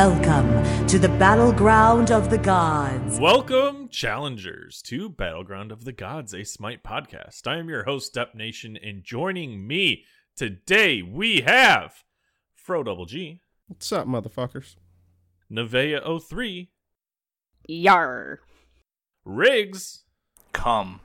[0.00, 3.18] Welcome to the battleground of the gods.
[3.18, 7.46] Welcome, challengers, to Battleground of the Gods, a Smite podcast.
[7.46, 10.04] I am your host, Dep Nation, and joining me
[10.36, 12.04] today we have
[12.54, 14.76] Fro Double G, What's up, motherfuckers?
[15.50, 16.68] Nevea 03,
[17.66, 18.40] Yar.
[19.24, 20.04] Riggs,
[20.52, 21.00] Come.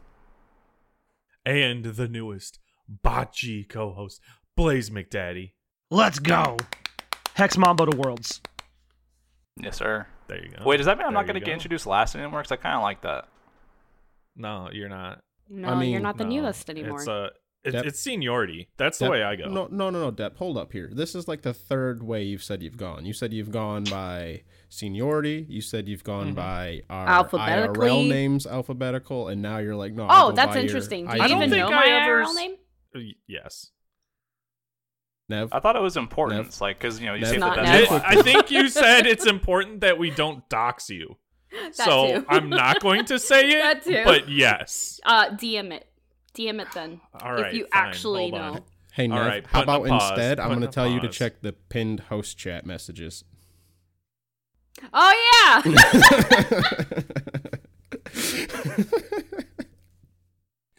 [1.46, 4.20] and the newest Botg co host,
[4.58, 5.54] Blaze McDaddy.
[5.90, 6.58] Let's go.
[7.36, 8.42] Hex Mambo to Worlds.
[9.64, 10.08] Yes, sir.
[10.28, 10.64] There you go.
[10.66, 12.42] Wait, does that mean I'm There not going to get introduced last anymore?
[12.42, 13.28] Because I kind of like that.
[14.36, 15.22] No, you're not.
[15.50, 17.00] No, I mean, you're not the No, newest anymore.
[17.00, 17.30] It's, uh,
[17.64, 18.70] it's, it's seniority.
[18.78, 19.46] That's the way I go.
[19.50, 20.38] No, no, no, no, Dep.
[20.38, 20.90] Hold up here.
[20.94, 23.06] This is like the third way you've said you've gone.
[23.06, 25.46] You said you've gone by seniority.
[25.50, 26.36] You said you've gone Mhm.
[26.36, 27.90] by our Alphabetically.
[27.90, 30.06] IRL names, alphabetical, and now you're like, no.
[30.06, 31.06] I oh, go that's by your interesting.
[31.06, 32.56] Do you I don't even think know I my ever IRL name?
[33.28, 33.72] Yes.
[35.32, 35.50] Nev.
[35.52, 36.46] I thought it was important.
[36.46, 37.92] Nev- like, because, you know, you Nev- say the Not best.
[37.92, 41.18] I, think you said it's important that we don't dox you.
[41.52, 42.26] That so too.
[42.30, 44.04] I'm not going to say it, That too.
[44.06, 45.00] but yes.
[45.04, 45.88] Uh, DM it.
[46.36, 47.02] DM it then.
[47.22, 47.48] All right.
[47.48, 48.54] if you fine, actually hold on.
[48.56, 48.66] know.
[48.94, 49.18] Hey, Nev.
[49.18, 50.40] All right, how about pause, instead?
[50.40, 53.24] I'm going to tell you to check the pinned host chat messages.
[54.94, 55.72] Oh yeah.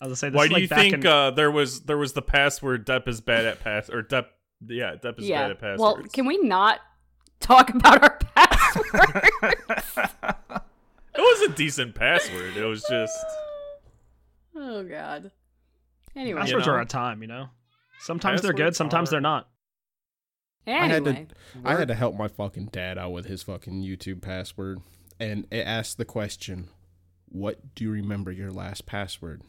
[0.00, 1.50] I was gonna say this Why is do like you back think in- uh, there
[1.50, 4.30] was there was the password Dep is bad at pass or Dep
[4.68, 5.42] yeah Dep is yeah.
[5.42, 5.80] bad at passwords?
[5.80, 6.80] Well, can we not
[7.40, 9.30] talk about our password?
[11.14, 12.56] It was a decent password.
[12.56, 13.16] It was just
[14.56, 15.30] oh god.
[16.16, 16.40] Anyway.
[16.40, 16.78] passwords you know?
[16.78, 17.48] are a time, you know.
[18.00, 19.48] Sometimes they're good, sometimes are- they're not.
[20.66, 21.26] I had to,
[21.64, 24.80] I had to help my fucking dad out with his fucking YouTube password,
[25.18, 26.68] and it asked the question,
[27.28, 29.42] "What do you remember your last password?"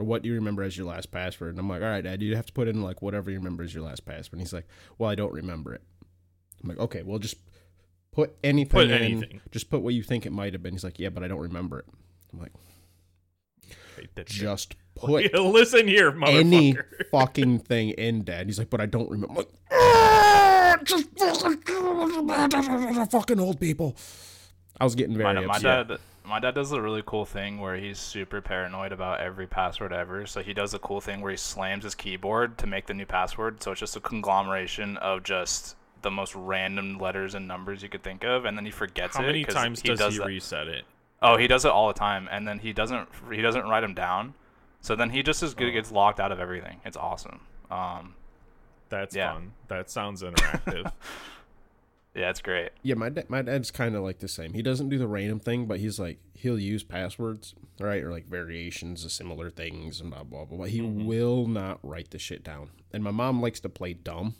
[0.00, 1.50] Or what do you remember as your last password?
[1.50, 3.62] And I'm like, all right, Dad, you have to put in like whatever you remember
[3.62, 4.32] as your last password.
[4.32, 5.82] And he's like, well, I don't remember it.
[6.62, 7.36] I'm like, okay, well, just
[8.10, 9.02] put anything Put in.
[9.02, 9.40] anything.
[9.50, 10.72] Just put what you think it might have been.
[10.72, 11.84] He's like, yeah, but I don't remember it.
[12.32, 12.52] I'm like,
[14.24, 16.38] just put listen here, motherfucker.
[16.40, 16.76] any
[17.10, 18.46] fucking thing in, Dad.
[18.46, 19.28] He's like, but I don't remember.
[19.32, 21.08] I'm like, "Ah, just
[23.10, 23.96] fucking old people.
[24.80, 25.88] I was getting very my, my upset.
[25.88, 25.98] dad
[26.30, 30.26] my dad does a really cool thing where he's super paranoid about every password ever
[30.26, 33.04] so he does a cool thing where he slams his keyboard to make the new
[33.06, 37.88] password so it's just a conglomeration of just the most random letters and numbers you
[37.88, 40.14] could think of and then he forgets How it many 'cause times he does, does
[40.14, 40.84] he that- reset it?
[41.22, 43.92] oh he does it all the time and then he doesn't he doesn't write them
[43.94, 44.32] down
[44.80, 45.72] so then he just as good Oh.
[45.72, 47.40] gets locked out of everything it's awesome
[47.70, 48.14] um
[48.88, 49.34] That's Yeah.
[49.34, 49.52] fun.
[49.68, 50.90] That sounds interactive.
[52.14, 54.54] yeah it's great Yeah, my dad, my dad's kind of like the same.
[54.54, 58.26] He doesn't do the random thing, but he's like he'll use passwords, right, or like
[58.26, 60.58] variations of similar things and blah blah blah.
[60.58, 61.04] But he Mhm.
[61.06, 62.70] will not write the shit down.
[62.92, 64.34] And my mom likes to play dumb,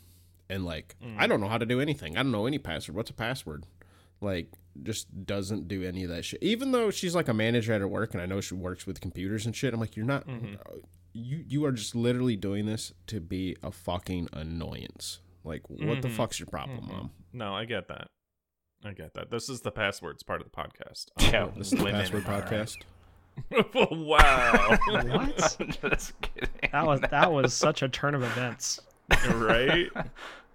[0.49, 2.17] and like I don't know how to do anything.
[2.17, 2.95] I don't know any password.
[2.95, 3.65] What's a password?
[4.19, 4.51] Like
[4.83, 6.41] just doesn't do any of that shit.
[6.43, 9.01] Even though she's like a manager at her work, and I know she works with
[9.01, 9.73] computers and shit.
[9.73, 10.27] I'm like, you're not.
[10.27, 10.57] Mhm.
[11.13, 15.19] You you are just literally doing this to be a fucking annoyance.
[15.43, 16.11] Like, what the Mhm.
[16.11, 16.87] fuck's your problem, Mhm.
[16.91, 17.11] mom?
[17.33, 18.07] No, I get that.
[18.83, 19.29] I get that.
[19.31, 21.05] This is the passwords part of the podcast.
[21.31, 22.77] yeah Oh, This is the password podcast.
[23.91, 24.77] wow.
[24.87, 25.57] What?
[25.83, 28.79] I'm just kidding That was that was such a turn of events.
[29.33, 29.89] right?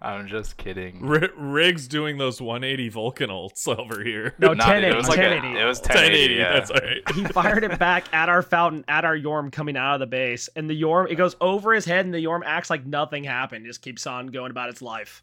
[0.02, 1.00] I'm just kidding.
[1.08, 4.34] R- Riggs doing those 180 Vulcan ults over here.
[4.38, 5.60] No, Nah, 1080, it was like a, 1080.
[5.60, 6.12] it was 1080.
[6.12, 6.34] 1080.
[6.34, 6.52] yeah.
[6.52, 7.02] That's all right.
[7.14, 10.48] he fired it back at our fountain, at our Yorm coming out of the base,
[10.54, 13.64] and the Yorm it goes over his head, and the Yorm acts like nothing happened,
[13.64, 15.22] just keeps on going about its life.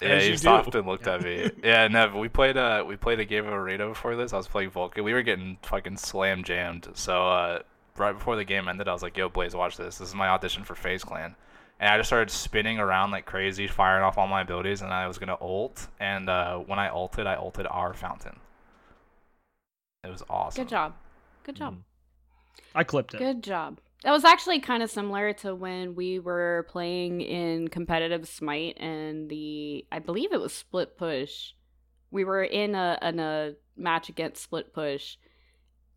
[0.00, 0.78] Yeah, As he stopped do.
[0.78, 1.50] and looked at me.
[1.64, 4.32] Yeah, Nev, we played uh we played a game of Arena before this.
[4.32, 5.04] I was playing Vulcan.
[5.04, 6.88] We were getting fucking slam jammed.
[6.94, 7.60] So uh
[7.96, 9.98] right before the game ended, I was like, "Yo, Blaze, watch this.
[9.98, 11.34] This is my audition for FaZe Clan."
[11.82, 15.08] And I just started spinning around like crazy, firing off all my abilities, and I
[15.08, 15.88] was gonna ult.
[15.98, 18.38] And uh, when I ulted, I ulted our fountain.
[20.04, 20.62] It was awesome.
[20.62, 20.94] Good job.
[21.42, 21.74] Good job.
[21.74, 21.82] Mm.
[22.76, 23.18] I clipped it.
[23.18, 23.80] Good job.
[24.04, 29.28] That was actually kind of similar to when we were playing in competitive Smite and
[29.28, 31.54] the I believe it was Split Push.
[32.12, 35.16] We were in a in a match against Split Push.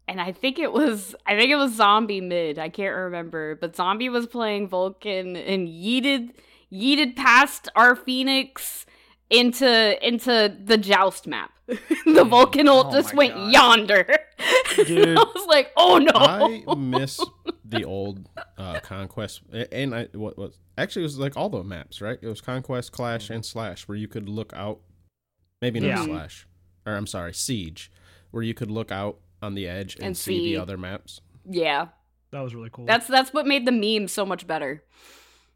[0.08, 2.60] And I think it was I think it was Zombie mid.
[2.60, 6.32] I can't remember, but Zombie was playing Vulcan and yeeted
[6.72, 8.86] yeeted past our Phoenix
[9.30, 11.52] into into the joust map.
[11.68, 13.52] the Vulcan ult Oh just went God.
[13.52, 14.06] yonder.
[14.76, 15.18] Dude.
[15.18, 17.20] I was like, "Oh no." I miss
[17.64, 18.30] the old
[18.60, 19.42] uh, conquest,
[19.72, 22.20] and I what was actually it was like all the maps, right?
[22.22, 24.82] It was conquest, clash, and slash, where you could look out.
[25.62, 26.04] Maybe not Yeah.
[26.06, 26.48] slash,
[26.86, 27.92] or I'm sorry, siege,
[28.30, 30.54] where you could look out on the edge and, And see, see.
[30.56, 31.22] the other maps.
[31.50, 31.88] yeah.
[32.32, 32.86] That was really cool.
[32.86, 34.84] That's that's what made the meme so much better.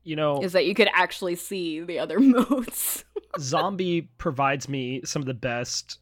[0.04, 3.04] you know, Is that you could actually see the other modes.
[3.38, 5.98] Zombie provides me some of the best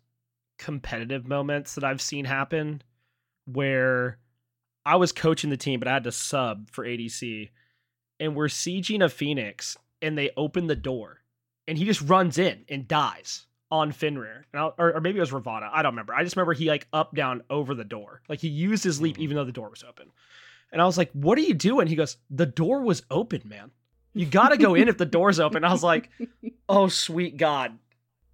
[0.60, 2.84] competitive moments that I've seen happen
[3.46, 4.20] where
[4.86, 7.50] I was coaching the team, but I had to sub for ADC,
[8.20, 11.22] and we're sieging a Phoenix, and they open the door,
[11.68, 15.70] and he just runs in and dies on Fenrir, or, or maybe it was Ravana.
[15.74, 16.14] I don't remember.
[16.14, 19.18] I just remember he like up down over the door, like he used his leap
[19.18, 19.22] Mhm.
[19.22, 20.10] even though the door was open,
[20.72, 23.72] and I was like, "What are you doing?" He goes, "The door was open, man.
[24.14, 26.10] You got to go in if the door's open." I was like,
[26.70, 27.78] "Oh sweet God!"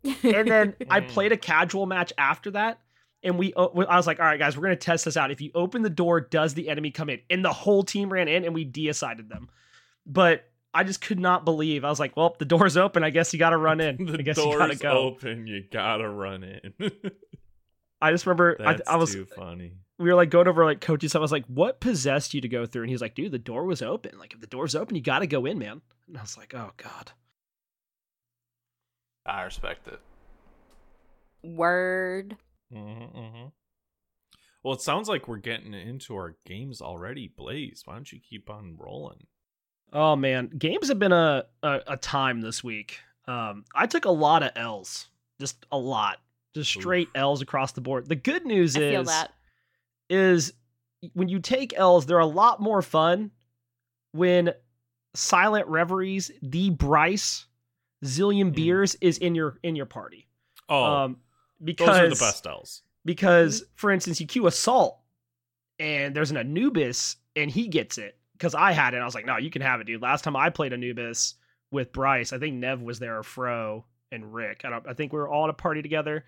[0.03, 1.07] And then I Mm.
[1.09, 2.79] played a casual match after that.
[3.25, 3.61] And we, I
[3.95, 5.31] was like, all right, guys, we're going to test this out.
[5.31, 7.21] If you open the door, does the enemy come in?
[7.29, 9.47] And the whole team ran in and we decided them.
[10.05, 11.85] But I just could not believe.
[11.85, 13.03] I was like, well, the door's open.
[13.03, 14.05] I guess you got to run in.
[14.05, 14.91] the I guess you got to door's go.
[14.91, 15.47] open.
[15.47, 16.91] You gotta run in.
[18.01, 19.73] I just remember I, That's I was, too funny.
[19.97, 21.19] we were like going over like coaching stuff.
[21.19, 22.83] I was like, what possessed you to go through?
[22.83, 24.17] And he's like, dude, the door was open.
[24.19, 25.81] Like, if the door's open, you got to go in, man.
[26.07, 27.11] And I was like, oh God.
[29.25, 29.99] I respect it.
[31.43, 32.35] Word.
[32.73, 33.47] Mm-hmm, mm-hmm.
[34.63, 37.83] Well, it sounds like we're getting into our games already, Blaze.
[37.85, 39.27] Why don't you keep on rolling?
[39.93, 42.99] Oh man, games have been a, a, a time this week.
[43.27, 45.07] Um, I took a lot of L's,
[45.39, 46.17] just a lot,
[46.55, 46.81] just Oof.
[46.81, 48.09] straight L's across the board.
[48.09, 49.31] The good news I is feel that.
[50.09, 50.53] is
[51.13, 53.31] when you take L's, they're a lot more fun
[54.13, 54.51] when
[55.13, 57.45] Silent Reveries, the Bryce,
[58.03, 58.55] Zillion Mm.
[58.55, 60.27] Beers is in your in your party.
[60.69, 61.17] Oh, um,
[61.63, 62.81] because those are the best L's.
[63.05, 64.99] because for instance you queue assault
[65.77, 69.25] and there's an anubis and he gets it because i had it i was like
[69.25, 70.01] no you can have it dude.
[70.01, 71.35] Last time i played anubis
[71.71, 74.61] with bryce i think nev was there fro and rick.
[74.65, 76.25] I don't i think we were all in a party together.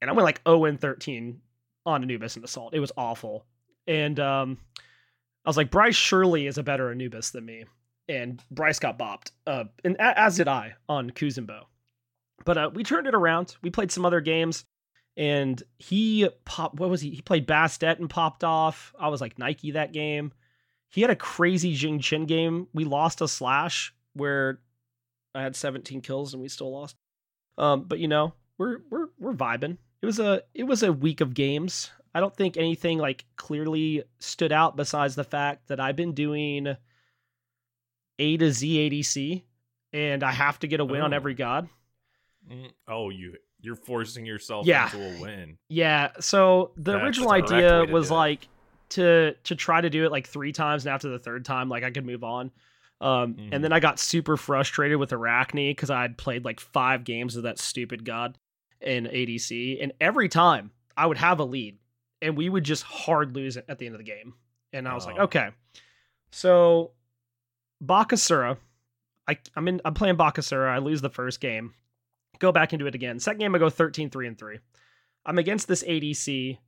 [0.00, 1.40] And i went like 0 and 13
[1.84, 2.74] on anubis and assault.
[2.74, 3.44] It was awful.
[3.86, 4.58] And um
[5.44, 7.66] i was like bryce surely is a better anubis than me.
[8.08, 11.64] And bryce got bopped uh and as did i on Kuzenbo.
[12.46, 13.56] But uh, we turned it around.
[13.62, 14.64] We played some other games
[15.18, 17.10] and he popped what was he?
[17.10, 18.94] He played bastet and popped off.
[18.98, 20.32] I was like nike that game
[20.96, 22.66] he had a crazy jing chin game.
[22.72, 24.58] We lost a slash where
[25.34, 26.96] i had 17 kills and we still lost.
[27.58, 29.76] Um but you know we're we're we're vibing.
[30.02, 31.90] It was a it was a week of games.
[32.14, 36.76] I don't think anything like clearly stood out besides the fact that i've been doing
[38.18, 39.42] a to z adc
[39.92, 41.16] and i have to get a win on Oh.
[41.16, 41.68] every god.
[42.50, 44.84] Mm, Oh, you you're forcing yourself Yeah.
[44.86, 45.58] into a win.
[45.68, 48.48] Yeah, so the That's original idea was like
[48.96, 51.84] to to try to do it like three times and after the third time like
[51.84, 52.50] I could move on.
[53.00, 53.48] Um Mhm.
[53.52, 57.36] and then I got super frustrated with Arachne cuz I had played like 5 games
[57.36, 58.38] of that stupid god
[58.80, 61.78] in ADC and every time I would have a lead
[62.22, 64.34] and we would just hard lose it at the end of the game.
[64.72, 65.24] And I was like, Oh.
[65.24, 65.50] okay.
[66.30, 66.92] So
[67.84, 68.58] Bakasura
[69.28, 70.68] I I'm in I'm playing Bakasura.
[70.70, 71.74] I lose the first game.
[72.38, 73.18] Go back into it again.
[73.18, 74.58] Second game I go 13-3 and 3.
[75.24, 76.58] I'm against this ADC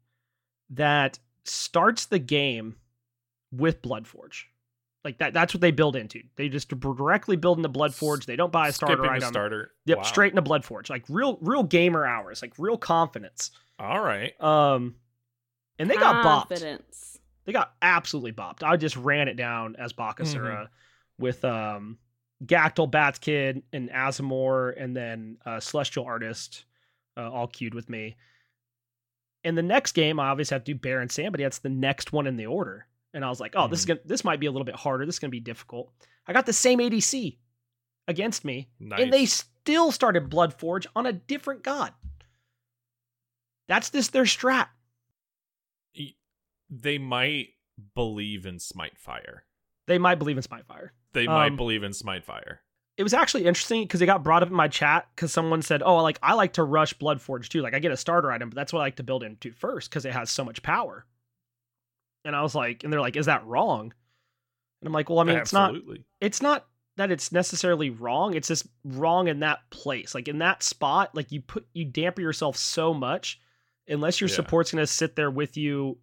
[0.71, 2.77] that starts the game
[3.53, 4.45] with Bloodforge.
[5.05, 6.23] Like that that's what they build into.
[6.37, 8.27] They just directly build into Bloodforge.
[8.27, 9.23] They don't buy a starter Skipping item.
[9.29, 9.71] a starter.
[9.87, 10.03] Yep, Wow.
[10.05, 10.91] straight into Bloodforge.
[10.91, 13.51] Like real real gamer hours, like real confidence.
[13.79, 14.39] All right.
[14.43, 14.97] Um
[15.79, 16.49] and they got bopped.
[16.49, 17.19] Confidence.
[17.45, 18.63] They got absolutely bopped.
[18.63, 20.69] I just ran it down as Bakasura
[21.19, 21.99] with um
[22.45, 26.67] Gactyl, Bats Kid, and Azamor, and then uh, Celestial Artist,
[27.17, 28.17] uh, all queued with me.
[29.45, 32.27] In the next game, I obviously have to do Baron but That's the next one
[32.27, 34.51] in the order, and I was like, "Oh, this is gonna, this might be a
[34.51, 35.07] little bit harder.
[35.07, 35.93] This is gonna be difficult."
[36.27, 37.39] I got the same ADC
[38.09, 39.01] against me, Nice.
[39.01, 41.95] and they still started Blood Forge on a different god.
[43.69, 44.69] That's this their strat.
[46.71, 47.51] They might
[47.95, 49.45] believe in Smite Fire.
[49.87, 50.91] They might believe in Spitefire.
[51.15, 52.61] They might Um, believe in Smite Fire.
[52.99, 55.83] It was actually interesting because it got brought up in my chat because someone said,
[55.83, 57.63] "Oh, like I like to rush Bloodforge too.
[57.63, 59.89] Like I get a starter item, but that's what I like to build into first
[59.89, 61.07] because it has so much power."
[62.25, 63.95] And I was like, and they're like, "Is that wrong?"
[64.81, 65.75] And I'm like, "Well, I mean, it's not.
[66.21, 68.35] It's not that it's necessarily wrong.
[68.35, 71.15] It's just wrong in that place, like in that spot.
[71.15, 73.41] Like you put you damper yourself so much
[73.87, 74.35] unless your Yeah.
[74.37, 75.99] support's gonna sit there with you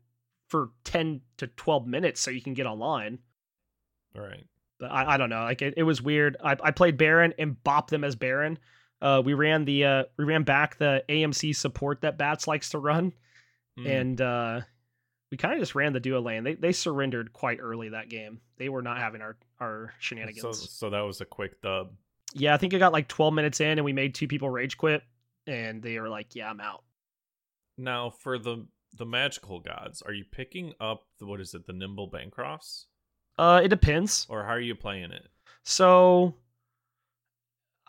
[0.48, 3.20] for ten to twelve minutes so you can get online."
[4.16, 4.48] All right.
[4.80, 5.44] But I, I don't know.
[5.44, 6.38] Like it, it was weird.
[6.44, 8.60] I, I played Baron and bopped them as Baron.
[9.02, 12.80] Uh, we ran the uh, we ran back the AMC support that Bats likes to
[12.80, 13.14] run,
[13.78, 14.02] Mm.
[14.02, 14.62] and uh,
[15.32, 16.44] we kind of just ran the duo lane.
[16.46, 18.40] They they surrendered quite early that game.
[18.58, 20.70] They were not having our our so, shenanigans.
[20.72, 21.92] so that was a quick dub.
[22.34, 24.78] yeah, I think it got like 12 minutes in, and we made two people rage
[24.78, 25.04] quit,
[25.46, 26.84] and they were like, "Yeah, I'm out."
[27.78, 28.66] Now for the
[28.98, 32.88] the magical gods, are you picking up the what is it, the Nimble Bancroft's?
[33.38, 34.26] Uh, it depends.
[34.30, 35.28] Or how are you playing it?
[35.64, 36.36] So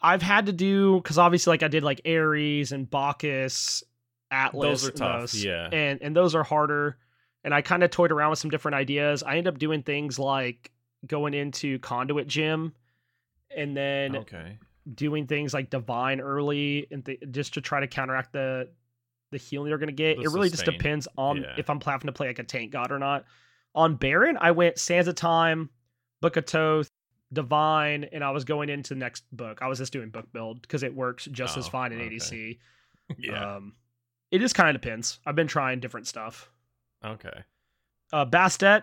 [0.02, 3.82] I've had to do because obviously like I did like Ares and Bacchus,
[4.30, 4.82] Atlas.
[4.82, 5.68] Those are tough, those, yeah.
[5.72, 6.98] and and those are harder.
[7.44, 9.22] And I kind of toyed around with some different ideas.
[9.22, 10.72] I end up doing things like
[11.06, 12.74] going into Conduit Gem,
[13.56, 14.58] and then Okay.
[14.94, 18.68] doing things like Divine early, and th- just to try to counteract the
[19.32, 20.16] the healing they're gonna get.
[20.18, 21.54] The it really just depends on Yeah.
[21.56, 23.24] if I'm having to play like a tank god or not.
[23.76, 25.70] On Baron, I went Sands of Time,
[26.20, 26.88] Book of Thoth,
[27.32, 29.58] Divine, and I was going into the next book.
[29.62, 32.16] I was just doing book build because it works just as Oh, fine in okay.
[32.16, 32.58] ADC.
[33.18, 33.56] Yeah.
[33.56, 33.74] Um,
[34.32, 35.20] it just kind of depends.
[35.24, 36.50] I've been trying different stuff.
[37.04, 37.44] okay.
[38.12, 38.82] Uh, Bastet,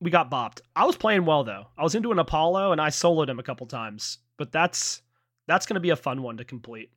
[0.00, 0.60] we got bopped.
[0.76, 1.66] I was playing well though.
[1.76, 5.02] I was into an Apollo and I soloed him a couple times, but that's
[5.48, 6.90] that's gonna be a fun one to complete.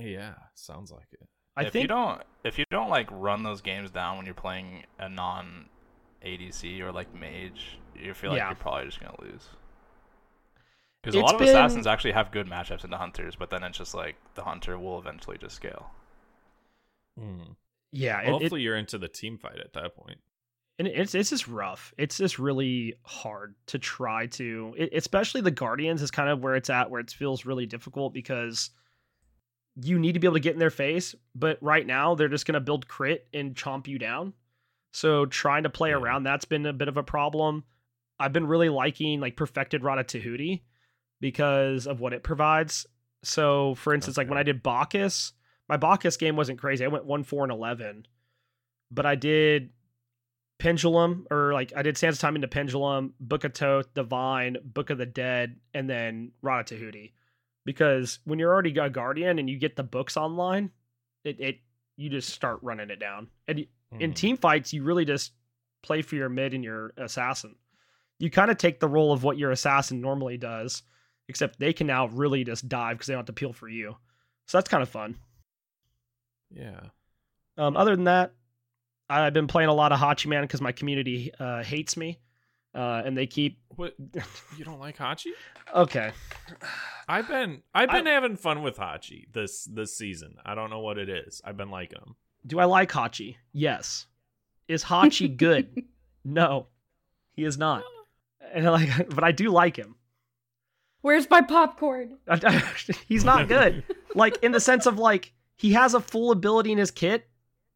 [0.00, 0.34] Yeah.
[0.54, 1.28] Sounds like it.
[1.58, 4.84] I if you don't if you don't like run those games down when you're playing
[4.98, 5.66] a non
[6.24, 8.48] ADC or like mage, you feel like Yeah.
[8.48, 9.48] you're probably just gonna lose.
[11.02, 13.76] Because a lot of been- assassins actually have good matchups into hunters, but then it's
[13.78, 15.90] just like the hunter will eventually just scale.
[17.18, 17.42] Hmm.
[17.92, 20.18] yeah, Well, it, it, hopefully you're into the team fight at that point.
[20.78, 21.92] and it's it's just rough.
[21.98, 26.56] It's just really hard to try to, it, especially the Guardians is kind of where
[26.56, 28.70] it's at, where it feels really difficult because
[29.80, 32.46] you need to be able to get in their face, but right now they're just
[32.46, 34.32] gonna build crit and chomp you down.
[34.94, 35.96] So trying to play Yeah.
[35.96, 37.64] around that's been a bit of a problem.
[38.20, 40.62] I've been really liking like perfected Rod of Tahuti
[41.20, 42.86] because of what it provides.
[43.24, 45.32] So for instance, like when I did Bacchus,
[45.68, 46.84] my Bacchus game wasn't crazy.
[46.84, 48.06] I went one four and eleven,
[48.90, 49.70] but I did
[50.60, 54.90] Pendulum or like I did Sands of Time into Pendulum, Book of Thoth, Divine, Book
[54.90, 57.14] of the Dead, and then Rod of Tahuti.
[57.64, 60.70] Because when you're already a Guardian and you get the books online,
[61.24, 61.58] it, it
[61.96, 63.28] you just start running it down.
[63.48, 65.32] And y- in team fights, you really just
[65.82, 67.54] play for your mid and your assassin.
[68.18, 70.82] You kind of take the role of what your assassin normally does,
[71.28, 73.96] except they can now really just dive because they don't have to peel for you.
[74.46, 75.16] So that's kind of fun.
[76.50, 76.80] Yeah.
[77.56, 78.32] Um, other than that,
[79.08, 82.18] I've been playing a lot of Hachiman because my community uh, hates me,
[82.74, 83.58] uh, and they keep.
[83.76, 83.94] What?
[84.56, 85.30] You don't like Hachi?
[85.74, 86.12] Okay,
[87.08, 90.36] I've been I've I- been having fun with Hachi this this season.
[90.44, 91.40] I don't know what it is.
[91.44, 92.14] I've been liking him.
[92.46, 93.36] Do I like Hachi?
[93.52, 94.06] Yes.
[94.68, 95.84] Is Hachi good?
[96.24, 96.66] no,
[97.32, 97.82] he is not.
[98.52, 99.96] And like, but I do like him.
[101.00, 102.18] Where's my popcorn?
[103.08, 103.82] He's not good.
[104.14, 107.26] like in the sense of like he has a full ability in his kit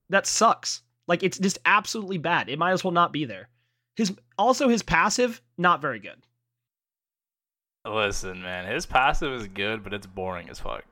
[0.08, 0.82] that sucks.
[1.08, 2.48] Like it's just absolutely bad.
[2.48, 3.48] It might as well not be there.
[3.96, 6.22] His also his passive not very good.
[7.84, 10.84] Listen, man, his passive is good, but it's boring as fuck.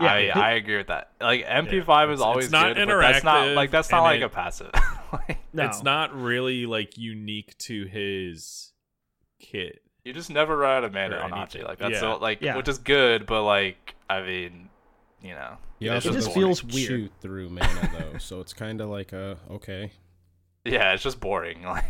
[0.00, 1.10] Yeah, I, I agree with that.
[1.20, 4.20] Like MP5 it's- is it's always not good, but that's not like that's not like
[4.20, 4.70] it- a passive.
[5.12, 8.72] like, No, It's not really like unique to his
[9.38, 9.82] kit.
[10.04, 11.62] you just never run out of mana on anything.
[11.62, 11.66] Hachi.
[11.68, 12.00] Like that's Yeah.
[12.00, 12.56] so, like Yeah.
[12.56, 14.70] which is good, but like I mean,
[15.22, 16.88] you know, He it's also just feels weird.
[16.88, 19.92] chew through mana though, so it's kind of like a okay.
[20.64, 21.62] yeah, it's just boring.
[21.66, 21.84] Like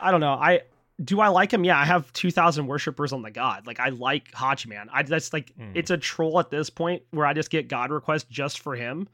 [0.00, 0.34] I don't know.
[0.34, 0.62] I
[1.02, 1.64] do I like him?
[1.64, 3.66] Yeah, I have two thousand worshippers on the god.
[3.66, 4.86] Like I like Hachiman.
[4.92, 5.72] I that's like Hmm.
[5.74, 9.08] it's a troll at this point where I just get god requests just for him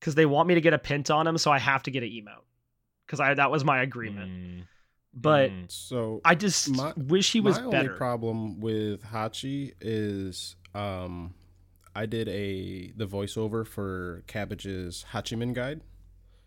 [0.00, 2.02] because they want me to get a pint on him, so I have to get
[2.02, 2.44] an emote
[3.06, 4.30] because I that was my agreement.
[4.30, 4.62] Mm,
[5.14, 5.70] But mm.
[5.70, 7.88] So I just My- wish he was my better.
[7.90, 11.34] only problem with Hachi is um
[11.94, 15.80] I did a the voiceover for Cabbage's Hachiman guide,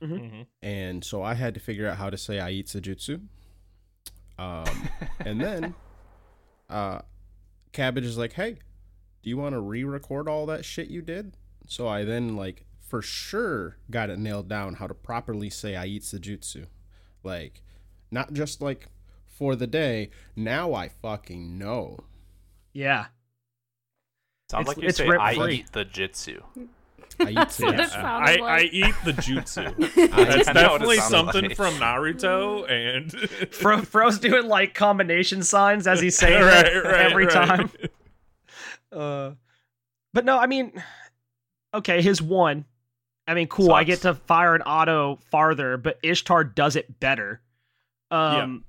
[0.01, 0.45] Mhm.
[0.63, 3.21] and so I had to figure out how to say I eat Jutsu.
[4.41, 5.75] Um, and then
[6.69, 6.99] uh,
[7.73, 8.57] Cabbage is like, "Hey,
[9.21, 13.01] do you want to re-record all that shit you did?" So I then like for
[13.01, 16.65] sure got it nailed down how to properly say Aitsa Jutsu,
[17.23, 17.61] like
[18.09, 18.87] not just like
[19.27, 20.09] for the day.
[20.35, 21.99] Now I fucking know.
[22.73, 23.05] yeah,
[24.49, 25.55] sounds It's- like you it's say rent I free.
[25.55, 26.41] eat the jitsu.
[27.27, 28.41] Aitsa That's what it I, like.
[28.41, 29.75] I eat the jutsu.
[29.95, 31.55] That's know what it definitely sounds something like.
[31.55, 33.11] from Naruto and
[33.53, 37.33] Fro Fro's doing like combination signs as he's saying Right, it right, every right.
[37.47, 37.71] time.
[38.91, 39.31] Uh,
[40.13, 40.73] but no, I mean,
[41.73, 42.65] okay, his one.
[43.27, 43.71] I mean, cool.
[43.71, 47.41] I get to fire an auto farther, but Ishtar does it better.
[48.09, 48.65] Um,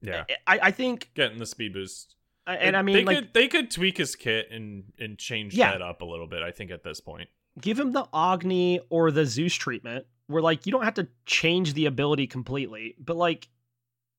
[0.00, 2.14] Yeah, I, I think, getting the speed boost.
[2.46, 5.72] and I mean, they like, could they could tweak his kit and and change Yeah.
[5.72, 6.42] that up a little bit.
[6.42, 7.28] I think at this point.
[7.60, 11.74] Give him the Agni or the Zeus treatment, where like you don't have to change
[11.74, 13.48] the ability completely, but like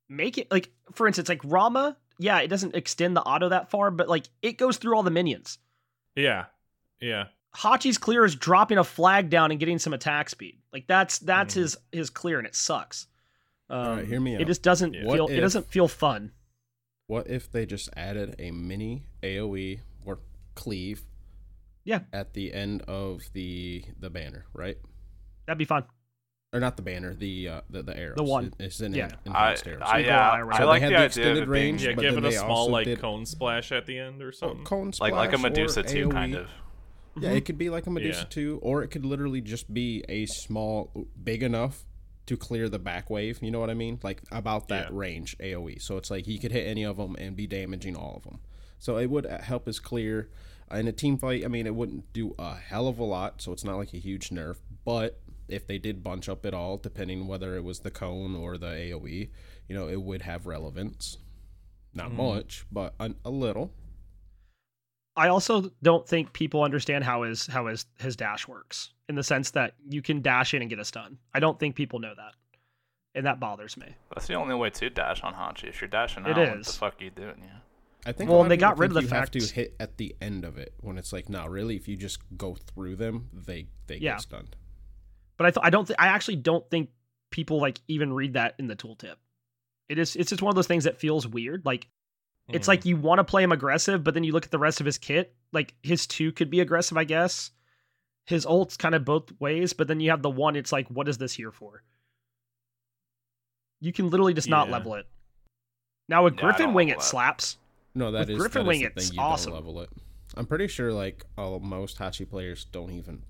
[0.09, 1.97] make it like, for instance, like Rama.
[2.17, 5.11] Yeah, it doesn't extend the auto that far, but like it goes through all the
[5.11, 5.57] minions.
[6.15, 6.45] Yeah,
[6.99, 7.27] yeah.
[7.55, 10.59] Hachi's clear is dropping a flag down and getting some attack speed.
[10.71, 11.57] Like that's that's Mhm.
[11.59, 13.07] his his clear, and it sucks.
[13.69, 15.01] Um, All right, hear me It just doesn't Yeah.
[15.01, 15.25] feel.
[15.25, 16.31] What it doesn't feel fun.
[17.07, 20.19] What if they just added a mini AOE or
[20.55, 21.03] cleave.
[21.83, 22.01] Yeah.
[22.13, 24.77] At the end of the the banner, right?
[25.47, 25.83] That'd be fun.
[26.53, 28.17] Or not the banner, the uh, the the arrows.
[28.21, 28.45] one.
[28.59, 29.09] It- It's an Yeah.
[29.27, 29.81] I, arrows.
[29.81, 30.53] I, yeah, around.
[30.61, 32.69] I like the the idea extended of being range, Yeah, but give it a small
[32.69, 34.63] like did- cone splash at the end or Oh, something.
[34.65, 36.41] cone like like a splash or Medusa too, kind AoE.
[36.41, 36.49] of.
[37.19, 38.25] Yeah, it could be like a Medusa Yeah.
[38.29, 41.85] 2, or it could literally just be a small, big enough
[42.25, 43.39] to clear the back wave.
[43.41, 43.99] You know what I mean?
[44.03, 44.97] Like about that Yeah.
[44.97, 45.79] range AoE.
[45.81, 48.39] So it's like he could hit any of them and be damaging all of them.
[48.79, 50.29] So it would uh, help his clear.
[50.73, 53.51] In a team fight, I mean, it wouldn't do a hell of a lot, so
[53.51, 54.57] it's not like a huge nerf.
[54.85, 58.57] But if they did bunch up at all, depending whether it was the cone or
[58.57, 59.29] the AoE,
[59.67, 61.17] you know, it would have relevance.
[61.93, 62.17] Not hmm.
[62.17, 63.73] much, but a, a little.
[65.15, 69.23] I also don't think people understand how his how his his dash works in the
[69.23, 71.17] sense that you can dash in and get a stun.
[71.33, 72.33] I don't think people know that,
[73.13, 73.93] and that bothers me.
[74.13, 75.67] That's the only way to dash on Hachi.
[75.67, 76.67] If you're dashing It out, what is.
[76.67, 77.41] the fuck are you doing?
[77.41, 77.59] Yeah.
[78.05, 78.29] I think.
[78.29, 80.43] Well, and they got rid of think the you have to hit at the end
[80.45, 83.97] of it when it's like, no, really, if you just go through them, they they
[83.97, 84.13] Yeah.
[84.13, 84.55] get stunned.
[85.37, 86.89] But I th- I don't th- I actually don't think
[87.31, 89.15] people like even read that in the tooltip.
[89.89, 91.65] It is it's just one of those things that feels weird.
[91.65, 91.87] Like
[92.49, 92.69] it's Mhm.
[92.69, 94.85] like you want to play him aggressive, but then you look at the rest of
[94.85, 95.35] his kit.
[95.53, 97.51] Like his two could be aggressive, I guess.
[98.25, 100.55] His ult's kind of both ways, but then you have the one.
[100.55, 101.83] It's like, what is this here for?
[103.79, 104.73] You can literally just not Yeah.
[104.73, 105.07] level it.
[106.07, 107.07] Now with Yeah, I Griffin Wing, level it that.
[107.09, 107.57] slaps.
[107.93, 109.51] No, that With is Griffin that is Wing, the it's you awesome.
[109.51, 109.89] Don't level it.
[110.37, 113.23] I'm pretty sure like all, most Hachi players don't even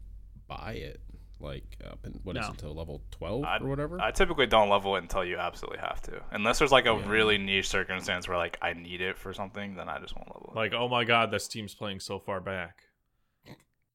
[0.48, 1.00] buy it.
[1.40, 2.52] Like up in what is No.
[2.54, 4.00] it till level twelve I- or whatever.
[4.00, 6.22] I typically don't level it until you absolutely have to.
[6.30, 7.10] Unless there's like a Yeah.
[7.10, 10.52] really niche circumstance where like I need it for something, then I just won't level
[10.54, 10.56] it.
[10.56, 12.84] like, oh my god, this team's playing so far back.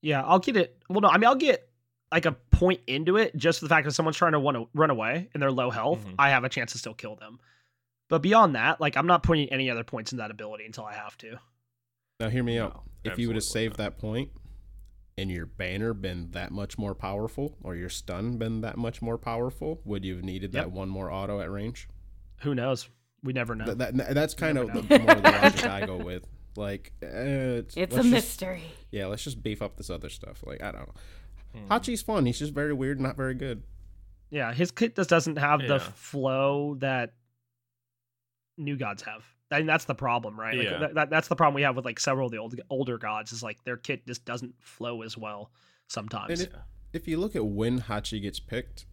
[0.03, 0.77] Yeah, I'll get it.
[0.89, 1.69] Well, no, I mean, I'll get
[2.13, 4.91] like a point into it just for the fact that someone's trying to run, run
[4.91, 6.05] away and they're low health.
[6.05, 6.15] Mhm.
[6.19, 7.39] I have a chance to still kill them.
[8.09, 10.95] But beyond that, like, I'm not putting any other points in that ability until I
[10.95, 11.39] have to.
[12.21, 12.83] now hear me No, out.
[13.05, 14.31] If you would have absolutely saved that point,
[15.19, 19.19] and your banner been that much more powerful, or your stun been that much more
[19.19, 20.65] powerful, would you have needed Yep.
[20.65, 21.89] that one more auto at range?
[22.43, 22.89] Who knows?
[23.23, 23.65] We never know.
[23.65, 26.27] Th- that, that's kind of never the, more the logic I go with.
[26.57, 27.07] Like, eh,
[27.59, 28.63] it's, It's a just- mystery.
[28.91, 30.43] Yeah, let's just beef up this other stuff.
[30.47, 30.95] Like, I don't know.
[31.61, 31.67] Hmm.
[31.73, 32.27] Hachi's fun.
[32.27, 33.63] He's just very weird, not very good.
[34.31, 37.15] yeah, his kit just doesn't have the flow that
[38.57, 39.25] new gods have.
[39.51, 40.57] I mean, that's the problem, right?
[40.57, 40.79] Like, Yeah.
[40.79, 43.33] that, that, that's the problem we have with like several of the old, older gods
[43.33, 45.51] is like their kit just doesn't flow as well
[45.89, 46.41] sometimes.
[46.41, 46.55] And it-
[46.93, 48.87] If you look at when Hachi gets picked,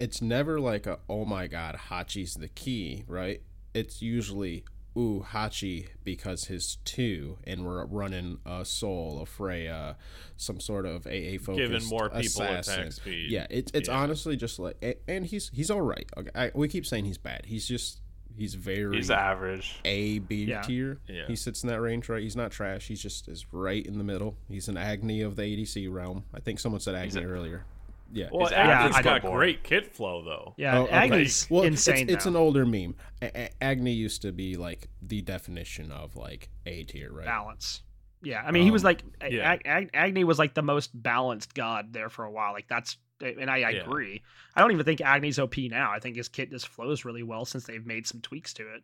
[0.00, 3.40] it's never like a oh my god, Hachi's the key, right?
[3.74, 4.64] It's usually
[4.98, 9.96] ooh Hachi because his two, and we're running a Soul, a Freya,
[10.36, 12.80] some sort of AA focused Giving more people assassin.
[12.80, 13.30] attack speed.
[13.30, 13.98] Yeah, it's it's Yeah.
[13.98, 16.08] honestly just like, and he's he's all right.
[16.16, 17.46] Okay, I, we keep saying he's bad.
[17.46, 18.00] He's just
[18.36, 19.80] he's very He's average.
[19.84, 20.62] a B Yeah.
[20.62, 20.98] tier.
[21.08, 21.26] Yeah.
[21.26, 22.22] He sits in that range, right?
[22.22, 22.86] He's not trash.
[22.88, 24.36] He's just is right in the middle.
[24.48, 26.24] He's an Agni of the ADC realm.
[26.34, 27.64] I think someone said Agni a- earlier.
[28.12, 28.28] Yeah.
[28.32, 30.54] Well, He's Agni's average got great kit flow though.
[30.56, 30.92] yeah, Oh, okay.
[30.92, 32.04] Agni's well, insane.
[32.04, 32.94] It's, it's an older meme.
[33.20, 37.26] A- A- Agni used to be like the definition of like A tier, right?
[37.26, 37.82] balance.
[38.22, 39.52] Yeah, I mean, he was Um, like yeah.
[39.52, 42.52] Ag- Ag- Agni was like the most balanced god there for a while.
[42.52, 43.82] Like that's, and I, I Yeah.
[43.82, 44.22] agree.
[44.54, 45.90] I don't even think Agni's OP now.
[45.92, 48.82] I think his kit just flows really well since they've made some tweaks to it.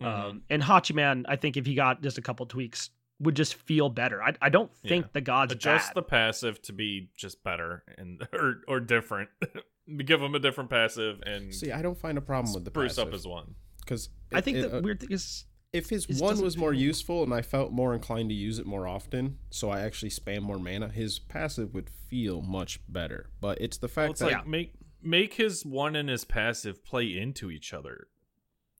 [0.00, 0.06] Mhm.
[0.06, 3.88] Um, and Hachiman, I think if he got just a couple tweaks, would just feel
[3.88, 4.20] better.
[4.22, 5.10] I, I don't think Yeah.
[5.12, 5.94] the god's Adjust bad.
[5.94, 9.30] the passive to be just better and or or different.
[10.06, 12.98] Give him a different passive and See, I don't find a problem with the spruce
[12.98, 13.54] up as one.
[13.80, 17.22] because I think the weird thing is, if his It one was more feel- useful
[17.24, 20.58] and I felt more inclined to use it more often, so I actually spam more
[20.58, 23.30] mana, his passive would feel much better.
[23.40, 26.82] But it's the fact Well, it's that like make make his one and his passive
[26.84, 28.06] play into each other,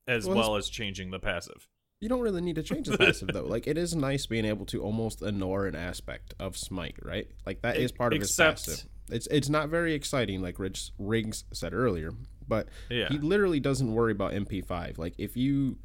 [0.08, 1.68] as Well, well as changing the passive.
[2.00, 3.44] you don't really need to change the passive though.
[3.46, 7.28] Like it is nice being able to almost ignore an aspect of Smite, right?
[7.46, 8.88] Like that is part of Except- his passive.
[9.10, 12.12] It's it's not very exciting, like Riggs, Riggs said earlier,
[12.48, 13.08] but Yeah.
[13.10, 14.96] he literally doesn't worry about MP5.
[14.96, 15.78] Like if you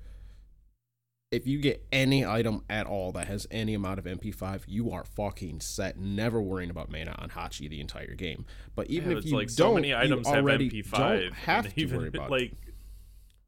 [1.31, 5.03] if you get any item at all that has any amount of MP5, you are
[5.03, 5.97] fucking set.
[5.97, 8.45] Never worrying about mana on Hachi the entire game.
[8.75, 10.91] But even Yeah, if you like don't, so many you items have already MP5.
[10.97, 12.57] don't have to even, worry about like it.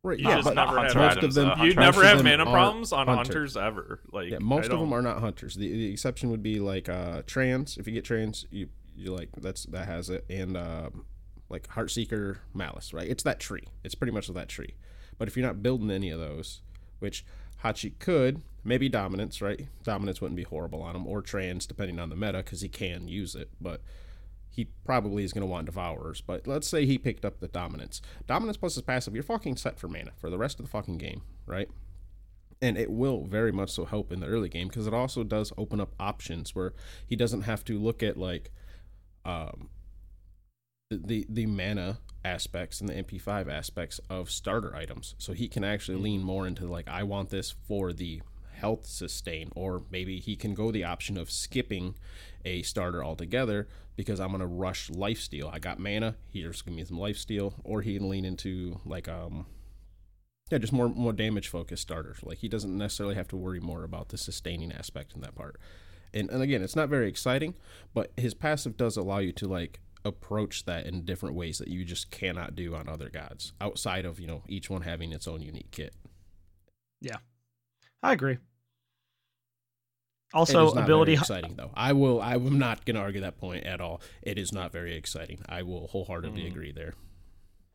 [0.04, 0.20] Right?
[0.20, 3.08] you Yeah, but never most items, of them, uh, you never have mana problems on
[3.08, 3.28] hunters.
[3.28, 4.00] hunters ever.
[4.12, 5.56] Like Yeah, most of them are not hunters.
[5.56, 7.78] The, the exception would be like uh trans.
[7.78, 11.06] If you get trans, you you like that's that has it, and um
[11.50, 13.10] like Heartseeker Malice, right?
[13.10, 13.68] It's that tree.
[13.84, 14.76] It's pretty much that tree.
[15.18, 16.62] But if you're not building any of those,
[17.00, 17.26] which
[17.64, 19.68] Hachi could, maybe Dominance, right?
[19.84, 23.08] Dominance wouldn't be horrible on him, or trans, depending on the meta, because he can
[23.08, 23.50] use it.
[23.60, 23.82] But
[24.50, 26.22] he probably is going to want Devourers.
[26.22, 28.02] But let's say he picked up the Dominance.
[28.28, 30.98] Dominance plus his passive, you're fucking set for mana for the rest of the fucking
[30.98, 31.70] game, right?
[32.62, 35.52] and it will very much so help in the early game because it also does
[35.58, 36.74] open up options where
[37.08, 38.52] he doesn't have to look at like
[39.26, 39.70] um
[40.98, 45.16] the the mana aspects and the MP5 aspects of starter items.
[45.18, 48.22] So he can actually lean more into like I want this for the
[48.54, 51.96] health sustain or maybe he can go the option of skipping
[52.46, 55.52] a starter altogether because I'm going to rush lifesteal.
[55.52, 59.48] I got mana, here's give me some lifesteal or he can lean into like um
[60.52, 62.20] yeah, just more more damage focused starters.
[62.24, 65.60] Like he doesn't necessarily have to worry more about the sustaining aspect in that part.
[66.14, 67.56] And and again, it's not very exciting,
[67.94, 71.84] but his passive does allow you to like approach that in different ways that you
[71.86, 75.42] just cannot do on other gods outside of, you know, each one having its own
[75.42, 75.94] unique kit.
[77.02, 77.18] Yeah
[78.04, 78.38] i agree.
[80.34, 81.16] Also, is not ability.
[81.16, 81.72] very exciting though.
[81.74, 84.02] I will I'm not going to argue that point at all.
[84.22, 85.44] It is not very exciting.
[85.50, 86.52] I will wholeheartedly Mm.
[86.52, 86.94] agree there.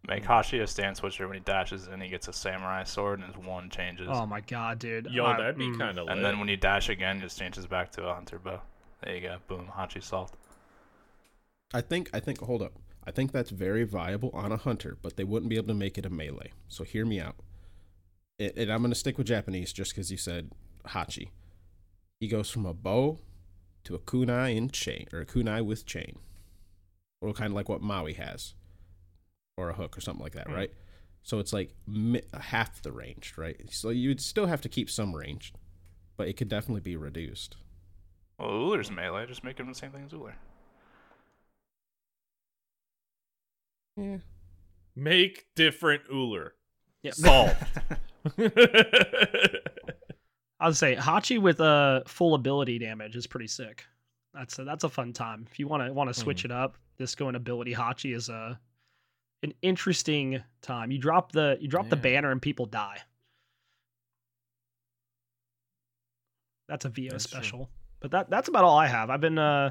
[0.09, 3.35] Make Hachi a stand switcher when he dashes and he gets a samurai sword and
[3.35, 4.09] his one changes.
[4.11, 5.07] Oh my god, dude.
[5.11, 5.79] Yo, I- that'd be mm.
[5.79, 8.39] kind of and then when you dash again, it just changes back to a hunter
[8.39, 8.63] bow.
[9.03, 9.37] There you go.
[9.49, 9.69] Boom.
[9.77, 10.35] Hachi solved.
[11.75, 12.73] I think I think hold up.
[13.05, 15.97] I think that's very viable on a hunter, but they wouldn't be able to make
[15.97, 16.53] it a melee.
[16.69, 17.37] So hear me out.
[18.39, 20.51] It, and I'm going to stick with Japanese just because you said
[20.89, 21.29] Hachi.
[22.21, 23.19] He goes from a bow
[23.85, 26.19] to a kunai in chain, or a kunai with chain,
[27.21, 28.55] or kind of like what Maui has,
[29.57, 30.55] or a hook or something like that, Hmm.
[30.55, 30.71] right?
[31.23, 33.61] So it's like mi- half the range, right?
[33.73, 35.53] So you'd still have to keep some range,
[36.17, 37.57] but it could definitely be reduced.
[38.39, 39.27] Well, Ullr's melee.
[39.27, 40.35] Just make him the same thing as Ullr.
[43.97, 44.19] Yeah.
[44.95, 46.51] make different Ullr.
[47.03, 47.13] Yeah.
[47.13, 47.55] Solved.
[50.59, 53.85] I would say Hachi with uh, full ability damage is pretty sick.
[54.35, 55.47] That's a, that's a fun time.
[55.51, 56.47] If you want to want to switch Hmm.
[56.47, 58.59] it up, this going ability Hachi is a
[59.43, 60.91] an interesting time.
[60.91, 62.99] You drop the you drop the banner and people die.
[66.69, 67.39] That's a VO That's true.
[67.39, 67.71] special.
[68.01, 69.11] But that that's about all I have.
[69.11, 69.71] I've been uh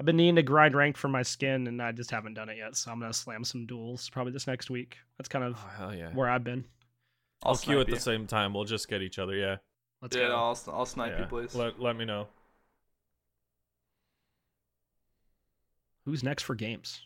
[0.00, 2.56] I've been needing to grind ranked for my skin and I just haven't done it
[2.56, 2.76] yet.
[2.76, 4.96] So I'm gonna slam some duels probably this next week.
[5.16, 6.10] That's kind of oh hell yeah!
[6.12, 6.64] where I've been.
[7.42, 7.94] I'll snipe queue at you.
[7.94, 8.54] the same time.
[8.54, 9.34] We'll just get each other.
[9.34, 9.56] Yeah.
[10.00, 10.36] Let's yeah, go.
[10.36, 11.20] I'll, I'll snipe yeah.
[11.20, 11.54] you, please.
[11.54, 12.28] Let let me know.
[16.04, 17.02] Who's next for games?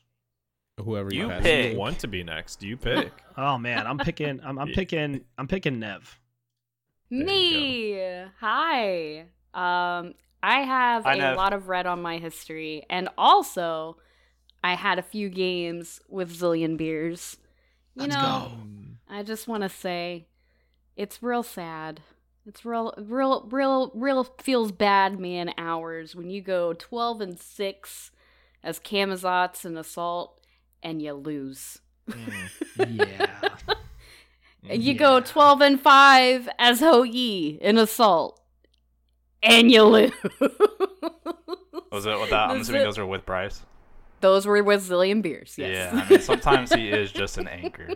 [0.79, 1.77] Whoever You has pick.
[1.77, 2.61] Want to be next?
[2.61, 3.13] Do you pick.
[3.37, 4.41] Oh man, I'm picking.
[4.45, 5.23] I'm, I'm picking.
[5.39, 6.19] I'm picking Nev.
[7.11, 8.25] There Me.
[8.41, 9.25] Hi.
[9.55, 13.97] Um, I have Hi, a lot of red on my history, and also
[14.63, 17.37] I had a few games with Zillion Beers.
[17.95, 19.15] You Let's know, go.
[19.15, 20.27] I just want to say,
[20.97, 22.01] it's real sad.
[22.45, 25.53] It's real, real, real, real feels bad, man.
[25.57, 28.11] Hours when you go twelve and six
[28.65, 30.41] as Camazotz and Assault,
[30.83, 31.79] and you lose.
[32.11, 32.51] Mm.
[32.79, 33.27] Yeah.
[34.69, 38.41] And You go 12 and 5 as Hou Yi in Assault.
[39.43, 40.13] And you lose.
[41.91, 42.51] Was it with that?
[42.51, 43.63] I'm assuming those were with Bryce.
[44.21, 45.93] Those were with Zillion Beers, yes.
[45.93, 47.89] Yeah, I mean, sometimes he is just an anchor.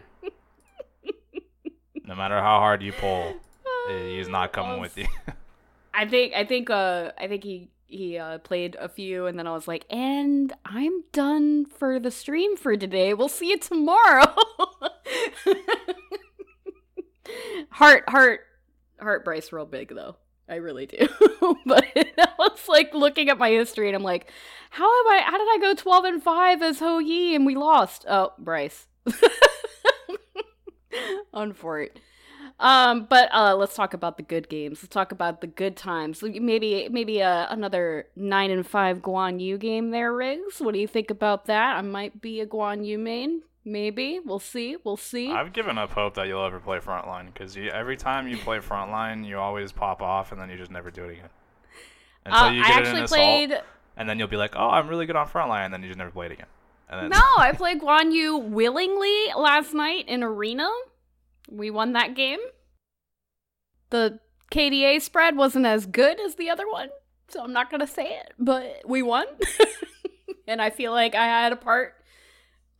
[2.04, 3.34] No matter how hard you pull,
[3.88, 5.06] he's not coming with you.
[5.94, 9.46] I think I think uh I think he he uh, played a few and then
[9.46, 13.14] I was like, "And I'm done for the stream for today.
[13.14, 14.26] We'll see you tomorrow."
[17.70, 18.40] heart heart
[19.00, 20.16] heart Bryce real big though.
[20.48, 21.08] I really do.
[21.66, 24.30] but I was like looking at my history and I'm like,
[24.70, 27.54] how am I how did I go 12 and 5 as Hou Yi and we
[27.54, 28.04] lost?
[28.08, 28.86] Oh, Bryce.
[31.32, 31.98] On for it.
[32.58, 34.78] Um, but uh, let's talk about the good games.
[34.82, 36.22] Let's talk about the good times.
[36.22, 40.60] Maybe maybe uh, another nine and five Guan Yu game there, Riggs.
[40.60, 41.76] What do you think about that?
[41.76, 43.42] I might be a Guan Yu main.
[43.68, 44.76] Maybe we'll see.
[44.84, 45.32] We'll see.
[45.32, 49.26] I've given up hope that you'll ever play Frontline because every time you play Frontline,
[49.26, 51.30] you always pop off and then you just never do it again.
[52.24, 53.60] Until Uh, you I get in actually played.
[53.96, 55.98] and then you'll be like, "Oh, I'm really good on Frontline," and then you just
[55.98, 56.46] never play it again.
[56.88, 60.70] And then, No, I played Guan Yu willingly last night in Arena.
[61.50, 62.38] We won that game.
[63.90, 64.20] The
[64.52, 66.90] KDA spread wasn't as good as the other one,
[67.26, 69.26] so I'm not gonna say it, but we won.
[70.46, 71.94] and I feel like I had a part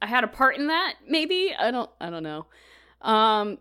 [0.03, 1.55] I had a part in that, maybe.
[1.59, 2.47] I don't I don't know.
[3.03, 3.59] Um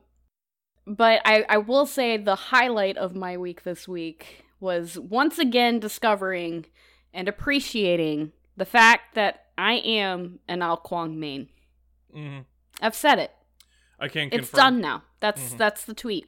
[0.87, 5.79] but I, I will say the highlight of my week this week was once again
[5.79, 6.65] discovering
[7.13, 11.49] and appreciating the fact that I am an Ao Kuang main.
[12.15, 12.45] Mhm.
[12.81, 13.31] I've said it.
[13.99, 15.03] I can't It's done now.
[15.21, 15.57] That's Mhm.
[15.57, 16.27] that's the tweet.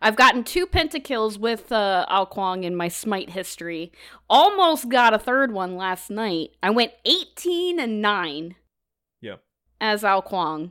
[0.00, 3.90] I've gotten two pentakills with uh, Ao Kuang in my smite history.
[4.28, 6.50] Almost got a third one last night.
[6.62, 8.54] I went 18 and 9 Yeah.
[9.80, 10.70] As Ao Kuang.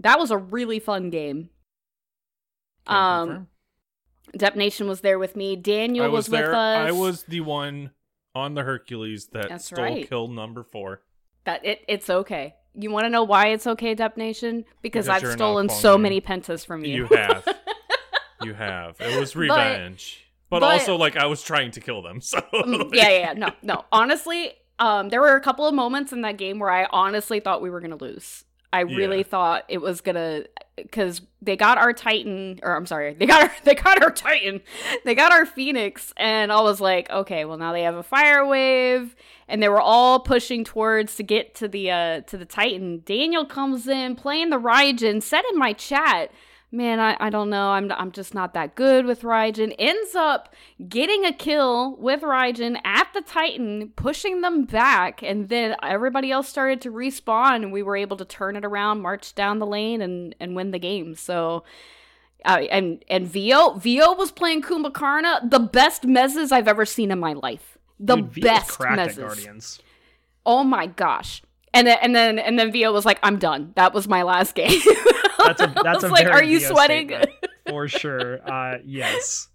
[0.00, 1.50] That was a really fun game.
[2.86, 3.48] Can't Um, confirm.
[4.36, 5.56] Dep Nation was there with me.
[5.56, 6.54] Daniel I was, was, with there.
[6.54, 6.88] us.
[6.88, 7.90] I was the one
[8.34, 10.08] on the Hercules that That's stole right.
[10.08, 11.02] kill number four.
[11.44, 12.54] That it, it's okay.
[12.74, 14.64] You want to know why it's okay, Dep Nation?
[14.82, 16.02] Because, Because I've stolen so man.
[16.02, 16.94] many pentas from you.
[16.94, 17.48] You have.
[18.42, 19.00] you have.
[19.00, 20.24] It was revenge.
[20.50, 22.20] But, but- also, like, I was trying to kill them.
[22.22, 23.32] So, Mm, yeah, yeah, yeah.
[23.32, 23.84] No, no.
[23.90, 27.62] Honestly, um, there were a couple of moments in that game where I honestly thought
[27.62, 28.44] we were gonna lose.
[28.72, 29.22] I really Yeah.
[29.24, 30.44] thought it was gonna
[30.76, 34.60] because they got our Titan, or I'm sorry, they got our they got our Titan,
[35.04, 38.46] they got our Phoenix, and I was like, okay, well now they have a fire
[38.46, 39.16] wave,
[39.48, 43.02] and they were all pushing towards to get to the uh to the Titan.
[43.04, 46.30] Daniel comes in playing the Raijin, said in my chat.
[46.70, 47.70] Man, I, I don't know.
[47.70, 49.74] I'm I'm just not that good with Raijin.
[49.78, 50.54] Ends up
[50.86, 56.46] getting a kill with Raijin at the Titan, pushing them back, and then everybody else
[56.46, 60.02] started to respawn, and we were able to turn it around, march down the lane,
[60.02, 61.14] and and win the game.
[61.14, 61.64] So,
[62.44, 67.18] uh, and and Vio Vio was playing Kumbhakarna, the best mezzes I've ever seen in
[67.18, 67.78] my life.
[67.98, 69.16] The Dude, best mezzes.
[69.16, 69.80] Guardians.
[70.44, 71.42] Oh my gosh.
[71.72, 73.72] And then and then and then Vio was like, "I'm done.
[73.74, 74.82] That was my last game."
[75.38, 77.12] That's a I that's a was like, very "Are you sweating?"
[77.68, 78.40] for sure.
[78.48, 79.48] Uh, yes.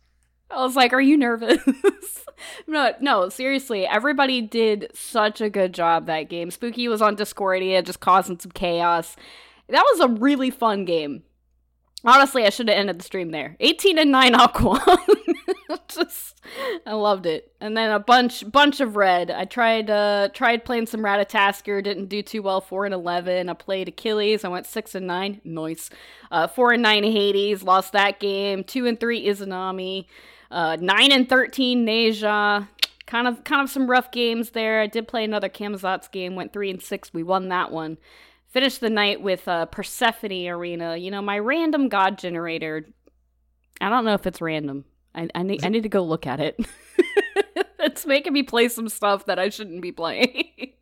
[0.50, 1.60] I was like, "Are you nervous?"
[2.68, 3.86] no, no, seriously.
[3.86, 6.52] Everybody did such a good job that game.
[6.52, 9.16] Spooky was on Discordia, just causing some chaos.
[9.70, 11.24] That was a really fun game.
[12.06, 13.56] Honestly, I should have ended the stream there.
[13.62, 14.98] 18 and 9 Aqua.
[15.88, 16.40] just
[16.86, 17.52] I loved it.
[17.60, 19.32] And then a bunch bunch of red.
[19.32, 23.50] I tried uh tried playing some Ratatoskr, didn't do too well, 4 and 11.
[23.50, 25.42] I played Achilles, I went 6 and 9.
[25.44, 25.90] Nice.
[26.32, 28.64] Uh 4 and 9 Hades, lost that game.
[28.64, 30.06] 2 and 3 Izanami.
[30.52, 32.68] Uh 9 and 13 Ne Zha.
[33.06, 34.82] Kind of kind of some rough games there.
[34.82, 37.14] I did play another Camazotz game, went 3 and 6.
[37.14, 37.98] We won that one
[38.54, 40.96] finished the night with uh, Persephone Arena.
[40.96, 42.86] You know, my random god generator.
[43.82, 44.86] I don't know if it's random.
[45.16, 46.60] I, I need I need to go look at it.
[47.80, 50.74] it's making me play some stuff that I shouldn't be playing.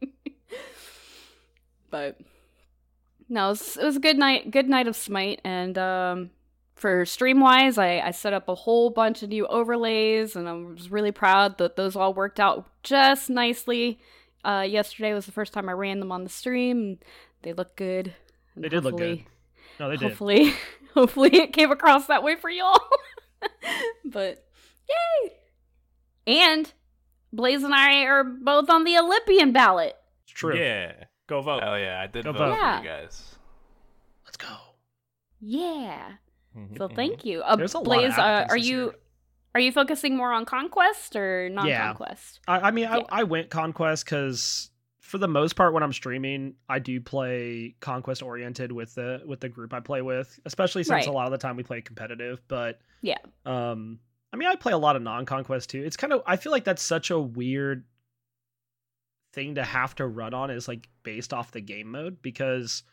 [1.89, 2.19] but
[3.27, 4.51] no, it was, it was a good night.
[4.51, 6.29] Good night of Smite, and um,
[6.75, 10.53] for stream wise, I, I set up a whole bunch of new overlays, and I
[10.53, 13.99] was really proud that those all worked out just nicely.
[14.43, 16.77] Uh, yesterday was the first time I ran them on the stream.
[16.77, 16.97] And
[17.43, 18.15] they look good.
[18.55, 19.23] They did look good.
[19.79, 20.09] No, they did.
[20.09, 20.53] hopefully,
[20.93, 22.79] hopefully it came across that way for y'all.
[24.05, 24.45] but
[24.89, 25.33] yay!
[26.27, 26.71] And
[27.33, 29.95] Blaze and I are both on the Olympian ballot.
[30.23, 30.57] It's true.
[30.57, 30.93] Yeah.
[31.27, 31.63] Go vote.
[31.63, 32.55] Hell yeah, I did Go vote vote.
[32.55, 32.81] for Yeah.
[32.81, 33.35] you guys.
[34.25, 34.47] Let's go.
[35.39, 36.13] Yeah.
[36.57, 37.41] Mhm, So thank you.
[37.41, 38.91] Uh, There's a lot of Blaze, uh, are you year.
[39.55, 42.41] are you focusing more on conquest or non-conquest?
[42.47, 42.97] I, I mean, Yeah.
[43.11, 44.70] I, I went conquest because
[45.11, 49.41] for the most part, when I'm streaming, I do play conquest oriented with the with
[49.41, 51.07] the group I play with, especially since Right.
[51.07, 52.41] a lot of the time we play competitive.
[52.47, 53.17] But Yeah.
[53.45, 53.99] um,
[54.31, 55.83] I mean, I play a lot of non-conquest too.
[55.83, 57.83] It's kind of I feel like that's such a weird
[59.33, 62.83] thing to have to run on is like based off the game mode because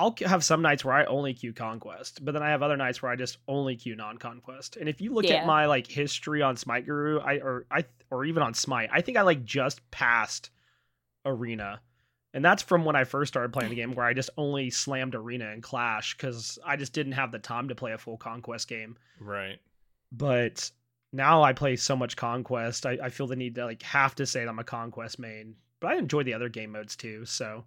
[0.00, 3.02] I'll have some nights where I only queue conquest, but then I have other nights
[3.02, 4.76] where I just only queue non-conquest.
[4.76, 5.36] And if you look Yeah.
[5.42, 9.02] at my like history on Smite Guru, I or I or even on Smite, I
[9.02, 10.50] think I like just passed
[11.26, 11.80] Arena.
[12.32, 15.14] And that's from when I first started playing the game where I just only slammed
[15.14, 18.68] Arena and Clash cuz I just didn't have the time to play a full conquest
[18.68, 19.58] game Right.
[20.12, 20.70] but
[21.12, 22.86] now I play so much conquest.
[22.86, 25.56] I, I feel the need to like have to say that I'm a conquest main,
[25.80, 27.24] but I enjoy the other game modes too.
[27.26, 27.64] So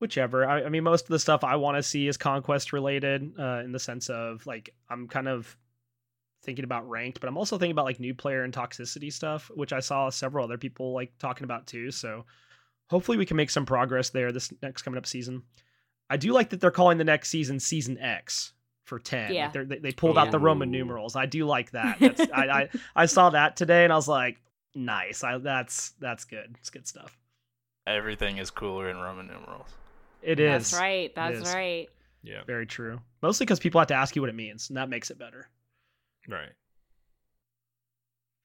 [0.00, 0.46] whichever.
[0.46, 3.62] I, I mean, most of the stuff I want to see is conquest related, uh,
[3.64, 5.56] in the sense of like I'm kind of
[6.44, 9.72] thinking about ranked, but I'm also thinking about like new player and toxicity stuff, which
[9.72, 11.90] I saw several other people like talking about too.
[11.90, 12.24] So
[12.90, 15.42] hopefully we can make some progress there this next coming up season.
[16.10, 18.52] I do like that they're calling the next season Season X
[18.84, 19.34] for ten.
[19.34, 19.44] Yeah.
[19.44, 21.16] Like they're- they they pulled out the Roman numerals.
[21.16, 21.98] I do like that.
[22.00, 24.40] That's, I, I I saw that today and I was like,
[24.74, 25.24] nice.
[25.24, 26.54] I that's that's good.
[26.60, 27.18] It's good stuff.
[27.86, 29.68] Everything is cooler in Roman numerals.
[30.22, 31.14] It is That's right.
[31.14, 31.54] That's is.
[31.54, 31.88] right.
[32.22, 32.42] Yeah.
[32.46, 33.00] very true.
[33.22, 35.48] Mostly because people have to ask you what it means, and that makes it better.
[36.28, 36.50] Right.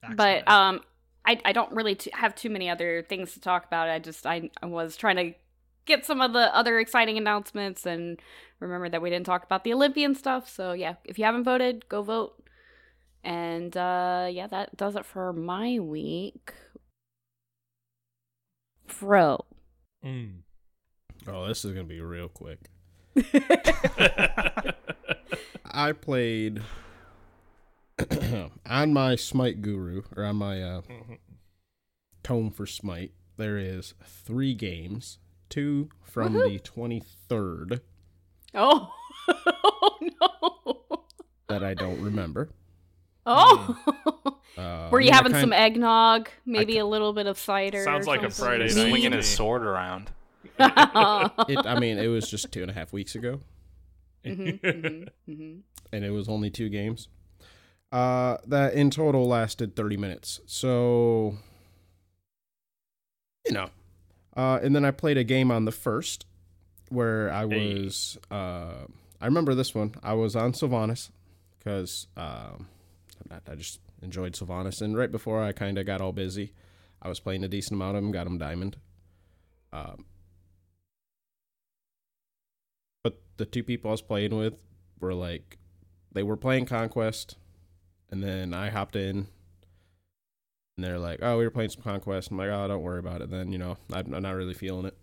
[0.01, 0.49] Facts but that.
[0.49, 0.81] um
[1.25, 3.89] I, I don't really t- have too many other things to talk about.
[3.89, 5.33] I just I, I was trying to
[5.85, 8.21] get some of the other exciting announcements and
[8.59, 10.49] remember that we didn't talk about the Olympian stuff.
[10.49, 12.43] So yeah, if you haven't voted, go vote.
[13.23, 16.53] And uh yeah, that does it for my week.
[18.87, 19.45] Fro.
[20.05, 20.41] Mm.
[21.27, 22.59] Oh, this is gonna be real quick.
[25.71, 26.61] I played
[28.69, 31.17] on my Smite Guru or on my uh, Mhm.
[32.23, 33.11] tome for Smite.
[33.37, 35.17] There is three games,
[35.49, 36.49] two from Woohoo.
[36.53, 37.81] the twenty third
[38.53, 38.91] oh.
[39.27, 41.03] oh no.
[41.47, 42.49] that I don't remember.
[43.25, 43.77] Oh,
[44.55, 46.29] Uh, were I you mean, having kind- some eggnog?
[46.45, 47.83] Maybe a little bit of cider.
[47.83, 48.29] Sounds or like a?
[48.29, 48.89] Friday He's night.
[48.89, 49.35] swinging to his me.
[49.35, 50.11] sword around.
[50.59, 53.41] It, I mean, it was just two and a half weeks ago,
[54.25, 55.59] Mhm, mhm, mhm.
[55.91, 57.07] and it was only two games.
[57.91, 60.39] Uh, that in total lasted thirty minutes.
[60.45, 61.37] So,
[63.45, 63.69] you know,
[64.35, 66.25] uh, and then I played a game on the first
[66.89, 67.83] where I Hey.
[67.83, 68.17] was.
[68.31, 68.85] Uh,
[69.21, 69.95] I remember this one.
[70.03, 71.09] I was on Sylvanas
[71.59, 72.67] because um,
[73.31, 76.51] I, I just enjoyed Sylvanas, and right before I kind of got all busy,
[77.01, 78.11] I was playing a decent amount of them.
[78.11, 78.77] Got them diamond.
[79.71, 80.05] Um,
[83.03, 84.53] but the two people I was playing with
[84.99, 85.57] were like,
[86.11, 87.37] they were playing Conquest,
[88.09, 89.27] and then I hopped in,
[90.77, 93.21] and they're like, "Oh, we were playing some Conquest." I'm like, "Oh, don't worry about
[93.21, 94.97] it." Then you know, I'm, I'm not really feeling it.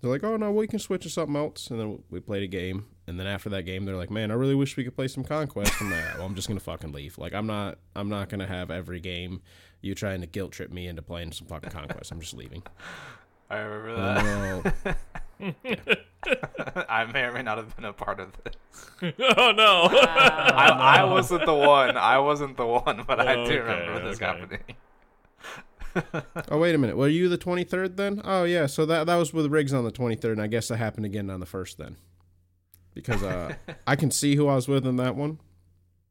[0.00, 2.48] They're like, "Oh no, we can switch to something else," and then we played a
[2.48, 5.08] game, and then after that game, they're like, "Man, I really wish we could play
[5.08, 7.18] some Conquest." I'm like, "Well, I'm just gonna fucking leave.
[7.18, 9.42] Like, I'm not, I'm not gonna have every game
[9.80, 12.10] you trying to guilt trip me into playing some fucking Conquest.
[12.12, 12.62] I'm just leaving."
[13.50, 14.96] I remember that.
[15.40, 15.54] Oh,
[16.88, 18.54] I may or may not have been a part of this.
[19.36, 19.88] oh no.
[19.90, 21.96] I, I wasn't the one.
[21.96, 24.24] I wasn't the one, but I do Okay, remember this okay.
[24.26, 24.60] happening.
[26.50, 26.96] Oh wait a minute.
[26.96, 28.20] Were you the twenty third then?
[28.24, 28.66] Oh yeah.
[28.66, 31.06] So that that was with Riggs on the twenty third, and I guess that happened
[31.06, 31.96] again on the first then,
[32.94, 33.54] because uh,
[33.86, 35.38] I can see who I was with in that one,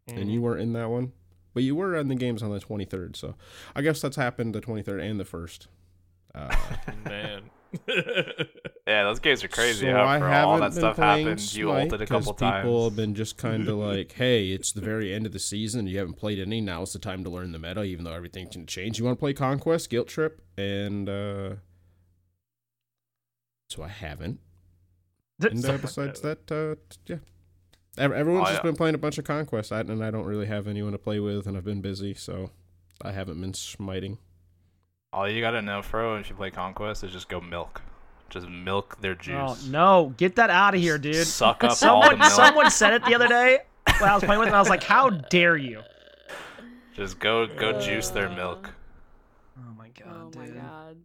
[0.08, 1.12] and you weren't in that one,
[1.54, 3.17] but you were in the games on the twenty third.
[3.17, 3.36] So
[3.76, 5.67] I guess that's happened the twenty third and the first.
[6.34, 6.56] Uh,
[7.04, 7.49] man.
[8.86, 9.86] Yeah, those games are crazy.
[9.86, 12.25] So how I for haven't all that been stuff playing happened, you ulted a 'cause
[12.25, 15.39] couple People have been just kind of like, "Hey, it's the very end of the
[15.39, 15.88] season.
[15.88, 16.59] You haven't played any.
[16.59, 18.99] Now it's the time to learn the meta, even though everything can change.
[18.99, 21.55] You want to play Conquest, Guilt Trip, and uh,
[23.69, 24.39] so I haven't.
[25.39, 26.75] And uh, besides that, uh,
[27.07, 27.17] yeah,
[27.97, 28.69] everyone's Oh, just yeah.
[28.69, 31.47] been playing a bunch of Conquest, and I don't really have anyone to play with,
[31.47, 32.51] and I've been busy, so
[33.01, 34.17] I haven't been smiting.
[35.13, 37.82] All you gotta know, Fro, if you play Conquest, is just go milk.
[38.30, 39.36] Just milk their oh, juice.
[39.38, 41.28] Oh no, get that out of here, dude.
[41.28, 42.32] Suck up all the Someone, milk.
[42.32, 43.60] someone said it the other day
[43.99, 44.56] when I was playing with them.
[44.56, 45.82] I was like, "How dare you?"
[46.95, 48.71] Just go go juice their milk.
[49.60, 50.36] Oh my god, Oh dude.
[50.56, 50.97] my god.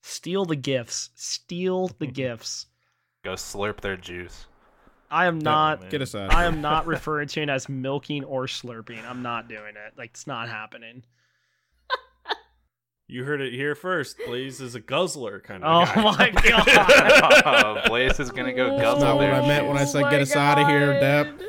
[0.00, 1.10] Steal the gifts.
[1.14, 2.66] Steal the gifts.
[3.24, 4.46] Go slurp their juice.
[5.08, 5.82] I am not.
[5.82, 5.90] man.
[5.90, 6.34] Get us out.
[6.34, 9.04] I am not referring to it as milking or slurping.
[9.08, 9.92] I'm not doing it.
[9.96, 11.04] Like it's not happening.
[13.08, 14.16] You heard it here first.
[14.26, 16.02] Blaze is a guzzler kind of Oh guy.
[16.02, 17.42] my god.
[17.44, 19.92] oh, Blaze is gonna go That's not what I meant when I juice.
[19.92, 21.42] said, "Get us out of here, Depp."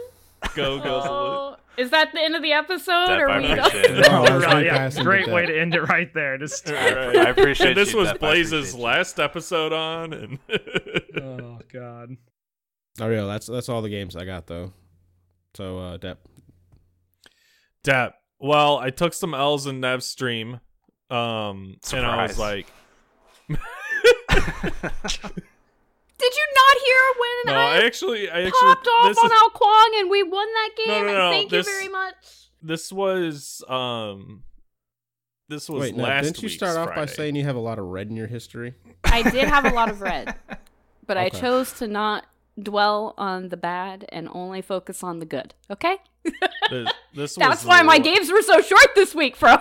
[0.55, 3.07] Go guzzle Oh, is that the end of the episode?
[3.07, 4.01] Depp, or I we appreciate it.
[4.11, 6.37] No, I was Right, yeah, great way to end it right there.
[6.37, 6.75] Just it.
[7.15, 8.19] I appreciate And this you, was Depp.
[8.19, 8.83] Blaze's appreciate you.
[8.83, 10.39] last episode on, and
[11.21, 12.17] oh god.
[12.99, 14.73] Oh yeah, that's that's all the games I got though.
[15.55, 16.17] So uh, Depp,
[17.85, 18.13] Depp.
[18.39, 20.59] Well, I took some L's in Nev's stream,
[21.13, 22.67] um, and I was like,
[26.17, 29.25] Did you not hear when no, I, I actually, I actually, popped off this on
[29.25, 30.87] is, Ao Kuang and we won that game?
[30.87, 32.15] No, no, and no, Thank this- you very much.
[32.61, 34.43] this was, um,
[35.49, 36.23] this was wait, no, last.
[36.23, 38.27] didn't you week's start off by saying you have a lot of red in your
[38.27, 38.75] history?
[39.03, 40.35] I did have a lot of red,
[41.05, 42.25] but I chose to not
[42.61, 45.53] dwell on the bad and only focus on the good.
[45.69, 45.97] Okay?
[46.69, 49.57] This, this That's was why my games were so short this week, bro.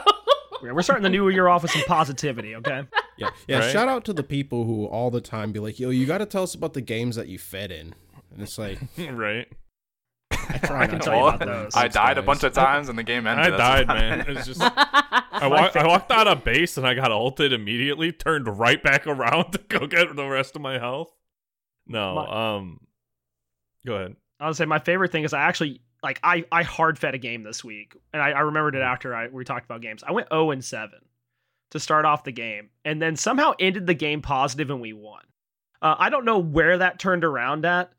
[0.63, 2.83] Yeah, We're starting the new year off with some positivity, okay?
[3.19, 3.59] Yeah, yeah.
[3.59, 3.71] Right?
[3.71, 6.27] Shout out to the people who all the time be like, "Yo, you got to
[6.27, 7.95] tell us about the games that you fed in,"
[8.33, 9.47] and it's like, right.
[10.31, 11.77] I try I can not tell to you about those.
[11.77, 13.53] I died a bunch of times and the game ended.
[13.53, 14.21] I died, man.
[14.21, 14.29] it.
[14.31, 18.13] It's just I, walk, I walked out of base and I got ulted immediately.
[18.13, 21.13] Turned right back around to go get the rest of my health.
[21.87, 22.81] No, My- um,
[23.87, 24.17] go ahead.
[24.41, 27.19] I would say my favorite thing is I actually like I I hard fed a
[27.19, 30.03] game this week, and I, I remembered it after I we talked about games.
[30.07, 31.01] I went zero and seven
[31.71, 35.23] to start off the game, and then somehow ended the game positive and we won.
[35.81, 37.93] Uh, I don't know where that turned around at,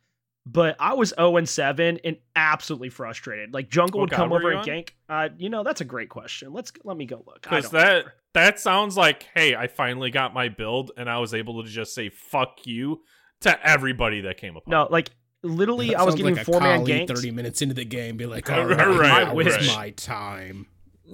[0.45, 3.53] but I was zero and seven and absolutely frustrated.
[3.53, 4.65] Like Jungle would come god were over and on?
[4.65, 4.89] gank.
[5.07, 6.53] Uh, you know that's a great question.
[6.53, 7.41] Let's let me go look.
[7.41, 8.13] Because that remember.
[8.33, 11.95] that sounds like, hey, I finally got my build, and I was able to just
[11.95, 13.01] say "fuck you"
[13.41, 14.67] to everybody that came up.
[14.67, 15.11] no like
[15.43, 17.07] literally That I was getting like a four man Kali ganks.
[17.15, 19.67] Thirty minutes into the game, be like, Right, "All right, right, now right.
[19.67, 20.67] my time."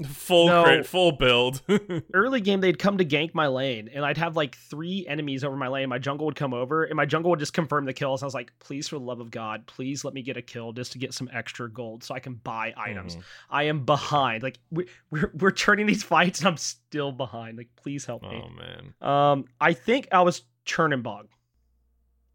[0.05, 0.63] full No.
[0.63, 1.61] crit, full build.
[2.13, 5.57] early game they'd come to gank my lane and i'd have like three enemies over
[5.57, 8.21] my lane my jungle would come over and my jungle would just confirm the kills
[8.21, 10.71] i was like please for the love of god please let me get a kill
[10.73, 13.23] just to get some extra gold so i can buy items Mhm.
[13.49, 17.69] i am behind like we, we're, we're turning these fights and i'm still behind like
[17.75, 18.93] please help me Oh man.
[19.01, 21.25] um i think i was Chernobog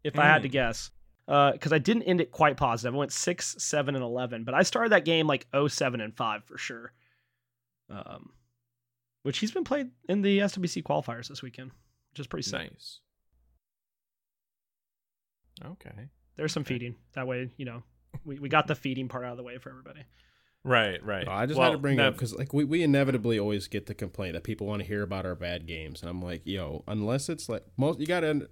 [0.03, 0.51] if i had to Mm.
[0.51, 0.91] guess
[1.27, 2.93] because I didn't end it quite positive.
[2.93, 6.43] I went six, seven, and eleven, but I started that game like 07 and five
[6.43, 6.93] for sure.
[7.89, 8.31] Um,
[9.23, 11.71] which he's been played in the SWC qualifiers this weekend,
[12.11, 12.71] which is pretty sick.
[12.71, 12.99] Nice.
[15.63, 16.09] Okay.
[16.35, 17.83] There's some feeding that way, you know.
[18.23, 20.01] We, we got the feeding part out of the way for everybody.
[20.63, 21.27] Right, right.
[21.27, 23.85] I just Well, had to bring it up because like we, we inevitably always get
[23.85, 26.83] the complaint that people want to hear about our bad games, and I'm like, yo,
[26.87, 28.49] unless it's like most, you gotta.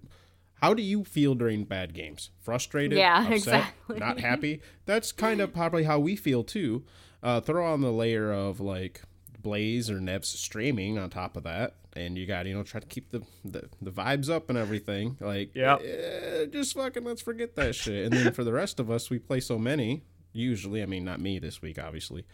[0.63, 2.29] How do you feel during bad games?
[2.39, 2.97] Frustrated?
[2.97, 3.99] Yeah, upset, exactly.
[3.99, 4.61] Not happy.
[4.85, 6.85] That's kind of probably how we feel too.
[7.21, 9.01] Uh, throw on the layer of like
[9.41, 12.87] Blaze or Nev's streaming on top of that, and you got you know try to
[12.87, 15.17] keep the the, the vibes up and everything.
[15.19, 18.05] Like, yeah, eh, just fucking let's forget that shit.
[18.05, 20.05] And then for the rest of us, we play so many.
[20.31, 22.25] Usually, I mean, not me this week, obviously.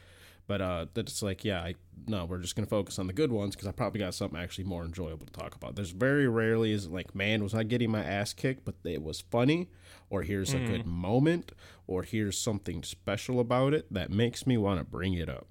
[0.50, 1.76] But uh, that's like, yeah, I
[2.08, 4.64] no, we're just gonna focus on the good ones because I probably got something actually
[4.64, 5.76] more enjoyable to talk about.
[5.76, 9.04] There's very rarely is it like, man, was I getting my ass kicked, but it
[9.04, 9.70] was funny,
[10.10, 11.52] or here's a good moment,
[11.86, 15.46] or here's something special about it that makes me want to bring it up.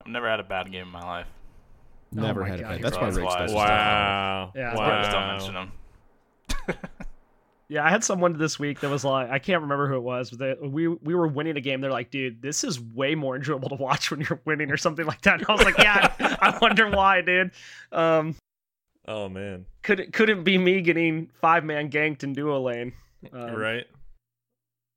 [0.00, 1.26] I've never had a bad game in my life.
[2.16, 2.80] Oh Never my had God, it.
[2.80, 3.40] you're That's why right.
[3.40, 4.52] Rick's Wow.
[4.56, 4.98] Yeah, wow.
[4.98, 5.72] I just don't mention them.
[7.70, 10.30] Yeah, I had someone this week that was like, I can't remember who it was,
[10.30, 11.82] but they, we we were winning a game.
[11.82, 15.04] They're like, dude, this is way more enjoyable to watch when you're winning or something
[15.04, 15.40] like that.
[15.40, 17.50] And I was like, yeah, I wonder why, dude.
[17.92, 18.34] Um,
[19.06, 19.64] Oh man.
[19.82, 22.92] couldn't couldn't be me getting five man ganked in duo lane.
[23.32, 23.84] Um, right.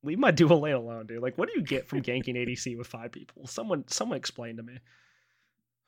[0.03, 1.21] Leave my duo lane alone, dude.
[1.21, 3.47] Like, what do you get from ganking ADC with five people?
[3.47, 4.79] Someone someone explain to me.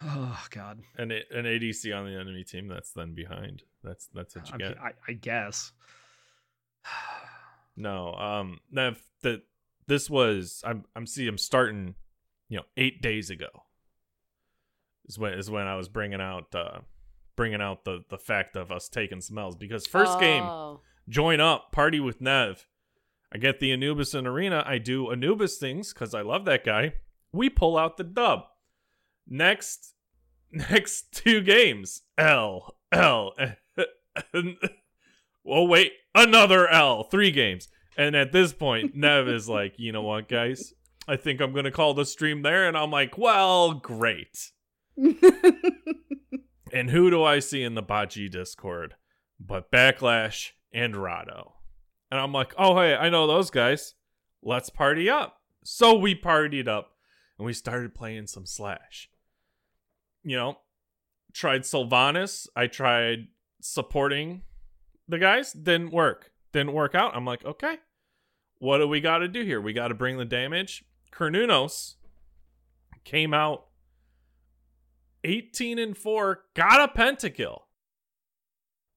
[0.01, 3.63] Oh God, An an ADC on the enemy team that's then behind.
[3.83, 4.67] That's that's what you I, get.
[4.69, 5.71] mean, I, I guess.
[7.75, 9.41] No, um, Nev, that
[9.87, 11.95] this was I'm I'm see I'm starting,
[12.49, 13.47] you know, eight days ago.
[15.07, 16.79] Is when is when I was bringing out uh
[17.35, 20.81] bringing out the the fact of us taking smells because first game Oh.
[21.09, 22.67] join up party with Nev.
[23.33, 24.63] I get the Anubis in arena.
[24.65, 26.93] I do Anubis things because I love that guy.
[27.31, 28.41] We pull out the dub.
[29.27, 29.95] Next,
[30.51, 33.33] next two games, L L.
[35.43, 37.03] well, wait, another L.
[37.03, 37.67] Three games,
[37.97, 40.73] and at this point, Nev is like, you know what, guys?
[41.07, 44.51] I think I'm gonna call the stream there, and I'm like, well, great.
[46.73, 48.95] And who do I see in the Bocce Discord?
[49.39, 51.51] But Backlash and Rado.
[52.09, 53.93] And I'm like, oh, hey, I know those guys.
[54.41, 55.37] Let's party up.
[55.63, 56.93] So we partied up
[57.37, 59.09] and we started playing some Slash.
[60.23, 60.57] You know,
[61.31, 62.47] tried Sylvanas.
[62.55, 63.27] I tried
[63.61, 64.41] supporting
[65.13, 65.53] the guys.
[65.53, 66.31] Didn't work.
[66.51, 67.15] Didn't work out.
[67.15, 67.77] I'm like, okay,
[68.57, 69.61] what do we got to do here?
[69.61, 70.83] We got to bring the damage.
[71.13, 71.95] Cernunnos
[73.03, 73.67] came out
[75.23, 77.61] 18 and 4, got a pentakill.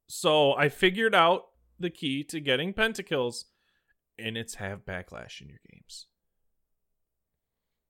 [0.09, 1.47] So I figured out
[1.79, 3.45] the key to getting pentakills,
[4.19, 6.07] and it's have backlash in your games.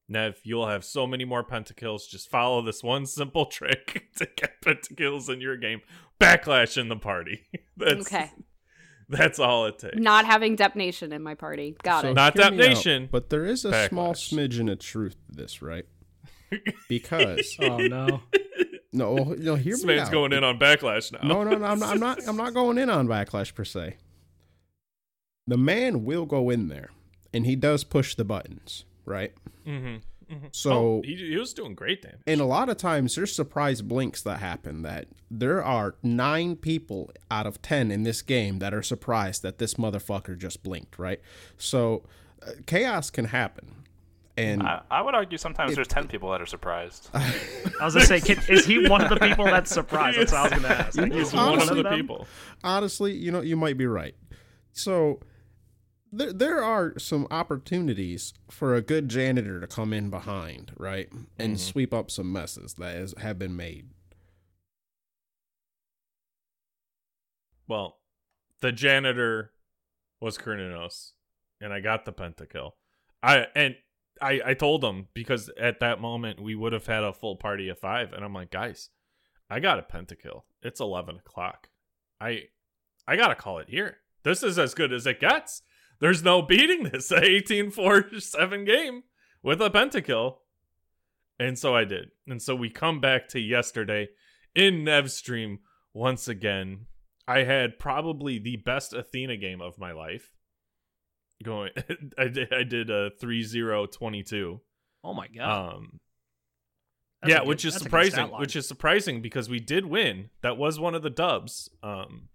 [0.09, 2.09] Nev, you'll have so many more pentakills.
[2.09, 5.81] Just follow this one simple trick to get pentakills in your game.
[6.21, 7.41] Backlash in the party.
[7.77, 8.31] That's, Okay.
[9.09, 9.97] That's all it takes.
[9.97, 11.77] Not having Dep Nation in my party.
[11.85, 12.15] Got So it.
[12.15, 14.33] Not hear that nation, but there is a small backlash.
[14.33, 15.85] smidgen of truth to this, right?
[16.89, 18.23] Because Oh no.
[18.93, 20.13] no, no, hear this me man's out.
[20.13, 21.21] going in on backlash now.
[21.27, 22.19] No, no, no, I'm not, I'm not.
[22.27, 23.97] I'm not going in on backlash per se.
[25.47, 26.91] The man will go in there,
[27.33, 29.33] and he does push the buttons, right?
[29.65, 29.97] hmm
[30.51, 32.19] So, oh, he, he was doing great damage.
[32.27, 34.83] and a lot of times there's surprise blinks that happen.
[34.83, 39.59] That there are nine people out of ten in this game that are surprised that
[39.59, 41.21] this motherfucker just blinked, right?
[41.59, 42.03] So,
[42.45, 43.85] uh, chaos can happen,
[44.37, 47.09] and I, I would argue sometimes there's 10 people that are surprised.
[47.15, 50.19] I was gonna say, can, is he one of the people that's surprised?
[50.19, 50.99] That's what I was gonna ask.
[51.01, 52.27] Like, He's is he one of the people.
[52.65, 54.15] honestly, you know, you might be right.
[54.73, 55.21] So
[56.13, 61.09] there there are some opportunities for a good janitor to come in behind, right?
[61.39, 61.57] And mm-hmm.
[61.57, 63.89] sweep up some messes that is, have been made.
[67.69, 67.99] Well,
[68.61, 69.53] the janitor
[70.21, 71.13] was Cernunnos,
[71.61, 72.73] and I got the pentakill.
[73.23, 73.77] I and
[74.21, 77.69] I I told him because at that moment we would have had a full party
[77.69, 78.91] of five, and I'm like, guys,
[79.51, 80.43] I got a pentakill.
[80.63, 81.69] It's eleven o'clock.
[82.21, 82.45] I
[83.07, 83.99] I gotta call it here.
[84.23, 85.63] This is as good as it gets.
[85.99, 89.03] There's no beating this 18-4-7 game
[89.43, 90.37] with a pentakill.
[91.39, 92.11] And so I did.
[92.27, 94.09] And so we come back to yesterday
[94.55, 95.61] in Nev's stream
[95.93, 96.87] once again.
[97.29, 100.33] I had probably the best Athena game of my life.
[101.43, 101.73] Going
[102.19, 104.61] I did I did a 3-0-22.
[105.05, 105.75] Oh my god.
[105.75, 106.01] Um
[107.21, 108.27] That's yeah, good- which is that's a good surprising.
[108.39, 110.31] Which is surprising because we did win.
[110.43, 111.69] That was one of the dubs.
[111.83, 112.29] Um,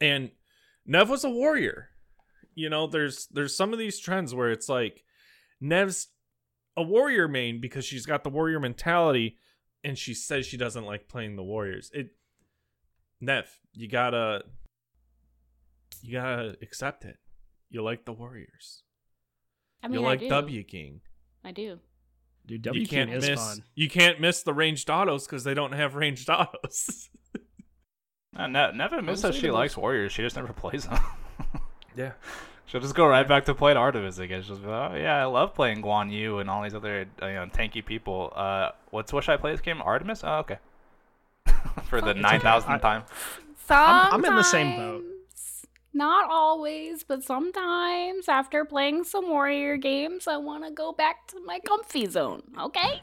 [0.00, 0.30] and
[0.86, 1.90] Nev was a warrior.
[2.54, 5.04] You know, there's there's some of these trends where it's like
[5.60, 6.08] Nev's
[6.76, 9.36] a warrior main because she's got the warrior mentality
[9.84, 11.90] and she says she doesn't like playing the warriors.
[11.94, 12.10] It
[13.20, 14.44] Nev, you gotta
[16.02, 17.16] you gotta accept it.
[17.70, 18.82] You like the warriors.
[19.82, 20.28] I mean, you I like do.
[20.28, 21.00] Wukong.
[21.44, 21.78] I do.
[22.44, 23.64] Dude, you W can't King is miss fun.
[23.74, 27.08] you can't miss the ranged autos because they don't have ranged autos.
[28.34, 30.10] Uh, ne- Neva admits that she likes warriors.
[30.10, 30.98] She just never plays them.
[31.96, 32.12] yeah.
[32.66, 34.42] She'll just go right back to playing Artemis again.
[34.42, 37.26] She'll be like, oh yeah, I love playing Guan Yu and all these other uh,
[37.26, 38.32] you know tanky people.
[38.34, 39.82] Uh, what's what should I play this game?
[39.82, 40.22] Artemis?
[40.24, 40.58] Oh okay.
[41.84, 42.20] For the It's okay.
[42.20, 43.02] nine thousandth I- time.
[43.68, 45.04] I'm- I'm in the same boat.
[45.94, 51.40] Not always, but sometimes after playing some warrior games, I want to go back to
[51.44, 52.42] my comfy zone.
[52.58, 53.02] Okay.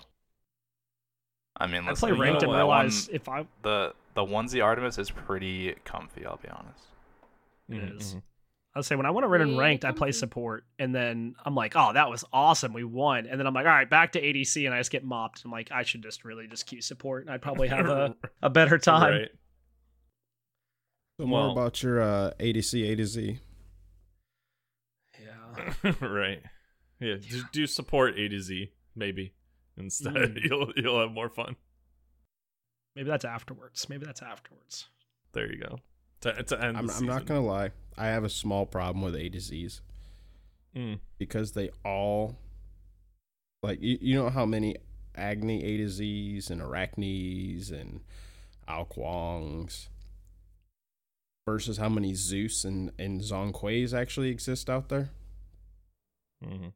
[1.58, 4.64] I mean, I listen, play ranked know and what, realize if I the the onesie
[4.64, 6.26] Artemis is pretty comfy.
[6.26, 6.84] I'll be honest.
[7.70, 8.16] It Mhm, is.
[8.80, 11.54] I'll say when I want to run in ranked, I play support, and then I'm
[11.54, 14.22] like, oh, that was awesome, we won, and then I'm like, all right, back to
[14.22, 15.44] ADC, and I just get mopped.
[15.44, 18.50] I'm like, I should just really just queue support, and I'd probably have a, a
[18.50, 19.12] better time.
[19.12, 19.30] Right.
[21.20, 23.40] So more Well- about your uh, ADC A to Z.
[25.22, 25.92] Yeah.
[26.02, 26.42] right.
[27.02, 27.16] Yeah.
[27.16, 29.34] Do, do support A to Z maybe
[29.78, 30.14] instead.
[30.14, 30.44] Mm.
[30.50, 31.58] You'll you'll have more fun.
[32.96, 33.90] Maybe that's afterwards.
[33.90, 34.88] Maybe that's afterwards.
[35.34, 35.80] There you go.
[36.22, 37.72] To, to end I'm, the I'm not gonna lie.
[37.98, 39.82] I have a small problem with A to Z's
[40.76, 41.00] Mm.
[41.18, 42.38] because they all
[43.64, 44.76] like you, you know how many
[45.16, 48.02] Agni A to Z's and Arachnes and
[48.68, 49.88] Ao Kuangs
[51.48, 55.10] versus how many Zeus and and Zhong Kuis actually exist out there.
[56.46, 56.74] Mhm.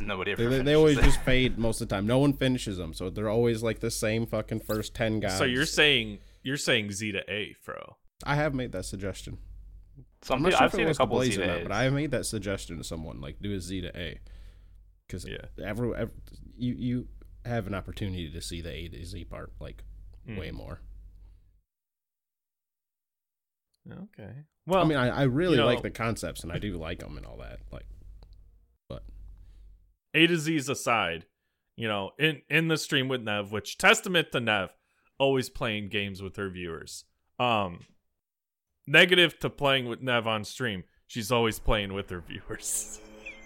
[0.00, 0.42] Nobody ever.
[0.48, 1.04] They, they, they always it.
[1.04, 2.06] just fade most of the time.
[2.06, 5.38] No one finishes them, so they're always like the same fucking first ten guys.
[5.38, 7.96] So you're saying you're saying Z to A, Fro.
[8.24, 9.38] I have made that suggestion.
[10.22, 11.42] Some I'm not people, sure I've if it seen a was the couple Blaze Z
[11.42, 13.98] or not, but I have made that suggestion to someone like do a Z to
[13.98, 14.20] A
[15.06, 15.38] because Yeah.
[15.64, 16.14] every, every
[16.56, 17.08] you you
[17.44, 19.82] have an opportunity to see the A to Z part like
[20.26, 20.38] Mm.
[20.38, 20.80] way more.
[23.90, 24.32] Okay.
[24.66, 27.16] Well, I mean, I, I really you like the concepts and I do like them
[27.18, 27.58] and all that.
[27.70, 27.84] Like,
[28.88, 29.02] but
[30.14, 31.26] A to Z's aside,
[31.76, 34.70] you know, in in the stream with Nev, which testament to Nev,
[35.18, 37.04] always playing games with her viewers.
[37.38, 37.80] Um,
[38.86, 43.00] negative to playing with Nev on stream, she's always playing with her viewers.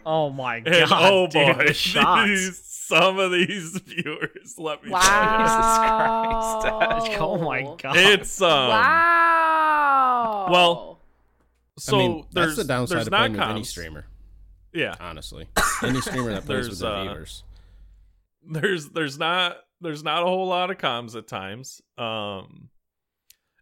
[0.07, 0.75] Oh my god!
[0.75, 6.61] And oh dude, boy, the these- some of these viewers, let me Wow.
[6.63, 7.19] Christ.
[7.21, 7.97] oh my god!
[7.97, 8.69] it's um.
[8.71, 10.49] wow.
[10.51, 11.01] well,
[11.79, 14.07] So I mean, there's that's the downside there's of playing with not any streamer.
[14.73, 15.47] Yeah, Honestly,
[15.83, 17.43] any streamer that plays with There's, their uh, viewers.
[18.51, 22.69] there's there's not there's not a whole lot of comms at times um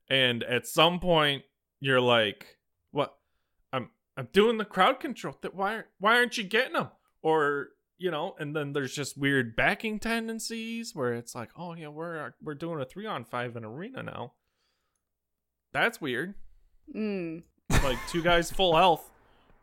[0.08, 1.42] and at some point
[1.80, 2.56] you're like
[2.90, 3.14] what?
[3.72, 5.36] I'm i'm doing the crowd control.
[5.42, 6.88] That why aren't why aren't you getting them
[7.22, 11.88] or you know and then there's just weird backing tendencies where it's like oh yeah
[11.88, 14.32] we're we're doing a three on five in arena now.
[15.72, 16.34] That's weird.
[16.94, 17.42] Mm.
[17.82, 19.10] like two guys full health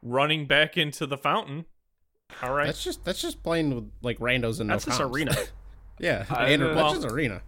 [0.03, 1.65] running back into the fountain.
[2.41, 2.65] All right.
[2.65, 5.35] That's just that's just playing with like randos and no That's just arena.
[5.99, 6.93] yeah, I Andrew, know.
[6.93, 7.41] that's arena.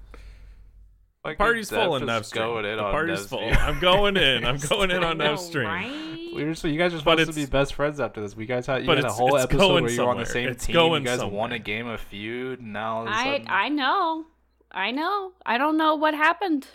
[1.24, 2.44] Like, party's full in just Nev stream.
[2.46, 3.40] going in the on party's Nev's full.
[3.40, 3.50] view.
[3.50, 4.46] I'm going in.
[4.46, 5.66] I'm going in on I Nev stream.
[5.68, 6.32] right?
[6.36, 8.36] We were so you guys are But supposed to be best friends after this.
[8.36, 10.50] We guys had you had a whole episode going where you were on the same
[10.50, 10.74] It's team.
[10.74, 12.62] going You guys won a game of feud.
[12.62, 14.26] Now all of a I sudden, I know.
[14.72, 15.32] I know.
[15.46, 16.68] I don't know what happened.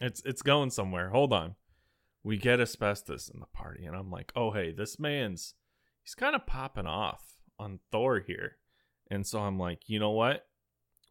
[0.00, 1.10] It's it's going somewhere.
[1.10, 1.54] Hold on.
[2.24, 5.54] We get asbestos in the party, and I'm like, oh hey, this man's
[6.02, 7.22] he's kind of popping off
[7.58, 8.56] on Thor here,
[9.10, 10.46] and so I'm like, you know what?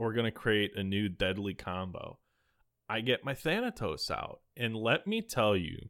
[0.02, 2.18] We're gonna create a new deadly combo.
[2.90, 5.90] I get my Thanatos out, and let me tell you,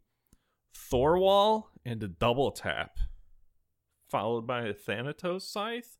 [0.75, 2.97] Thorwall and a double tap,
[4.09, 5.95] followed by a Thanatos scythe,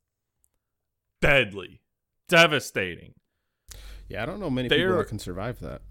[1.21, 1.83] deadly,
[2.27, 3.13] devastating.
[4.09, 5.81] Yeah, I don't know many people They're- that can survive that.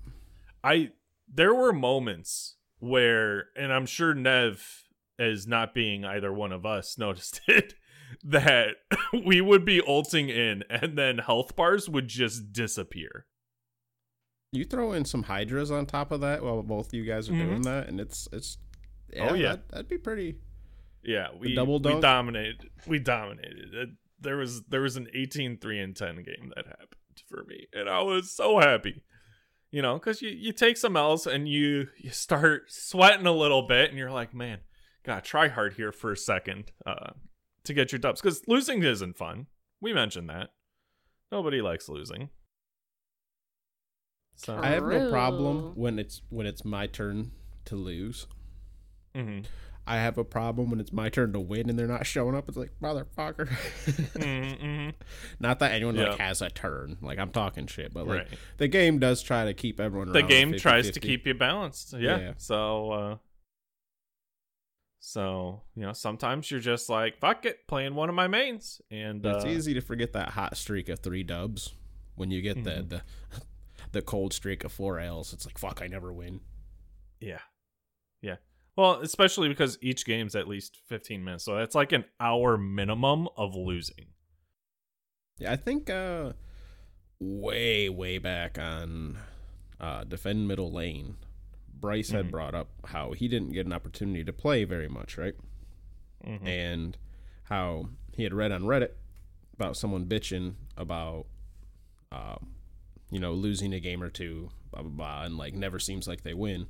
[0.62, 0.92] I
[1.26, 4.84] there were moments where, and I'm sure Nev,
[5.18, 7.76] as not being either one of us, noticed it
[8.24, 8.76] that
[9.26, 13.26] we would be ulting in, and then health bars would just disappear.
[14.52, 17.61] You throw in some hydras on top of that while both you guys are doing
[17.61, 17.64] Mhm.
[17.64, 18.58] that, and it's it's.
[19.16, 19.50] Oh, yeah.
[19.56, 20.36] that, that'd be pretty.
[21.02, 22.02] Yeah, we double we dunk?
[22.02, 22.70] dominated.
[22.86, 23.72] We dominated.
[23.74, 23.88] It,
[24.20, 26.88] there was there was an 18 3 and 10 game that happened
[27.28, 29.02] for me, and I was so happy.
[29.70, 33.62] You know, because you you take some L's and you you start sweating a little
[33.68, 34.58] bit, and you're like, man,
[35.04, 37.12] gotta try hard here for a second uh,
[37.64, 39.46] to get your dubs because losing isn't fun.
[39.80, 40.50] We mentioned that.
[41.32, 42.30] Nobody likes losing.
[44.36, 47.32] So I have no problem when it's when it's my turn
[47.66, 48.26] to lose.
[49.14, 49.44] mhm.
[49.86, 52.48] I have a problem when it's my turn to win and they're not showing up.
[52.48, 53.48] It's like motherfucker.
[53.48, 54.90] mm-hmm.
[55.40, 56.11] not that anyone Yeah.
[56.11, 56.96] like has a turn.
[57.00, 58.38] Like I'm talking shit, but like Right.
[58.58, 60.12] the game does try to keep everyone.
[60.12, 61.92] The around game 50, tries to keep you balanced.
[61.94, 62.18] Yeah.
[62.18, 62.32] Yeah.
[62.36, 63.16] So, uh,
[65.01, 69.24] so you know, sometimes you're just like, fuck it, playing one of my mains, and
[69.24, 71.74] It's uh, easy to forget that hot streak of three dubs
[72.14, 72.64] when you get Mhm.
[72.64, 73.03] the the
[73.92, 75.32] the cold streak of four L's.
[75.32, 76.40] It's like fuck, I never win.
[77.20, 77.40] Yeah.
[78.22, 78.36] Yeah.
[78.76, 81.44] Well, especially because each game's at least 15 minutes.
[81.44, 84.07] So that's like an hour minimum of losing.
[85.38, 86.32] Yeah, I think uh
[87.18, 89.18] way way back on
[89.80, 91.16] uh defend middle lane,
[91.80, 92.30] Bryce had Mhm.
[92.30, 95.34] brought up how he didn't get an opportunity to play very much, right?
[96.24, 96.46] Mhm.
[96.46, 96.98] And
[97.44, 98.92] how he had read on Reddit
[99.54, 101.26] about someone bitching about
[102.12, 102.36] uh
[103.10, 106.22] you know losing a game or two blah blah blah and like never seems like
[106.22, 106.66] they win.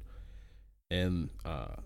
[0.91, 1.77] And uh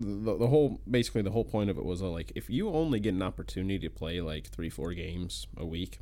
[0.00, 2.98] the, the whole basically the whole point of it was uh, like if you only
[2.98, 6.00] get an opportunity to play like three four games a week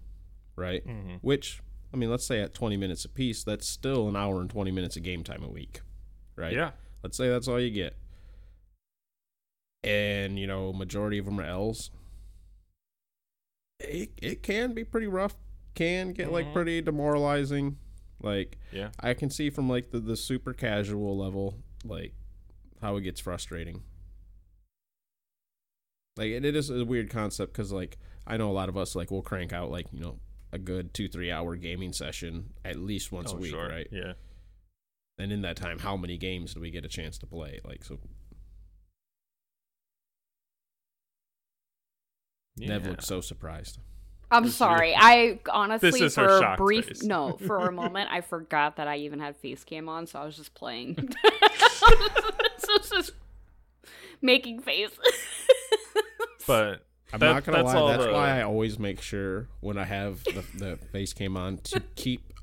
[0.56, 1.18] right Mhm.
[1.20, 1.60] which
[1.92, 4.70] i mean let's say at 20 minutes a piece that's still an hour and 20
[4.70, 5.82] minutes of game time a week
[6.40, 6.70] right Yeah.
[7.02, 7.94] let's say that's all you get
[9.84, 11.90] and you know majority of them are l's
[13.78, 15.34] it, it can be pretty rough
[15.74, 16.52] can get like Mhm.
[16.52, 17.78] pretty demoralizing
[18.22, 18.90] like Yeah.
[19.00, 22.12] i can see from like the, the super casual level like
[22.82, 23.82] how it gets frustrating
[26.16, 28.94] like it, it is a weird concept because like i know a lot of us
[28.94, 30.18] like will crank out like you know
[30.52, 33.68] a good two three hour gaming session at least once Oh, a week sure.
[33.68, 34.14] right Yeah.
[35.20, 37.84] And in that time how many games do we get a chance to play like
[37.84, 37.98] so
[42.56, 42.90] nev Yeah.
[42.90, 43.78] looks so surprised
[44.32, 44.94] I'm This is- sorry.
[44.96, 47.02] I honestly, This is her for a brief, face.
[47.02, 50.24] no, for a moment, I forgot that I even had face cam on, so I
[50.24, 50.94] was just playing.
[50.94, 51.86] so
[52.76, 53.10] it's just
[54.22, 54.98] making faces.
[56.46, 59.76] But i'm That- not gonna that's lie that's the- why i always make sure when
[59.78, 62.39] i have the, the face cam on to keep up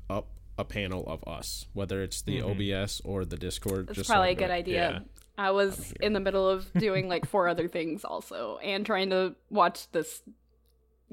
[0.58, 2.50] a panel of us whether it's the Mhm.
[2.82, 4.90] obs or the discord That's just so probably I a good know- idea.
[4.90, 4.98] yeah.
[5.38, 9.36] I was in the middle of doing like four other things also, and trying to
[9.50, 10.22] watch this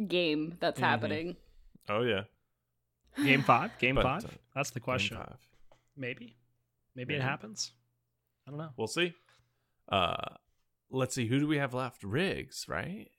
[0.07, 0.83] game that's Mhm.
[0.83, 1.37] happening.
[1.89, 2.23] oh yeah.
[3.23, 3.77] Game five?
[3.77, 4.25] Game But, five?
[4.25, 5.17] uh, That's the question.
[5.17, 5.37] five.
[5.95, 6.35] Maybe.
[6.95, 7.71] Maybe it happens.
[8.47, 8.71] I don't know.
[8.77, 9.13] We'll see.
[9.87, 10.15] Uh,
[10.89, 11.27] let's see.
[11.27, 12.03] Who do we have left?
[12.03, 13.09] Riggs, right?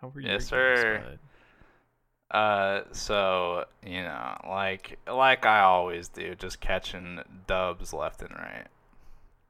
[0.00, 0.28] How were you?
[0.28, 1.18] Yes, sir.
[2.32, 8.66] Uh, so you know, like like I always do, just catching dubs left and right.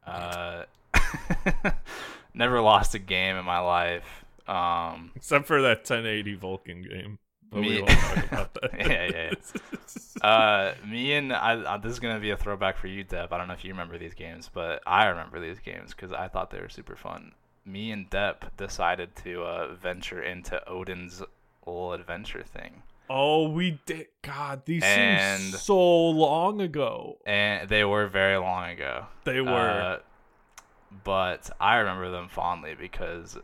[0.07, 0.65] Uh,
[2.35, 4.25] never lost a game in my life.
[4.49, 7.19] Um, Except for that 1080 Vulcan game.
[7.51, 8.73] But we Me- won't talk about that.
[8.79, 9.33] Yeah, yeah,
[10.27, 13.33] uh, me and I, I, this is gonna be a throwback for you, Deb.
[13.33, 16.29] I don't know if you remember these games, but I remember these games because I
[16.29, 17.33] thought they were super fun.
[17.65, 21.23] Me and Depp decided to uh, venture into Odin's
[21.67, 22.83] little adventure thing.
[23.11, 24.07] oh, we did.
[24.23, 25.79] God, these And- seem so
[26.11, 27.19] long ago.
[27.27, 29.07] and they were very long ago.
[29.25, 29.51] They were.
[29.51, 29.99] Uh,
[31.05, 33.39] but I remember them fondly because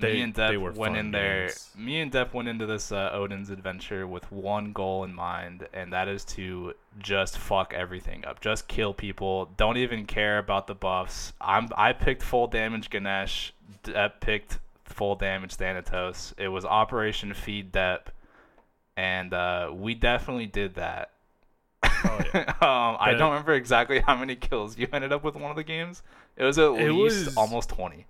[0.00, 1.50] They- me and Depp went in there.
[1.76, 5.92] Me and Depp went into this uh, Odin's adventure with one goal in mind, and
[5.92, 9.46] that is to just fuck everything up, just kill people.
[9.56, 11.32] Don't even care about the buffs.
[11.40, 13.52] I'm I picked full damage Ganesh.
[13.82, 14.58] Depp picked
[14.88, 16.34] full damage Thanatos.
[16.38, 18.06] It was Operation Feed Depp,
[18.96, 21.10] and uh, we definitely did that.
[21.82, 22.40] Oh, yeah.
[22.60, 25.64] um, I don't remember exactly how many kills you ended up with one of the
[25.64, 26.02] games.
[26.36, 28.06] It was at It least was- almost twenty.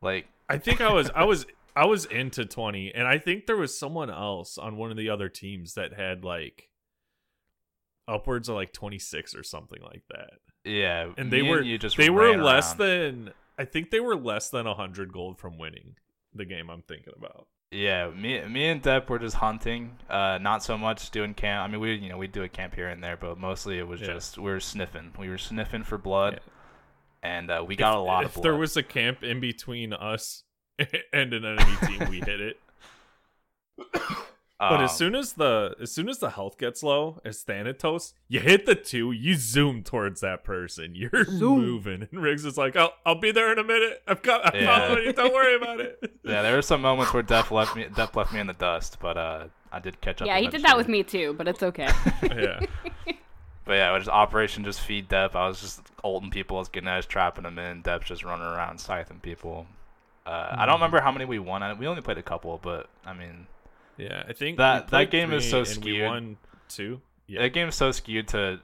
[0.00, 3.56] Like I think I was I was I was into 20 and I think there
[3.56, 6.68] was someone else on one of the other teams that had like
[8.08, 10.30] upwards of like 26 or something like that.
[10.64, 12.78] yeah, And they were you just they were less around.
[13.26, 13.32] than
[13.62, 15.94] I think they were less than 100 gold from winning
[16.34, 17.46] the game I'm thinking about.
[17.70, 19.96] Yeah, me me and Depp were just hunting.
[20.10, 21.64] Uh, not so much doing camp.
[21.64, 23.86] I mean, we you know we do a camp here and there, but mostly it
[23.86, 24.08] was Yeah.
[24.08, 25.12] just we were sniffing.
[25.16, 27.30] We were sniffing for blood, Yeah.
[27.30, 28.40] and uh, we got if, a lot of blood.
[28.40, 30.42] If there was a camp in between us
[31.12, 32.60] and an enemy team, we hit it.
[34.58, 38.14] But Um, as soon as the as soon as the health gets low, as Thanatos,
[38.28, 40.94] you hit the two, you zoom towards that person.
[40.94, 44.02] You're moving, and Riggs is like, "I'll I'll be there in a minute.
[44.06, 44.86] I've got I'm Yeah.
[44.88, 45.12] following you.
[45.12, 48.32] Don't worry about it." yeah, there were some moments where Depp left me Depp left
[48.32, 50.28] me in the dust, but uh, I did catch up.
[50.28, 51.88] Yeah, he did that with me too, but it's okay.
[52.22, 52.60] yeah,
[53.64, 55.34] But yeah, it was Operation Just Feed Depp.
[55.34, 57.82] I was just ulting people I was getting as Ganesh, trapping them in.
[57.82, 59.66] Depp's just running around scything people.
[60.24, 61.78] Uh, I don't remember how many we won.
[61.78, 63.46] We only played a couple, but I mean,
[64.02, 64.24] yeah.
[64.28, 65.84] I think That- that game is so skewed.
[65.84, 66.36] We won
[66.68, 67.00] two.
[67.26, 68.60] Yeah, that game's so skewed to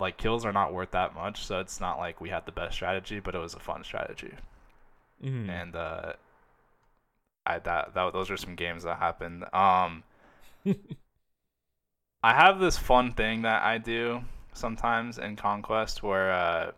[0.00, 2.74] like kills are not worth that much, so it's not like we had the best
[2.74, 4.32] strategy, but it was a fun strategy.
[5.24, 5.48] Mhm.
[5.50, 6.12] and uh,
[7.44, 9.44] I that, that those are some games that happened.
[9.52, 10.04] Um,
[12.22, 14.22] I have this fun thing that I do
[14.52, 16.72] sometimes in Conquest where uh,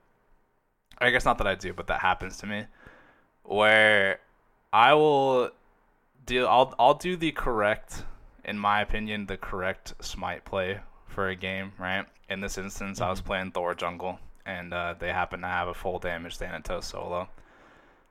[0.99, 2.65] I guess not that I do, but that happens to me,
[3.43, 4.21] where
[4.73, 5.51] I will
[6.27, 8.05] do I'll I'll do the correct,
[8.45, 12.07] in my opinion, the correct smite play for a game, right?
[12.29, 15.75] In this instance, I was playing Thor jungle, and uh, they happen to have a
[15.75, 17.29] full damage Thanatos solo.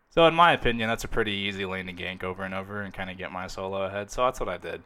[0.09, 2.93] So in my opinion, that's a pretty easy lane to gank over and over and
[2.93, 4.09] kind of get my solo ahead.
[4.11, 4.81] So that's what I did.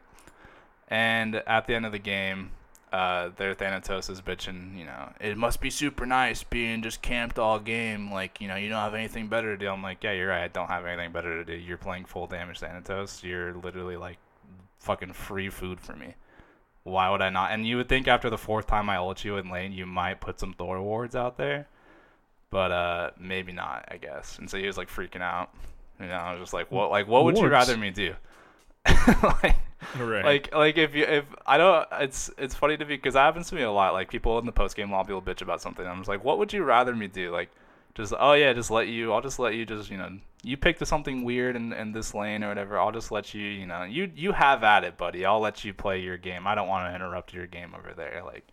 [0.88, 2.50] And at the end of the game,
[2.94, 7.40] uh, their Thanatos is bitching, you know, it must be super nice being just camped
[7.40, 8.12] all game.
[8.12, 9.68] Like, you know, you don't have anything better to do.
[9.68, 10.44] I'm like, yeah, you're right.
[10.44, 11.60] I don't have anything better to do.
[11.60, 13.24] You're playing full damage Thanatos.
[13.24, 14.18] You're literally like
[14.78, 16.14] fucking free food for me.
[16.84, 17.50] Why would I not?
[17.50, 20.20] And you would think after the fourth time I ult you in lane, you might
[20.20, 21.66] put some Thor wards out there.
[22.50, 24.38] But uh, maybe not, I guess.
[24.38, 25.50] And so he was like freaking out.
[25.98, 26.90] You know, I was just like, what?
[26.90, 28.14] Like, what would you rather me do?
[29.42, 29.56] like,
[29.98, 30.24] Right.
[30.24, 33.48] like like if you if I don't it's it's funny to me because that happens
[33.50, 33.92] to me a lot.
[33.92, 35.86] Like people in the post game lobby will bitch about something.
[35.86, 37.30] I'm just like, what would you rather me do?
[37.30, 37.50] Like,
[37.94, 39.12] just oh yeah, just let you.
[39.12, 39.64] I'll just let you.
[39.64, 42.78] Just you know, you picked something weird in, in this lane or whatever.
[42.78, 43.42] I'll just let you.
[43.46, 45.24] You know, you you have at it, buddy.
[45.24, 46.46] I'll let you play your game.
[46.46, 48.22] I don't want to interrupt your game over there.
[48.24, 48.46] Like,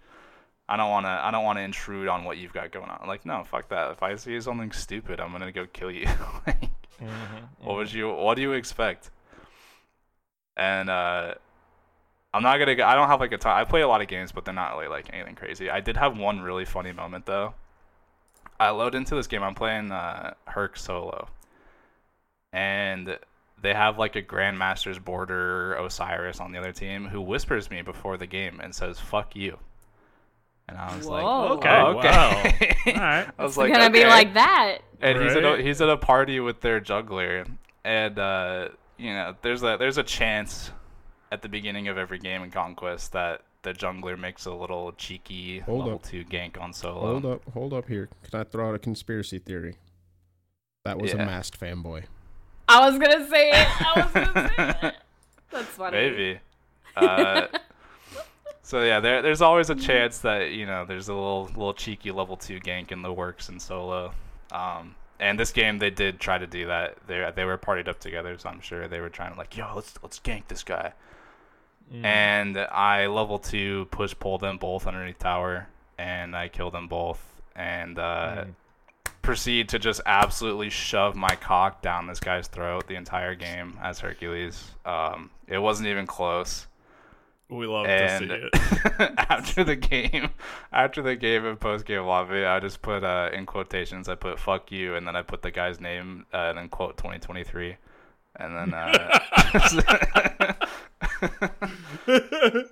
[0.69, 1.09] I don't want to.
[1.09, 3.07] I don't want to intrude on what you've got going on.
[3.07, 3.91] Like, no, fuck that.
[3.91, 6.05] If I see something stupid, I'm gonna go kill you.
[6.47, 6.69] like,
[7.01, 8.09] Mhm, what would you?
[8.13, 9.09] What do you expect?
[10.61, 11.33] And uh,
[12.35, 12.75] I'm not gonna.
[12.75, 13.57] go- I don't have like a time.
[13.59, 15.71] I play a lot of games, but they're not really like anything crazy.
[15.71, 17.55] I did have one really funny moment though.
[18.59, 19.41] I load into this game.
[19.41, 21.29] I'm playing uh, Herc solo,
[22.53, 23.17] and
[23.61, 28.17] they have like a Grandmaster's border Osiris on the other team who whispers me before
[28.17, 29.57] the game and says "fuck you,"
[30.67, 31.69] and I was like, Okay.
[31.69, 33.27] "Oh, okay." All right.
[33.37, 34.79] I was It's like, gonna be like that.
[35.01, 37.47] and he's at a, he's at a party with their jungler,
[37.83, 38.69] and uh,
[39.01, 40.71] you know, there's a there's a chance
[41.31, 45.59] at the beginning of every game in Conquest that the jungler makes a little cheeky
[45.59, 46.03] Hold level up.
[46.03, 46.99] two gank on solo.
[47.19, 48.09] Hold up, hold up here.
[48.29, 49.75] Can I throw out a conspiracy theory?
[50.85, 51.23] That was Yeah.
[51.23, 52.03] a masked fanboy.
[52.67, 53.67] I was gonna say it.
[53.81, 54.95] I was gonna say it.
[55.51, 55.97] That's funny.
[55.97, 56.39] Maybe.
[56.95, 57.47] Uh,
[58.63, 62.11] so yeah, there there's always a chance that you know there's a little little cheeky
[62.11, 64.13] level two gank in the works in solo.
[64.51, 66.97] Um, and this game they did try to do that.
[67.07, 69.71] They they were partied up together, so I'm sure they were trying to like, yo,
[69.75, 70.91] let's let's gank this guy.
[71.93, 72.03] Mm.
[72.05, 75.67] And I level two push pull them both underneath tower,
[75.97, 77.21] and I kill them both,
[77.55, 78.53] and uh, Mm.
[79.21, 83.99] proceed to just absolutely shove my cock down this guy's throat the entire game as
[83.99, 84.71] Hercules.
[84.85, 86.67] Um, it wasn't even close.
[87.51, 88.49] We love to see it.
[89.29, 90.29] after the game,
[90.71, 94.09] after the game and post game lobby, I just put uh, in quotations.
[94.09, 96.97] I put "fuck you" and then I put the guy's name uh, and then quote
[96.97, 97.75] 2023,
[98.37, 98.73] and then.
[98.73, 99.19] Uh,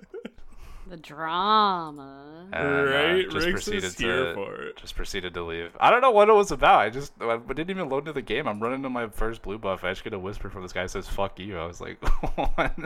[0.90, 2.48] The drama.
[2.52, 3.30] and, uh, right?
[3.30, 4.76] just Riggs proceeded is here to for it.
[4.76, 5.70] just proceeded to leave.
[5.78, 6.80] I don't know what it was about.
[6.80, 8.48] I just I didn't even load into the game.
[8.48, 9.84] I'm running to my first blue buff.
[9.84, 12.04] I just get a whisper from this guy that says "fuck you." I was like,
[12.36, 12.76] what?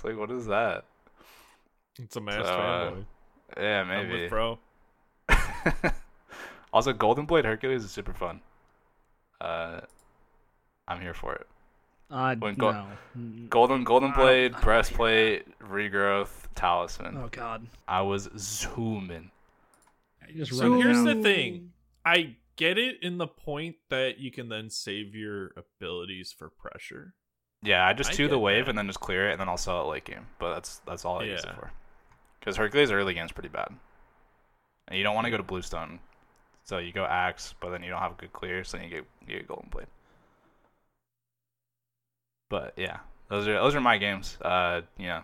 [0.00, 0.84] It's like, what is that?
[1.98, 3.04] It's a masked So, uh, fanboy.
[3.58, 4.22] Yeah, I'm maybe.
[4.22, 4.58] with bro.
[6.72, 8.40] also, Golden Blade Hercules is super fun.
[9.42, 9.80] Uh,
[10.88, 11.46] I'm here for it.
[12.10, 12.86] Uh, When go- no.
[13.50, 17.18] Golden Golden I don't- Blade, I don't breastplate, regrowth, talisman.
[17.18, 17.66] Oh God.
[17.86, 19.30] I was zooming.
[20.30, 21.72] You just So here's the thing.
[22.06, 27.12] I get it in the point that you can then save your abilities for pressure.
[27.62, 28.70] Yeah, I just I do the wave that.
[28.70, 30.26] and then just clear it, and then I'll sell it late game.
[30.38, 31.70] But that's that's all I use it for.
[32.38, 33.68] Because Hercules early game is pretty bad,
[34.88, 36.00] and you don't want to go to Bluestone,
[36.64, 38.90] so you go Axe, but then you don't have a good clear, so then you
[38.90, 39.86] get you get Golden Blade.
[42.48, 42.98] But yeah,
[43.28, 44.36] those are those are my games.
[44.42, 45.22] Uh, you know,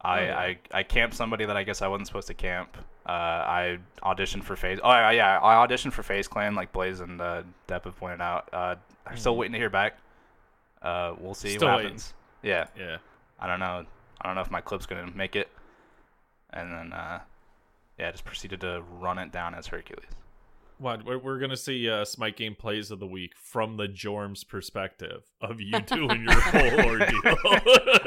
[0.00, 0.38] I Oh, yeah.
[0.38, 2.76] I I camped somebody that I guess I wasn't supposed to camp.
[3.06, 4.80] Uh, I auditioned for Phase.
[4.82, 8.20] Oh yeah, yeah, I auditioned for Phase Clan, like Blaze and uh, Depp have pointed
[8.20, 8.48] out.
[8.52, 8.76] Uh,
[9.06, 9.38] I'm still Mhm.
[9.38, 9.98] waiting to hear back.
[10.82, 11.90] Uh, we'll see Still what waiting.
[11.92, 12.14] happens.
[12.42, 12.98] Yeah, Yeah.
[13.40, 13.84] I don't know.
[14.20, 15.48] I don't know if my clip's gonna make it.
[16.50, 17.20] And then, uh,
[17.98, 20.04] yeah, just proceeded to run it down as Hercules.
[20.78, 24.44] What we're, we're gonna see uh, Smite game plays of the week from the Jorm's
[24.44, 27.20] perspective of you doing your whole ordeal.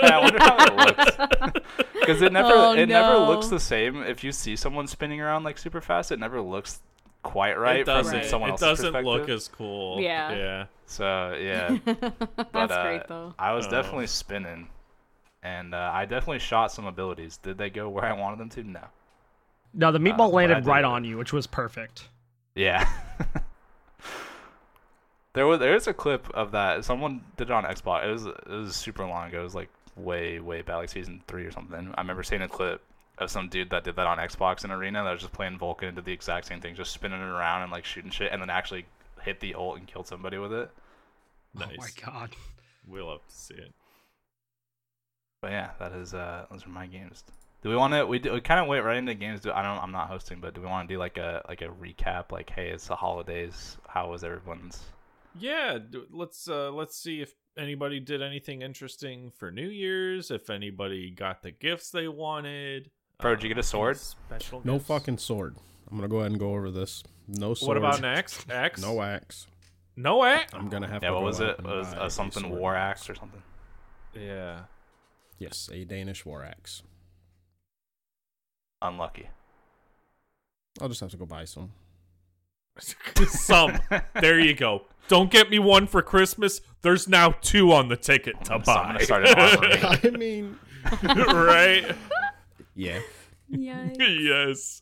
[0.04, 1.62] I wonder how it looks.
[2.02, 4.02] Because it never, Oh, it never looks the same.
[4.02, 6.82] If you see someone spinning around like super fast, it never looks
[7.24, 8.26] quite right it from doesn't.
[8.26, 10.00] someone It else's doesn't look as cool.
[10.02, 10.32] Yeah.
[10.36, 10.66] Yeah.
[10.86, 13.34] So yeah, That's uh, great though.
[13.40, 13.72] I was Oh.
[13.72, 14.68] definitely spinning,
[15.42, 17.38] and uh, I definitely shot some abilities.
[17.38, 18.64] Did they go where I wanted them to?
[18.64, 18.82] No.
[19.74, 22.10] No, the meatball but I landed right on you, which was perfect.
[22.56, 22.90] Yeah.
[25.34, 26.84] There was there's a clip of that.
[26.84, 28.06] Someone did it on Xbox.
[28.06, 29.40] It was it was super long ago.
[29.40, 31.94] It was like way way back, like season three or something.
[31.96, 32.82] I remember seeing a clip
[33.22, 35.90] of some dude that did that on Xbox in Arena that was just playing Vulcan
[35.90, 38.42] and did the exact same thing, just spinning it around and like shooting shit, and
[38.42, 38.86] then actually
[39.22, 40.70] hit the ult and killed somebody with it.
[41.54, 41.68] Nice.
[41.72, 42.36] Oh my god.
[42.88, 43.74] We'll have to see it.
[45.42, 47.24] But yeah, that is uh those are my games.
[47.64, 48.06] Do we want to?
[48.08, 49.42] We, do, we kind of wait right into games.
[49.42, 49.78] Do, I don't.
[49.78, 52.32] I'm not hosting, but do we want to do like a like a recap?
[52.32, 53.78] Like, hey, it's the holidays.
[53.88, 54.82] How was everyone's?
[55.38, 60.32] Yeah, d- let's uh let's see if anybody did anything interesting for New Year's.
[60.32, 62.90] If anybody got the gifts they wanted.
[63.22, 63.98] Bro, did you get a sword?
[63.98, 64.62] Special.
[64.64, 64.88] No gifts?
[64.88, 65.56] fucking sword.
[65.90, 67.04] I'm gonna go ahead and go over this.
[67.28, 67.68] No sword.
[67.70, 68.44] What about an axe?
[68.50, 68.82] Axe?
[68.82, 69.48] No axe.
[69.96, 70.54] No axe.
[70.54, 71.16] I'm gonna have Yeah, to.
[71.16, 71.58] what go was out it?
[71.60, 72.60] and It was buy uh, a something sword.
[72.60, 73.42] war axe or something.
[74.16, 74.62] Yeah.
[75.38, 76.84] Yes, a Danish war axe.
[78.82, 79.30] Unlucky.
[80.80, 81.72] I'll just have to go buy some.
[83.28, 83.78] Some.
[84.22, 84.84] There you go.
[85.10, 86.62] Don't get me one for Christmas.
[86.82, 89.06] There's now two on the ticket to I'm gonna- I'm buy.
[89.06, 90.14] gonna start an.
[90.14, 90.58] I mean,
[91.04, 91.94] right?
[92.82, 93.02] Yeah.
[93.52, 93.98] Yikes.
[94.80, 94.82] yes.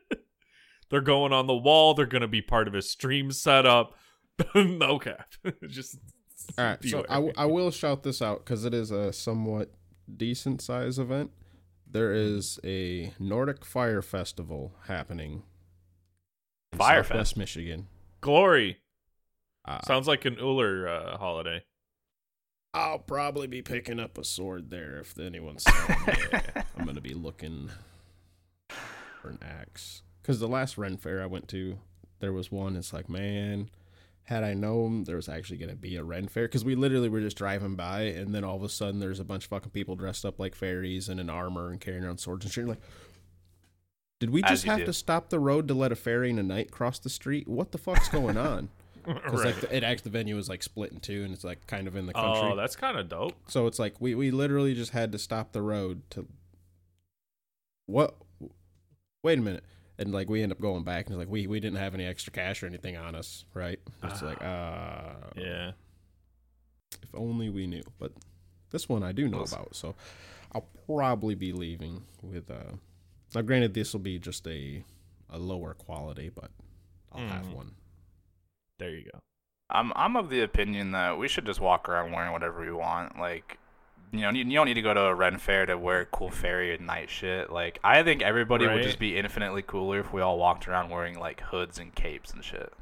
[0.90, 1.92] They're going on the wall.
[1.92, 3.94] They're going to be part of his stream setup.
[4.54, 5.34] no cap.
[5.68, 5.98] Just
[6.56, 7.30] All right, so I.
[7.36, 9.72] I will shout this out because it is a somewhat
[10.14, 11.30] decent size event.
[11.86, 15.42] There is a Nordic Fire Festival happening
[16.72, 17.36] in Fire Southwest Fest?
[17.36, 17.88] Michigan.
[18.22, 18.78] Glory.
[19.66, 21.62] Uh, Sounds like an Ullr uh, holiday.
[22.74, 26.64] I'll probably be picking up a sword there if anyone's selling it.
[26.82, 27.70] I'm gonna be looking
[29.20, 31.78] for an axe because the last Ren Fair I went to,
[32.18, 32.74] there was one.
[32.74, 33.70] It's like, man,
[34.24, 37.20] had I known there was actually gonna be a Ren Fair, because we literally were
[37.20, 39.94] just driving by, and then all of a sudden there's a bunch of fucking people
[39.94, 42.62] dressed up like fairies and in armor and carrying around swords and shit.
[42.62, 42.82] You're like,
[44.18, 44.86] did we just have do.
[44.86, 47.46] to stop the road to let a fairy and a knight cross the street?
[47.46, 48.70] What the fuck's going on?
[49.04, 49.46] Because right.
[49.46, 51.88] like the, it acts the venue is like split in two, and it's like kind
[51.88, 52.50] of in the country.
[52.52, 53.34] oh, that's kind of dope.
[53.48, 56.24] So it's like we we literally just had to stop the road to
[57.92, 58.16] what
[59.22, 59.64] wait a minute.
[59.98, 62.04] And like we end up going back and it's like we we didn't have any
[62.06, 63.78] extra cash or anything on us, right?
[64.04, 65.72] It's like uh Yeah.
[67.02, 67.82] if only we knew.
[67.98, 68.12] But
[68.70, 69.94] this one I do know Well, about, so
[70.52, 72.72] I'll probably be leaving with uh
[73.34, 74.82] now granted this will be just a
[75.30, 76.50] a lower quality, but
[77.12, 77.54] I'll have Mhm.
[77.54, 77.74] one.
[78.78, 79.18] There you go.
[79.70, 83.18] I'm I'm of the opinion that we should just walk around wearing whatever we want.
[83.18, 83.58] Like,
[84.12, 86.30] you know, you, you don't need to go to a Ren fair to wear cool
[86.30, 87.50] fairy and night shit.
[87.50, 91.18] Like, I think everybody would just be infinitely cooler if we all walked around wearing
[91.18, 92.72] like hoods and capes and shit.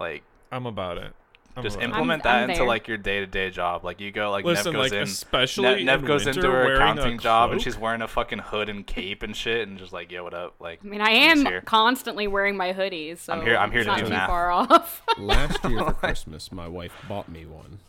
[0.00, 1.12] Like, I'm about it.
[1.56, 1.90] I'm just about it.
[1.90, 2.68] implement I'm that into there.
[2.68, 3.84] like your day to day job.
[3.84, 5.02] Like, you go like Listen, Nev goes like in.
[5.02, 8.08] especially Nev, Nev in goes winter, into her a accounting job and she's wearing a
[8.08, 10.54] fucking hood and cape and shit and just like, yo, what up?
[10.60, 11.60] Like, I mean, I I'm am just here.
[11.62, 14.28] constantly wearing my hoodies, so I'm here- I'm here it's to not do too math.
[14.28, 15.02] far off.
[15.18, 17.80] Last year for Christmas, my wife bought me one,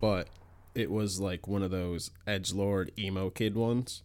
[0.00, 0.26] but
[0.78, 4.02] it was like one of those edge lord emo kid ones,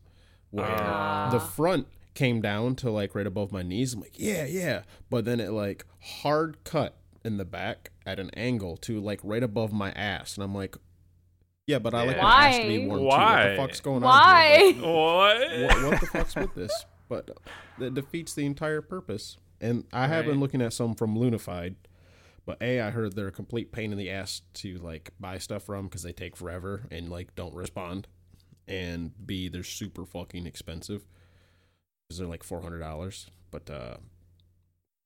[0.51, 1.29] where Ah.
[1.31, 3.93] the front came down to like right above my knees.
[3.93, 5.85] I'm like, yeah, yeah, but then it like
[6.21, 6.95] hard cut
[7.25, 10.75] in the back at an angle to like right above my ass, and I'm like,
[11.65, 12.83] yeah, but I like my ass to be Why?
[12.85, 12.89] too.
[12.89, 13.49] What Why?
[13.49, 14.09] the fuck's going on?
[14.09, 14.57] Why?
[14.73, 14.81] Here?
[14.81, 15.73] Like, What?
[15.83, 16.85] what, what the fuck's with this?
[17.09, 17.29] But
[17.79, 19.37] that defeats the entire purpose.
[19.61, 21.75] And I have been looking at some from Lunified,
[22.45, 25.63] but a I heard they're a complete pain in the ass to like buy stuff
[25.63, 28.07] from because they take forever and like don't respond,
[28.67, 31.05] and b they're super fucking expensive
[32.07, 33.27] because they're like four hundred dollars.
[33.51, 33.97] But uh,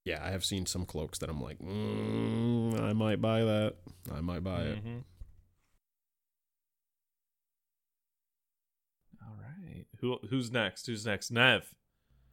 [0.05, 3.75] yeah, I have seen some cloaks that I'm like, mm, I might buy that.
[4.13, 4.83] I might buy it.
[4.85, 5.03] Mhm.
[9.21, 9.85] All right.
[9.99, 10.85] Who who's next?
[10.87, 11.31] Who's next?
[11.31, 11.73] Nev.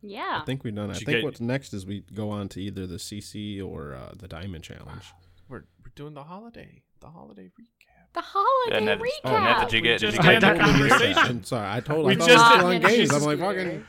[0.05, 0.41] Yeah.
[0.43, 0.91] I think we've done.
[0.91, 0.97] it.
[0.97, 4.13] I think get- what's next is we go on to either the CC or uh,
[4.17, 5.03] the Diamond Challenge.
[5.49, 6.83] We're we're doing the holiday.
[7.01, 8.13] The holiday recap.
[8.15, 9.09] the holiday Yeah, Nev- recap.
[9.25, 10.01] oh, Nev, did you get?
[10.01, 10.57] Did just you had get?
[10.57, 11.45] that I totally missed conversation.
[11.45, 11.71] Sorry.
[11.71, 12.07] I told.
[12.07, 13.13] We I just- it was on games.
[13.13, 13.85] I'm like fucking.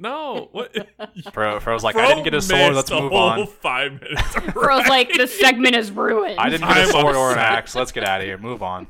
[0.00, 0.48] No.
[0.52, 0.72] What?
[1.32, 2.74] Bro, Fro was like, I didn't get a sword.
[2.74, 3.36] Let's move missed a on.
[3.38, 4.36] whole Five minutes.
[4.52, 5.18] Bro's like, right?
[5.18, 6.38] the segment is ruined.
[6.38, 7.74] I didn't get a I'm sword or an axe.
[7.74, 8.38] Let's get out of here.
[8.38, 8.86] Move on.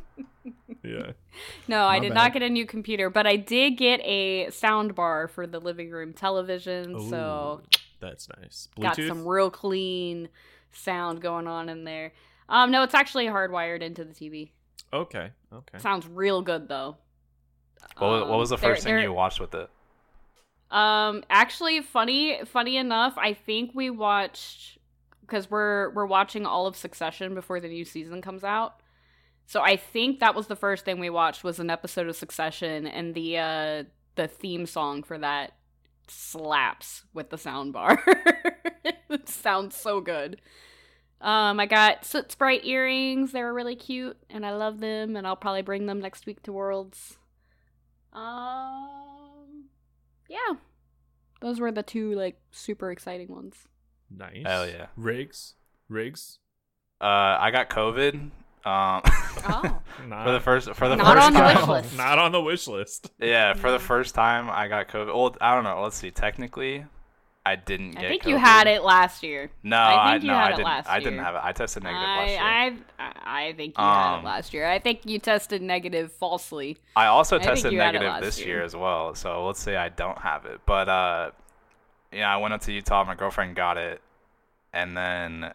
[0.83, 1.13] Yeah.
[1.69, 2.15] No, I did bad.
[2.15, 5.91] not get a new computer, but I did get a sound bar for the living
[5.91, 7.09] room television.
[7.11, 7.63] So
[8.01, 8.69] that's nice.
[8.81, 10.29] got some real clean
[10.73, 12.13] sound going on in there.
[12.49, 14.51] Um, no, it's actually hardwired into the TV.
[14.93, 15.31] Okay.
[15.53, 15.79] Okay.
[15.79, 16.97] Sounds real good though.
[17.99, 19.69] What, was- what was the Um, there- first thing there- you watched with it?
[20.71, 24.79] Um, actually, funny, funny enough, I think we watched
[25.21, 28.81] because we're we're watching all of Succession before the new season comes out.
[29.49, 32.87] So I think that was the first thing we watched was an episode of Succession,
[32.87, 33.85] and the uh
[34.15, 35.55] the theme song for that
[36.07, 38.05] slaps with the sound bar.
[39.09, 40.43] it sounds so good.
[41.23, 43.33] Um, I got Soot Sprite earrings.
[43.33, 45.17] They were really cute, and I love them.
[45.17, 47.17] And I'll probably bring them next week to Worlds.
[48.13, 49.71] Um,
[50.29, 50.57] yeah,
[51.41, 53.57] those were the two like super exciting ones.
[54.15, 54.45] Nice.
[54.45, 54.89] Hell yeah.
[54.95, 55.55] Riggs.
[55.89, 56.39] Riggs.
[57.01, 58.31] Uh, I got COVID.
[58.65, 59.03] Um,
[59.51, 59.81] Oh.
[60.07, 61.97] Not, for the first for the Not first on the wish list.
[61.97, 63.11] Not on the wish list.
[63.21, 65.07] Yeah, for the first time I got COVID.
[65.15, 65.83] Well, I don't know.
[65.83, 66.11] Let's see.
[66.11, 66.85] Technically,
[67.47, 67.99] I didn't get.
[67.99, 68.09] I get.
[68.09, 69.51] think you had it last year.
[69.63, 70.65] No, I I, you no, had I didn't.
[70.65, 71.41] last I didn't have it.
[71.43, 72.41] I tested negative last year.
[72.41, 73.13] I, I
[73.49, 74.67] I think you had Um, it last year.
[74.69, 76.79] I think you tested negative falsely.
[76.97, 78.49] I also tested you negative this year.
[78.49, 79.15] year as well.
[79.15, 80.61] So let's say I don't have it.
[80.67, 81.31] But uh
[82.13, 84.01] yeah, I went up to Utah, my girlfriend got it,
[84.73, 85.53] and then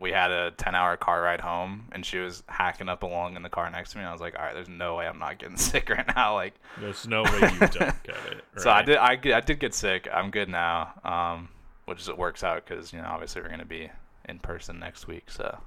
[0.00, 3.42] we had a ten hour car ride home and she was hacking up along in
[3.42, 5.38] the car next to me and I was like, Alright, there's no way I'm not
[5.38, 6.34] getting sick right now.
[6.34, 7.70] Like There's no way you don't
[8.02, 8.44] get it.
[8.56, 8.86] so I right?
[8.86, 10.08] did I, g- I did get sick.
[10.12, 10.92] I'm good now.
[11.04, 11.48] Um
[11.86, 13.90] which is, it works out because, you know, obviously we're gonna be
[14.28, 15.58] in person next week, so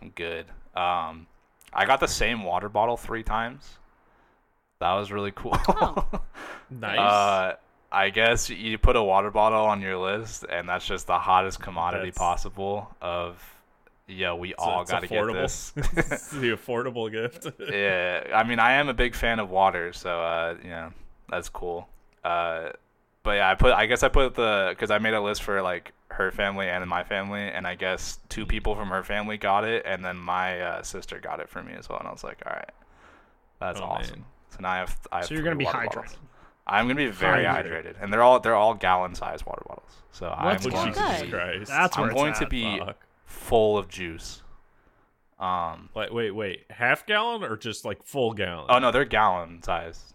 [0.00, 0.46] I'm good.
[0.74, 1.26] Um
[1.72, 3.78] I got the same water bottle three times.
[4.80, 5.56] That was really cool.
[5.68, 6.06] Oh.
[6.70, 6.98] Nice.
[6.98, 7.56] Uh,
[7.94, 11.60] I guess you put a water bottle on your list, and that's just the hottest
[11.60, 12.94] commodity That's- possible.
[13.00, 13.42] Of,
[14.06, 15.72] yeah, we So all got to get this.
[15.76, 17.46] It's the affordable gift.
[17.72, 20.92] yeah, I mean, I am a big fan of water, so uh, you know,
[21.30, 21.88] that's cool.
[22.22, 22.70] Uh,
[23.22, 25.62] but yeah, I put, I guess I put the, because I made a list for
[25.62, 29.64] like her family and my family, and I guess two people from her family got
[29.64, 32.22] it, and then my uh, sister got it for me as well, and I was
[32.24, 32.70] like, all right,
[33.60, 34.20] that's Oh, awesome.
[34.20, 34.24] man.
[34.50, 35.94] So now I have, I have So you're gonna be water hydrated.
[35.94, 36.16] bottles.
[36.66, 37.84] I'm gonna be very Hydrated.
[37.96, 39.90] hydrated, and they're all they're all gallon sized water bottles.
[40.12, 40.94] So I'm What's Oh, going good?
[40.94, 41.70] to Jesus be Christ.
[41.70, 42.96] That's where I'm it's going to be Fuck.
[43.26, 44.42] full of juice.
[45.38, 45.90] Um.
[45.94, 46.64] Wait, wait, wait.
[46.70, 48.66] Half gallon or just like full gallon?
[48.68, 50.14] Oh no, they're gallon size,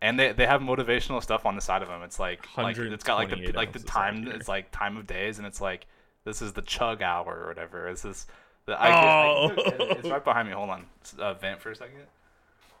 [0.00, 2.02] and they they have motivational stuff on the side of them.
[2.02, 4.28] It's like like it's got like the like the time.
[4.28, 4.28] on.
[4.28, 5.86] It's like time of days, and it's like
[6.24, 7.90] this is the chug hour or whatever.
[7.90, 8.26] This is
[8.66, 8.80] the.
[8.80, 9.98] I can, I can go get it.
[9.98, 10.10] It's Oh.
[10.12, 10.54] right behind me.
[10.54, 10.84] Hold on.
[11.18, 12.02] Uh, vent for a second.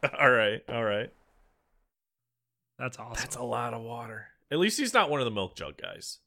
[0.20, 1.10] all right, all right.
[2.80, 3.16] That's awesome.
[3.22, 4.26] That's a lot of water.
[4.50, 6.18] At least he's not one of the milk jug guys.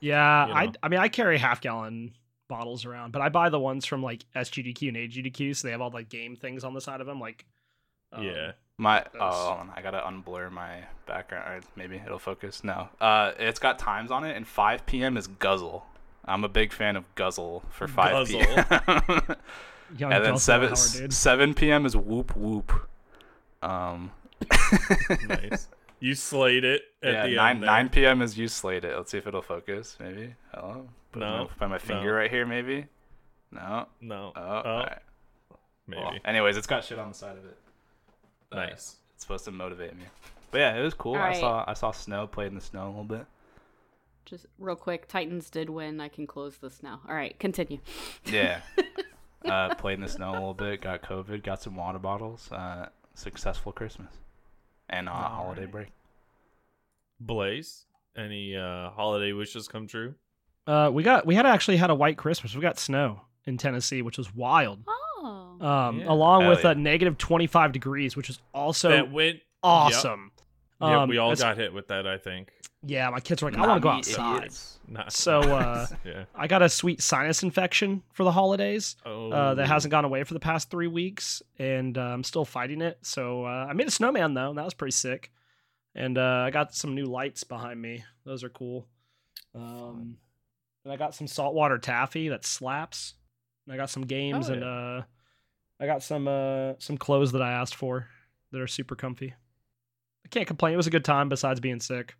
[0.00, 0.72] yeah, you I know.
[0.82, 2.12] I mean I carry half gallon
[2.46, 5.80] bottles around, but I buy the ones from like SGDQ and AGDQ, so they have
[5.80, 7.44] all like game things on the side of them, like.
[8.12, 8.52] um, yeah.
[8.80, 9.66] My Those- oh.
[9.74, 11.44] I gotta unblur my background.
[11.48, 12.62] Or maybe it'll focus.
[12.62, 12.88] No.
[13.00, 15.16] Uh, it's got times on it, and 5 p.m.
[15.16, 15.84] is guzzle.
[16.24, 18.46] I'm a big fan of guzzle for 5 p.m.
[19.98, 20.76] Young and then Dulce seven Hour,
[21.10, 21.86] 7 p.m.
[21.86, 22.72] is whoop whoop.
[23.62, 24.12] Um,
[25.28, 25.68] Nice.
[26.00, 27.62] You slayed it at yeah, the nine end.
[27.64, 27.70] there.
[27.70, 28.22] 9 p.m.
[28.22, 28.96] is you slayed it.
[28.96, 29.96] Let's see if it'll focus.
[29.98, 30.34] Maybe.
[30.54, 30.88] Hello.
[31.12, 32.18] Put No, my, put my finger no.
[32.18, 32.46] right here.
[32.46, 32.86] Maybe.
[33.50, 33.86] No.
[34.00, 34.32] No.
[34.36, 34.40] Oh.
[34.40, 34.98] Oh, alright.
[35.86, 36.02] maybe.
[36.02, 37.58] Well, anyways, it's got shit on the side of it.
[38.52, 38.96] Uh, nice.
[39.14, 40.04] It's supposed to motivate me.
[40.50, 41.16] But yeah, it was cool.
[41.16, 41.36] I Alright.
[41.40, 42.26] saw I saw snow.
[42.26, 43.26] Played in the snow a little bit.
[44.24, 46.00] Just real quick, Titans did win.
[46.00, 47.00] I can close this now.
[47.08, 47.78] All right, continue.
[48.26, 48.60] Yeah.
[49.44, 50.82] uh, played in the snow a little bit.
[50.82, 51.42] Got COVID.
[51.42, 52.50] Got some water bottles.
[52.52, 54.12] Uh, successful Christmas
[54.88, 55.70] and uh, holiday Alright.
[55.72, 55.88] break.
[57.20, 57.84] Blaze,
[58.16, 60.14] any uh holiday wishes come true?
[60.66, 62.54] Uh, we got we had actually had a white Christmas.
[62.54, 64.80] We got snow in Tennessee, which was wild.
[64.86, 66.12] Oh, Um, Yeah.
[66.12, 66.70] along Hell with yeah.
[66.70, 69.40] uh, negative twenty five degrees, which was also that went.
[69.62, 70.30] awesome.
[70.80, 72.06] Yeah, Um, we all got hit with that.
[72.06, 72.52] I think.
[72.86, 74.50] Yeah, my kids were like, I want to go outside.
[74.86, 76.24] Not, So, uh, yeah.
[76.34, 78.96] I got a sweet sinus infection for the holidays.
[79.04, 82.44] Oh, Uh, that hasn't gone away for the past three weeks, and uh, I'm still
[82.44, 82.98] fighting it.
[83.02, 85.30] So uh, I made a snowman though, and that was pretty sick.
[85.94, 88.86] And uh, I got some new lights behind me; those are cool.
[89.54, 90.18] Um,
[90.84, 93.14] and I got some saltwater taffy that slaps.
[93.66, 94.68] And I got some games, Oh, and yeah.
[94.98, 95.02] uh,
[95.80, 98.06] I got some uh, some clothes that I asked for
[98.52, 99.34] that are super comfy.
[100.24, 100.74] I can't complain.
[100.74, 102.14] It was a good time, besides being sick.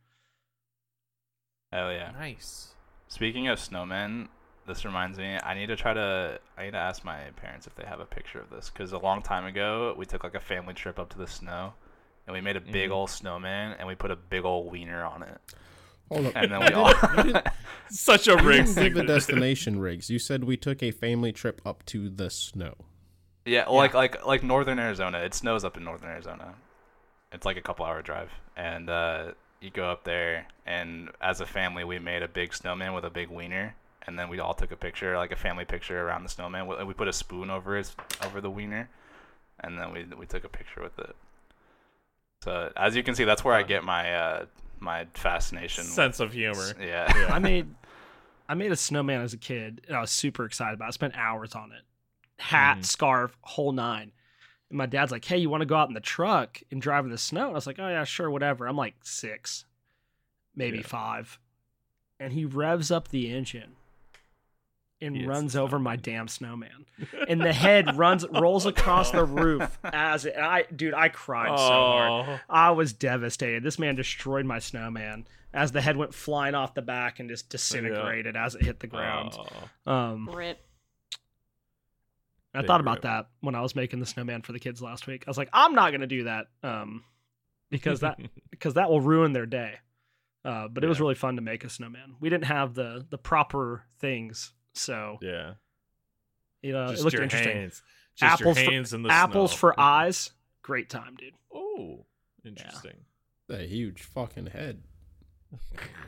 [1.73, 2.11] Hell yeah.
[2.13, 2.69] Nice.
[3.09, 4.29] Speaking of snowmen,
[4.67, 5.39] this reminds me.
[5.43, 6.39] I need to try to.
[6.57, 8.99] I need to ask my parents if they have a picture of this because a
[8.99, 11.75] long time ago we took like a family trip up to the snow,
[12.27, 12.95] and we made a big Mhm.
[12.95, 15.39] old snowman and we put a big old wiener on it,
[16.11, 16.33] Hold up.
[16.37, 16.93] and then we all.
[16.93, 17.47] didn't- you didn't-
[17.91, 20.11] Such a you rig didn't give the destination, Riggs.
[20.11, 22.75] You said we took a family trip up to the snow.
[23.47, 25.19] Yeah, like like like northern Arizona.
[25.21, 26.55] It snows up in northern Arizona.
[27.33, 31.47] It's like a couple hour drive, and uh, you go up there, and as a
[31.47, 33.75] family, we made a big snowman with a big wiener,
[34.07, 36.67] and then we all took a picture, like a family picture around the snowman.
[36.67, 37.95] We, we put a spoon over his
[38.25, 38.89] over the wiener,
[39.61, 41.15] and then we we took a picture with it.
[42.43, 44.47] So as you can see, that's where I get my uh,
[44.79, 45.83] my fascination.
[45.85, 46.73] with- sense of humor.
[46.81, 47.13] Yeah.
[47.17, 47.35] Yeah.
[47.35, 47.67] I made
[48.49, 50.87] I made a snowman as a kid, and I was super excited about.
[50.87, 50.89] it.
[50.89, 51.83] I spent hours on it,
[52.39, 52.85] hat, Mhm.
[52.85, 54.13] scarf, whole nine.
[54.71, 57.05] And my dad's like, "Hey, you want to go out in the truck and drive
[57.05, 59.65] in the snow?" And I was like, "Oh yeah, sure, whatever." I'm like six,
[60.55, 60.87] maybe Yeah.
[60.87, 61.39] five,
[62.21, 63.77] and he revs up the engine,
[65.01, 66.85] and He runs a over my damn snowman.
[67.29, 71.59] And the head runs rolls across the roof as it, and I dude, I cried
[71.59, 72.29] so hard.
[72.29, 73.63] Oh, I was devastated.
[73.63, 77.49] This man destroyed my snowman as the head went flying off the back and just
[77.49, 79.35] disintegrated as it hit the ground.
[79.87, 79.91] oh.
[79.93, 80.59] Um, Rip.
[82.55, 85.25] I thought about that when I was making the snowman for the kids last week.
[85.27, 87.05] I was like, I'm not gonna do that, um,
[87.71, 88.19] because that
[88.51, 89.75] because that will ruin their day.
[90.45, 92.15] Uh, but it was really fun to make a snowman.
[92.21, 95.55] We didn't have the the proper things, so yeah.
[96.63, 97.57] you know Just it looked your interesting.
[97.57, 97.83] hands.
[98.17, 99.59] Just Apples your for- in the Apples snow.
[99.59, 100.31] for eyes,
[100.63, 101.35] great time, dude.
[101.55, 102.07] Oh,
[102.45, 103.05] interesting.
[103.51, 104.83] A huge fucking head.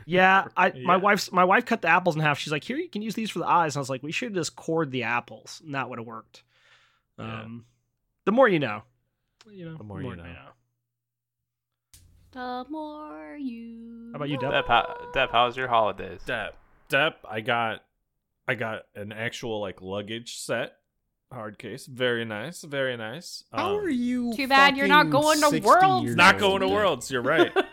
[0.05, 2.39] Yeah, I my wife's my wife cut the apples in half.
[2.39, 4.11] She's like, "Here, you can use these for the eyes." And I was like, "We
[4.11, 6.43] should have just cored the apples, and that would have worked."
[7.19, 7.41] Yeah.
[7.41, 7.65] Um,
[8.25, 8.81] the more you know,
[9.49, 10.25] you know, The more you know.
[12.31, 14.09] The more you.
[14.11, 14.41] How about you, know.
[14.41, 14.51] Deb?
[14.51, 16.21] Dep, how, Dep, how was your holidays?
[16.25, 16.55] Dep,
[16.87, 17.83] Dep, I got,
[18.47, 20.77] I got an actual like luggage set,
[21.31, 23.43] hard case, very nice, very nice.
[23.51, 24.33] How Um, are you?
[24.33, 26.69] Too bad you're not going to Worlds Not going to?
[26.69, 27.11] Worlds.
[27.11, 27.51] You're right.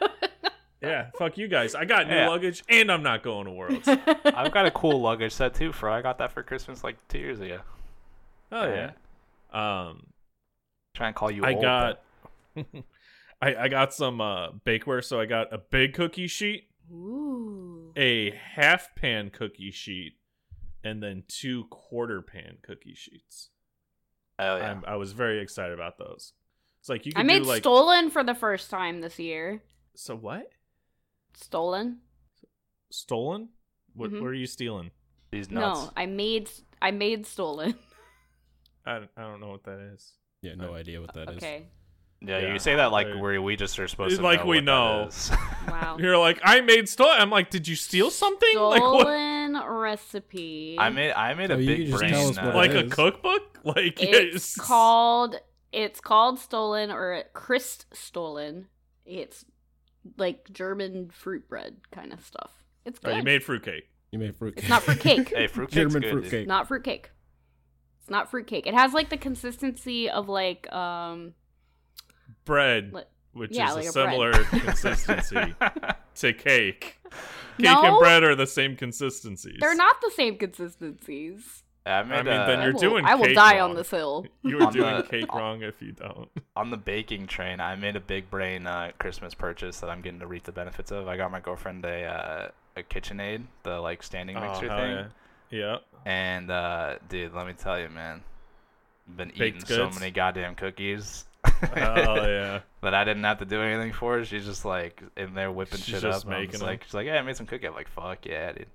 [0.80, 1.74] yeah, fuck you guys.
[1.74, 2.28] I got new Yeah.
[2.28, 3.88] luggage, and I'm not going to Worlds.
[4.24, 5.92] I've got a cool luggage set too, Fro.
[5.92, 7.60] I got that for Christmas like two years ago.
[8.52, 8.90] Oh yeah.
[9.52, 10.06] Um,
[10.94, 12.00] Trying to call you I old, got,
[13.42, 15.04] I I got some uh bakeware.
[15.04, 17.92] So I got a big cookie sheet, Ooh.
[17.96, 20.14] a half pan cookie sheet,
[20.84, 23.50] and then two quarter pan cookie sheets.
[24.38, 24.70] but- Hell yeah.
[24.70, 26.32] I'm, I was very excited about those.
[26.80, 29.62] It's like you I can made do like stollen for the first time this year.
[29.96, 30.48] so what
[31.40, 31.98] Stolen?
[32.90, 33.50] stolen?
[33.94, 34.20] What Mhm.
[34.20, 34.90] what are you stealing?
[35.30, 35.80] These nuts.
[35.82, 37.74] No, I made I made stollen.
[38.86, 40.14] I don't, I don't know what that is.
[40.42, 41.36] Yeah, no idea what that is.
[41.36, 41.66] okay.
[42.20, 42.52] Yeah, Yeah.
[42.52, 44.56] you say that like I- where we just are supposed It's to like know we
[44.58, 45.06] what know.
[45.08, 45.30] is.
[45.68, 45.96] Wow.
[46.00, 47.20] You're like I made stollen.
[47.20, 48.56] I'm like, did you steal something?
[48.58, 49.00] Like what?
[49.02, 50.76] Stolen recipe.
[50.78, 52.10] I made I made a Oh, big brain.
[52.10, 53.58] tell us what it Like a cookbook?
[53.64, 55.36] Like It's called
[55.72, 58.68] it's called stollen or Christ stolen.
[59.04, 59.44] It's
[60.16, 62.50] like German fruit bread kind of stuff.
[62.84, 63.16] It's Oh, good.
[63.18, 63.88] you made fruitcake.
[64.12, 64.54] You made fruit.
[64.56, 65.28] it's not fruit cake.
[65.34, 66.30] Hey, fruitcake's German good, fruit dude.
[66.30, 66.46] cake.
[66.46, 67.10] not fruit cake.
[68.00, 68.66] It's not fruit cake.
[68.66, 71.34] It has like the consistency of like um
[72.44, 73.02] Bread, li-
[73.32, 75.54] which yeah, is like a a similar consistency
[76.16, 76.96] to cake.
[77.04, 77.12] Cake
[77.58, 77.82] No.
[77.84, 79.58] and bread are the same consistencies.
[79.60, 81.62] they're not the same consistencies.
[81.88, 83.70] I made I mean, uh, then you're will, doing I will cake die wrong.
[83.70, 84.26] on this hill.
[84.42, 86.28] You are doing the- cake wrong if you don't.
[86.56, 87.60] on the baking train.
[87.60, 90.90] I made a big brain uh, Christmas purchase that I'm getting to reap the benefits
[90.90, 91.08] of.
[91.08, 94.90] I got my girlfriend a uh, a KitchenAid, the like standing Oh, mixer hell thing.
[94.90, 95.06] yeah.
[95.50, 95.76] Yeah.
[96.04, 98.22] And uh, dude, let me tell you, man,
[99.16, 101.24] been Baked eating so many goddamn cookies.
[101.62, 101.66] Oh
[102.26, 102.60] yeah.
[102.82, 104.18] that I didn't have to do anything for.
[104.18, 104.24] her.
[104.24, 106.30] She's just like in there whipping She's shit just up.
[106.30, 106.68] making just 'em.
[106.68, 107.66] like she's like, yeah, I made some cookie.
[107.66, 108.66] I'm like, fuck yeah, dude.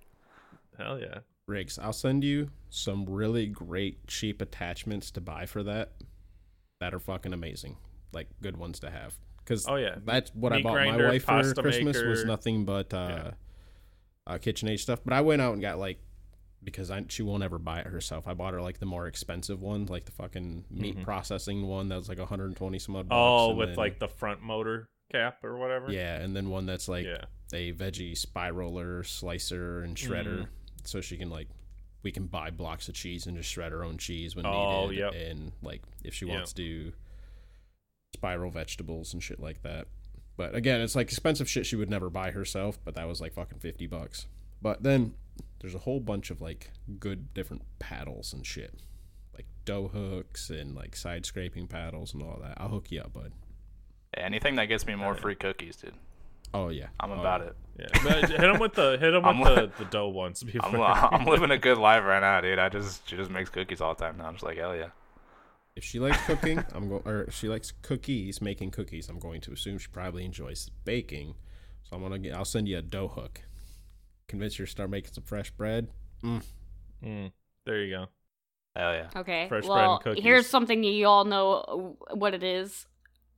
[0.78, 1.20] Hell yeah.
[1.48, 5.92] Riggs, I'll send you some really great cheap attachments to buy for that.
[6.80, 7.78] That are fucking amazing.
[8.14, 9.14] Like good ones to have.
[9.40, 9.96] Because Oh, yeah.
[10.06, 13.32] that's what I bought grinder, my wife for Christmas was nothing but uh,
[14.26, 15.00] uh, KitchenAid stuff.
[15.04, 16.00] But I went out and got like
[16.64, 18.26] because I, she won't ever buy it herself.
[18.26, 21.04] I bought her like the more expensive one, like the fucking meat Mhm.
[21.04, 23.18] processing one that was like 120 some odd bucks.
[23.20, 25.92] Oh, with then- like the front motor cap or whatever.
[25.92, 27.26] yeah, and then one that's like yeah.
[27.54, 30.48] a veggie spiraler, slicer, and shredder, Mhm.
[30.88, 31.48] So she can like
[32.04, 35.00] we can buy blocks of cheese and just shred her own cheese when Oh, needed.
[35.00, 35.14] yep.
[35.14, 36.36] And like if she Yep.
[36.36, 36.94] wants to do
[38.16, 39.88] spiral vegetables and shit like that.
[40.36, 43.34] But again, it's like expensive shit she would never buy herself, but that was like
[43.34, 44.28] fucking 50 bucks.
[44.62, 45.14] But then
[45.62, 48.82] there's a whole bunch of like good different paddles and shit.
[49.34, 52.56] Like dough hooks and like side scraping paddles and all that.
[52.58, 53.32] I'll hook you up, bud.
[54.16, 55.22] Anything that gets me more yeah.
[55.22, 55.94] free cookies, dude.
[56.54, 56.88] Oh yeah.
[57.00, 57.48] I'm Oh, about yeah.
[57.48, 57.56] it.
[58.06, 58.28] Yeah.
[58.28, 60.44] Hit him with the hit him with li- the, the dough ones.
[60.62, 62.60] I'm, I'm living a good life right now, dude.
[62.60, 64.26] I just she just makes cookies all the time now.
[64.28, 64.90] I'm just like, hell yeah.
[65.76, 69.10] If she likes cooking, I'm going, or if she likes cookies, making cookies.
[69.10, 71.34] I'm going to assume she probably enjoys baking.
[71.84, 72.36] So I'm gonna get.
[72.36, 73.42] I'll send you a dough hook.
[74.28, 75.88] Convince her to start making some fresh bread.
[76.24, 76.44] Mm.
[77.04, 77.32] Mm,
[77.66, 78.06] there you go.
[78.76, 79.08] Hell yeah.
[79.16, 79.48] Okay.
[79.50, 80.24] Fresh bread and cookies.
[80.24, 82.86] here's something you all know what it is.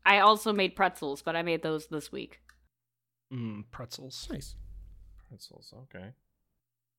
[0.06, 2.42] I also made pretzels, but I made those this week.
[3.36, 4.28] Mm, pretzels.
[4.32, 4.56] Nice.
[5.30, 5.74] Pretzels.
[5.84, 6.14] Okay.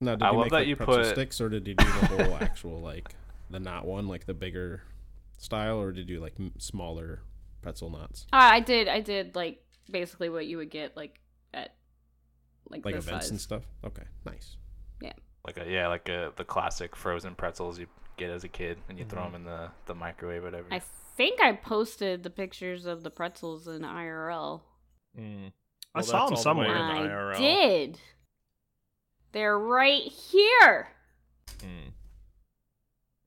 [0.00, 1.74] Now, did I you love make that like, you pretzel put- sticks, or did you
[1.74, 3.14] do the whole actual like
[3.50, 4.82] the knot one, like the bigger
[5.38, 7.20] style, or did you like m- smaller
[7.62, 8.88] pretzel knots, Uh, I did.
[8.88, 11.18] I did like basically what you would get like
[11.54, 11.74] at
[12.68, 13.30] like, like events size.
[13.30, 13.62] and stuff?
[13.84, 14.56] Okay, nice.
[15.00, 15.12] Yeah.
[15.46, 17.86] Like a yeah, like a the classic frozen pretzels you
[18.18, 19.32] get as a kid, and you throw Mhm.
[19.32, 20.66] them in the the microwave, whatever.
[20.70, 20.80] I
[21.16, 24.60] think I posted the pictures of the pretzels in IRL.
[25.18, 25.52] Mm.
[25.96, 26.66] I saw them all the somewhere.
[26.76, 27.98] in the I did.
[29.32, 30.88] They're right here.
[31.58, 31.92] Mm.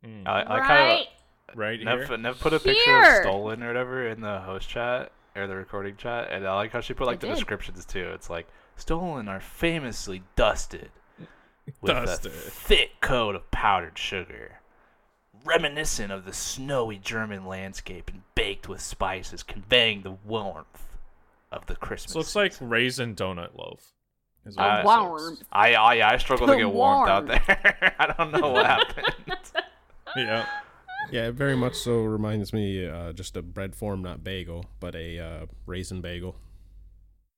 [0.06, 0.28] Mm.
[0.28, 1.08] I, I like right.
[1.56, 2.18] right how Nev, here.
[2.18, 3.18] Nev put a picture Here.
[3.20, 6.72] of stollen or whatever in the host chat or the recording chat, and I like
[6.72, 7.36] how she put like I the did.
[7.36, 8.12] descriptions too.
[8.14, 10.90] It's like stollen are famously dusted
[11.82, 12.32] with Dusted.
[12.32, 14.60] a thick coat of powdered sugar,
[15.46, 20.89] reminiscent of the snowy German landscape and baked with spices, conveying the warmth
[21.52, 22.12] of the Christmas.
[22.12, 22.70] This looks like season.
[22.70, 23.94] raisin donut loaf.
[24.46, 25.38] is Uh, what this warm.
[25.52, 27.96] I, I I struggle to The get warmth out there.
[28.00, 29.14] I don't know what happened.
[30.16, 30.48] Yeah.
[31.12, 34.96] Yeah, it very much so reminds me uh, just a bread form, not bagel, but
[34.96, 36.36] a uh, raisin bagel.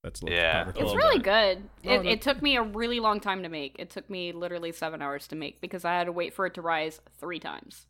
[0.03, 0.63] That's a Yeah.
[0.63, 1.23] powder It's little really bit.
[1.25, 1.63] good.
[1.83, 2.09] No, It, no.
[2.09, 3.75] it took me a really long time to make.
[3.77, 6.53] It took me literally seven hours to make because I had to wait for it
[6.55, 7.85] to rise three times.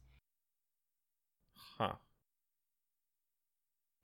[1.77, 1.93] Huh.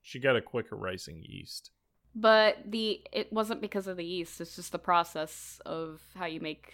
[0.04, 1.72] She got a quicker rising yeast.
[2.20, 4.42] But the it wasn't because of the yeast.
[4.42, 6.74] It's just the process of how you make.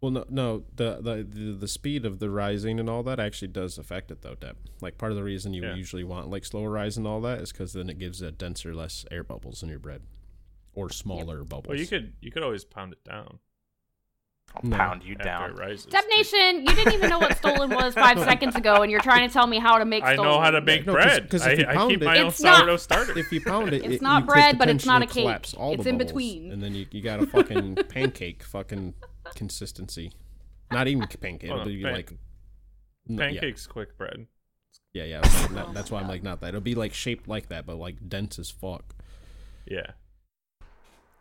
[0.00, 3.48] Well, no, no, the, the the the speed of the rising and all that actually
[3.48, 4.56] does affect it though, Deb.
[4.80, 5.74] Like part of the reason you Yeah.
[5.74, 8.74] usually want like slower rise and all that is because then it gives a denser,
[8.74, 10.02] less air bubbles in your bread,
[10.74, 11.68] or smaller bubbles.
[11.68, 13.40] Well, you could you could always pound it down
[14.56, 14.76] I'll No.
[14.76, 15.50] pound you down.
[15.50, 15.82] it rises.
[15.82, 19.28] Step Nation, you didn't even know what stollen was five seconds ago, and you're trying
[19.28, 20.30] to tell me how to make I stollen.
[20.32, 21.30] know how to make No, 'cause- bread.
[21.30, 23.18] 'cause I, if you I pound keep it- my own It's not- sourdough starter.
[23.18, 25.24] if you pound it, It's it- not bread, but it's not a cake.
[25.24, 26.52] collapse all the It's in bubbles, between.
[26.52, 28.94] and then you, you got a fucking pancake fucking
[29.34, 30.12] consistency.
[30.72, 31.44] Not even pancake.
[31.50, 32.12] It'll be pan- like
[33.06, 33.40] no, yeah.
[33.40, 34.26] Pancakes, quick bread.
[34.92, 35.20] Yeah, yeah.
[35.20, 36.48] that- that's why I'm like not that.
[36.48, 38.94] It'll be like shaped like that, but like dense as fuck.
[39.66, 39.92] Yeah.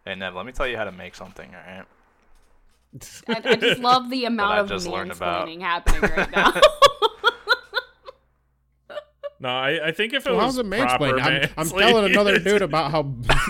[0.05, 1.53] Hey Nev, let me tell you how to make something.
[1.53, 1.85] All right.
[3.27, 5.47] I, I just love the amount of just learned about.
[5.47, 6.53] mansplaining happening right now.
[9.39, 11.43] No, I, I think if it Well, was how's it proper mansplaining?
[11.45, 13.03] I'm, I'm telling another dude about how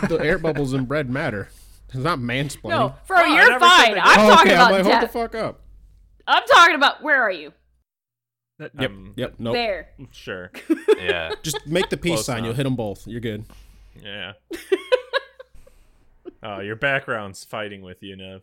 [0.10, 1.48] the air bubbles in bread matter.
[1.88, 2.72] It's not mansplaining.
[2.72, 3.98] no, bro, No, I you're fine.
[3.98, 5.62] I'm oh, talking okay, about I'm like, hold the fuck up.
[6.28, 7.54] I'm talking about where are you?
[8.60, 9.54] That- Yep, Um, yep, nope.
[9.54, 9.90] There.
[10.12, 10.52] Sure.
[10.98, 11.32] Yeah.
[11.42, 12.44] Just make the peace Close sign.
[12.44, 13.08] You'll hit them both.
[13.08, 13.46] You're good.
[14.04, 14.34] Yeah.
[16.44, 18.42] Oh, your background's fighting with you, Nev.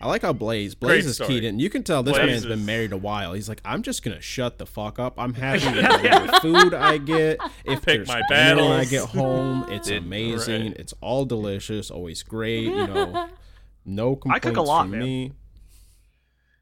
[0.00, 1.28] I like how Blaze Blaze Great is story.
[1.28, 1.58] keyed in.
[1.58, 3.32] You can tell this Blaze man's been married a while.
[3.32, 5.18] He's like, I'm just gonna shut the fuck up.
[5.18, 5.84] I'm happy with
[6.30, 7.38] the food I get.
[7.64, 10.62] If Pick there's my dinner when I get home, it's Did- amazing.
[10.68, 10.76] right.
[10.78, 11.90] It's all delicious.
[11.90, 12.64] Always great.
[12.64, 13.28] You know,
[13.84, 15.00] no complaints I cook a lot, from man.
[15.00, 15.32] me.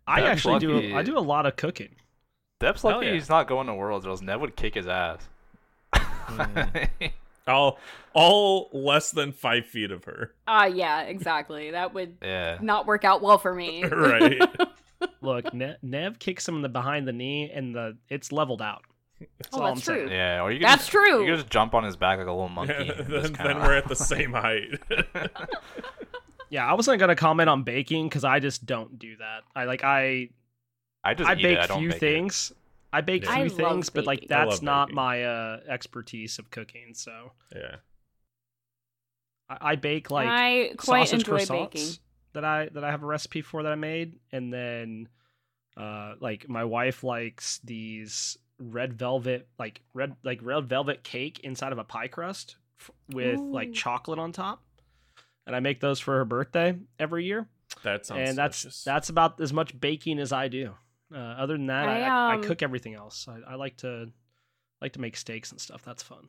[0.07, 0.73] I That's actually do.
[0.75, 0.95] lucky.
[0.95, 1.97] I do a lot of cooking.
[2.61, 3.13] Deb's Hell lucky yeah.
[3.15, 5.21] he's not going to Worlds, or else Nev would kick his ass.
[7.47, 7.79] All
[8.13, 10.33] all less than five feet of her.
[10.49, 11.71] Ah, yeah, exactly.
[11.71, 12.59] That would yeah.
[12.61, 13.85] not work out well for me.
[13.91, 14.41] Right.
[15.21, 18.83] Look, ne- Nev kicks him in the behind the knee, and the it's leveled out.
[19.21, 20.07] That's Oh, all that's I'm saying.
[20.09, 20.17] true.
[20.17, 21.21] Yeah, or you can That's just, true.
[21.21, 22.73] You can just jump on his back like a little monkey.
[22.75, 24.81] and then, then kinda- we're at the same height.
[26.49, 29.41] Yeah, I wasn't gonna comment on baking because I just don't do that.
[29.55, 30.31] I like I
[31.03, 31.65] I just I eat bake it.
[31.65, 32.01] I don't few bake it.
[32.97, 32.99] Things.
[32.99, 33.35] I bake Yeah.
[33.35, 34.97] few I things, but like that's not baking.
[34.97, 36.95] my uh, expertise of cooking.
[36.95, 37.77] So yeah.
[39.49, 41.91] I, I bake like I quite sausage enjoy croissants baking.
[42.35, 45.09] that I that I have a recipe for that I made, and then
[45.77, 51.73] uh, like my wife likes these red velvet like red like red velvet cake inside
[51.73, 54.63] of a pie crust f- with like chocolate on top,
[55.47, 57.47] and I make those for her birthday every year.
[57.83, 60.75] That sounds and that's that's about as much baking as I do.
[61.15, 63.27] Uh, other than that, I, I, I, I um, cook everything else.
[63.29, 64.11] I, I like to
[64.81, 65.83] like to make steaks and stuff.
[65.85, 66.29] That's fun.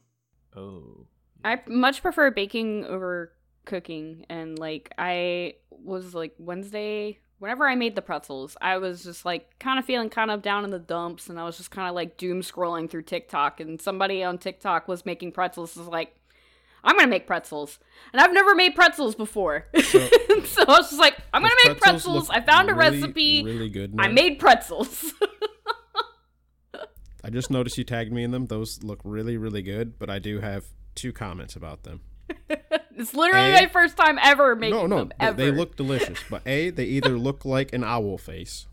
[0.56, 1.08] Oh.
[1.44, 3.34] I much prefer baking over
[3.66, 9.26] cooking and like I was like Wednesday whenever I made the pretzels, I was just
[9.26, 11.88] like kind of feeling kind of down in the dumps and I was just kind
[11.88, 16.16] of like doom scrolling through TikTok and somebody on TikTok was making pretzels was like
[16.84, 17.80] I'm going to make pretzels.
[18.14, 19.68] And I've never made pretzels before.
[20.46, 22.30] So, I was just like I'm going to make pretzels.
[22.30, 23.44] look I found a recipe.
[23.44, 23.96] Really good.
[23.98, 25.14] I made pretzels.
[27.24, 28.46] I just noticed you tagged me in them.
[28.46, 29.98] Those look really, really good.
[30.00, 32.02] But I do have two comments about them.
[32.96, 35.38] it's literally A- my first time ever making no, no, them they, ever.
[35.38, 36.20] they look delicious.
[36.30, 38.68] But a, they either look like an owl face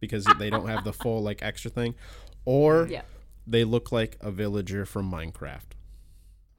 [0.00, 1.94] because they don't have the full like extra thing,
[2.44, 3.02] or Yeah.
[3.46, 5.72] they look like a villager from Minecraft.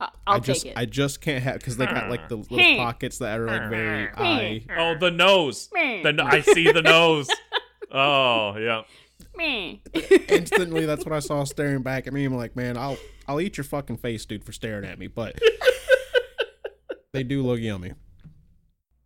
[0.04, 0.78] I- I'll I just, take it.
[0.78, 4.10] I just can't have because they got like the little pockets that are like very
[4.16, 4.66] eye.
[4.78, 5.70] Oh, the nose.
[5.74, 6.02] Meh.
[6.04, 7.28] The no- I see the nose.
[7.96, 8.82] Oh, yeah.
[9.36, 9.76] Meh.
[10.30, 12.26] Instantly, that's what I saw staring back at me.
[12.26, 12.98] I'm like, man, I'll,
[13.28, 15.06] I'll eat your fucking face, dude, for staring at me.
[15.06, 15.38] But
[17.14, 17.94] they do look yummy.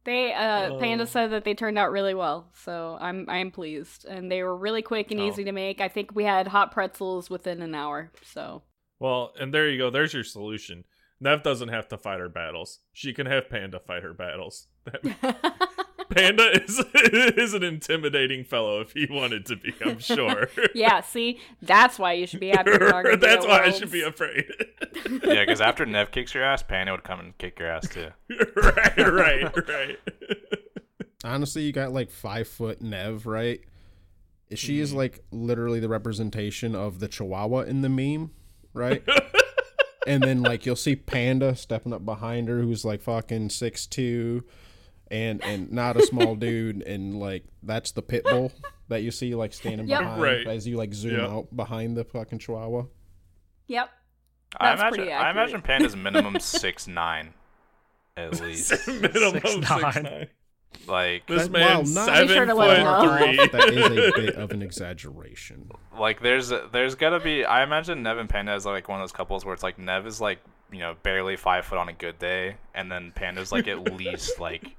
[0.06, 0.80] They uh Oh.
[0.80, 4.06] Panda said that they turned out really well, so I'm I'm pleased.
[4.06, 5.28] And they were really quick and Oh.
[5.28, 5.82] easy to make.
[5.82, 8.10] I think we had hot pretzels within an hour.
[8.24, 8.62] So
[9.00, 9.90] Well, and there you go.
[9.90, 10.84] There's your solution.
[11.20, 12.80] Nev doesn't have to fight her battles.
[12.94, 14.68] She can have Panda fight her battles.
[16.10, 19.74] Panda is is an intimidating fellow if he wanted to be.
[19.84, 20.50] I'm sure.
[20.76, 22.72] yeah, see, that's why you should be happy.
[22.72, 24.46] you're not gonna be That's at why I should be afraid.
[25.24, 28.08] yeah, because after Nev kicks your ass, Panda would come and kick your ass too.
[28.56, 30.00] right, right, right.
[31.26, 33.60] Honestly, you got like five foot Nev, right?
[34.56, 34.98] She is Mm-hmm.
[34.98, 38.32] like literally the representation of the Chihuahua in the meme,
[38.78, 39.04] right?
[40.08, 44.44] and then like you'll see Panda stepping up behind her, who's like fucking six two,
[45.12, 48.52] and and not a small dude, and like that's the pit bull
[48.90, 50.00] that you see like standing Yep.
[50.00, 50.48] behind Right.
[50.48, 51.30] as you like zoom Yep.
[51.30, 52.84] out behind the fucking Chihuahua.
[53.68, 53.90] Yep.
[54.58, 55.62] I imagine I imagine.
[55.62, 57.34] Panda's minimum six nine,
[58.16, 58.88] at least.
[58.88, 60.04] Minimum Six six, nine.
[60.04, 60.28] nine.
[60.88, 63.48] Like This man's wow, seven sure to let him foot three.
[63.60, 65.70] that is a bit of an exaggeration.
[66.00, 69.12] like there's there's gotta be I imagine Nev and Panda is like one of those
[69.12, 70.40] couples where it's like Nev is like
[70.72, 74.40] you know barely five foot on a good day, and then Panda's like at least
[74.40, 74.76] like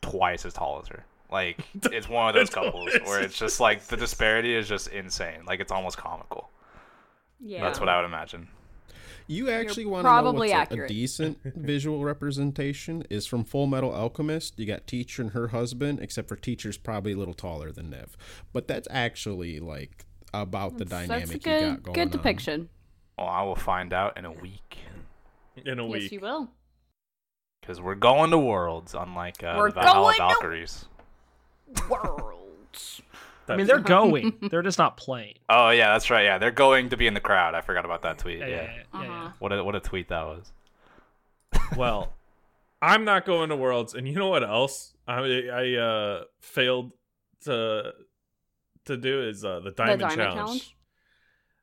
[0.00, 1.04] twice as tall as her.
[1.30, 5.44] Like it's one of those couples where it's just like the disparity is just insane.
[5.46, 6.50] Like it's almost comical.
[7.40, 7.62] Yeah.
[7.62, 8.48] That's what I would imagine.
[9.26, 13.66] You actually want to know probably what's like, a decent visual representation is from Full
[13.66, 14.58] Metal Alchemist.
[14.58, 18.16] You got Teacher and her husband, except for Teacher's probably a little taller than Nev,
[18.52, 20.04] but that's actually like
[20.34, 22.08] about the That's dynamic a you got good, going good on.
[22.10, 22.68] depiction.
[23.18, 24.78] Well, I will find out in a week
[25.56, 26.02] in a Yes, week.
[26.04, 26.50] Yes, you will.
[27.60, 30.84] because we're going to Worlds, unlike uh, We're the Valhalla going to- Valkyries.
[31.88, 33.02] Worlds.
[33.48, 34.34] I mean, they're going.
[34.50, 35.34] They're just not playing.
[35.48, 36.24] Oh yeah, that's right.
[36.24, 37.54] Yeah, they're going to be in the crowd.
[37.54, 38.38] I forgot about that tweet.
[38.38, 39.08] Yeah, Yeah, yeah, yeah, yeah, yeah.
[39.24, 39.32] Uh-huh.
[39.40, 40.52] what a what a tweet that was.
[41.76, 42.12] Well,
[42.80, 46.92] I'm not going to Worlds, and you know what else I I uh failed
[47.44, 47.92] to
[48.84, 50.36] to do is uh the Diamond, Diamond Challenge.
[50.36, 50.76] Challenge?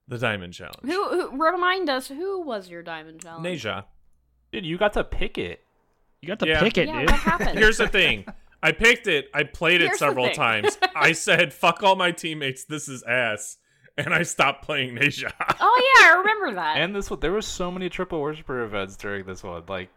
[0.08, 0.80] The Diamond Challenge.
[0.84, 3.44] Who, who remind us who was your diamond challenge?
[3.44, 3.84] Ne Zha.
[4.52, 5.64] Dude, you got to pick it.
[6.22, 6.60] You got to Yeah.
[6.60, 7.12] pick it, Yeah, dude.
[7.12, 7.58] what happened?
[7.60, 8.26] Here's the thing.
[8.62, 9.30] I picked it.
[9.34, 10.78] I played it Here's the several times.
[10.96, 12.66] I said, "Fuck all my teammates.
[12.66, 13.58] This is ass,"
[13.98, 15.32] and I stopped playing Ne Zha.
[15.60, 16.78] oh yeah, I remember that.
[16.78, 19.64] And this one, there was so many triple worshiper events during this one.
[19.68, 19.90] Like,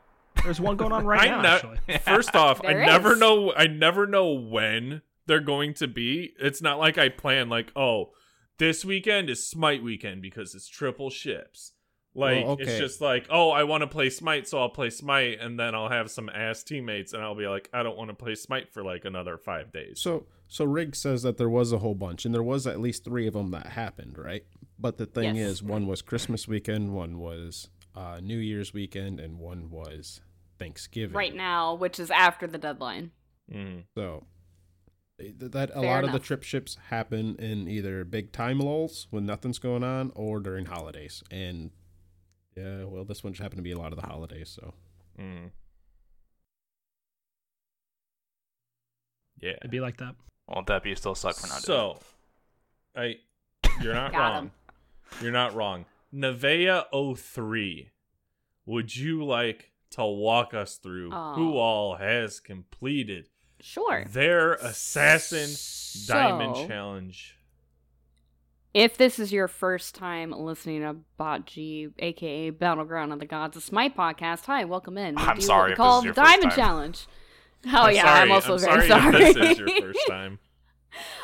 [0.44, 1.98] There's one going on right I now, ne- actually.
[1.98, 3.52] First off, I There never know.
[3.52, 6.32] I never know when they're going to be.
[6.38, 8.10] It's not like I plan like, oh,
[8.58, 11.72] this weekend is Smite weekend because it's triple ships.
[12.14, 15.38] Like Well, it's just like, oh, I want to play Smite, so I'll play Smite,
[15.40, 18.14] and then I'll have some ass teammates, and I'll be like, I don't want to
[18.14, 20.00] play Smite for like another five days.
[20.00, 23.04] So, so Rig says that there was a whole bunch, and there was at least
[23.04, 24.44] three of them that happened, right?
[24.78, 25.46] But the thing Yes.
[25.48, 30.20] is, one was Christmas weekend, one was uh, New Year's weekend, and one was
[30.58, 31.16] Thanksgiving.
[31.16, 33.10] right now, which is after the deadline.
[33.50, 33.84] Mm.
[33.94, 34.24] So
[35.18, 39.06] th- that a Fair lot of the trip ships happen in either big time lulls
[39.10, 41.22] when nothing's going on, or during holidays.
[41.30, 41.70] And
[42.56, 44.48] yeah, well, this one just happened to be a lot of the holidays.
[44.50, 44.74] So
[45.18, 45.50] Mm.
[49.40, 49.52] Yeah.
[49.60, 50.14] It'd be like that.
[50.48, 51.98] won't that be still suck for not So,
[52.96, 53.16] I,
[53.80, 54.44] you're not wrong.
[54.44, 54.50] him.
[55.20, 55.84] You're not wrong.
[56.14, 56.84] Nevea
[57.18, 57.90] 03,
[58.66, 61.58] would you like to walk us through who Oh.
[61.58, 63.28] all has completed
[63.60, 64.04] Sure.
[64.08, 65.50] their Assassin
[66.06, 67.38] Diamond Challenge?
[68.74, 73.56] If this is your first time listening to Bot G, aka Battleground of the Gods,
[73.56, 75.16] it's my podcast, hi, welcome in.
[75.16, 76.52] We I'm do sorry what we call the Diamond.
[76.52, 77.06] Challenge.
[77.64, 79.12] Oh I'm yeah, sorry, I'm also very sorry.
[79.12, 79.32] sorry.
[79.34, 80.40] this is your first time.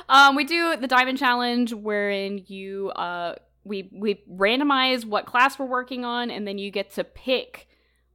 [0.08, 3.34] um, we do the Diamond Challenge, wherein you uh
[3.64, 7.66] we we randomize what class we're working on, and then you get to pick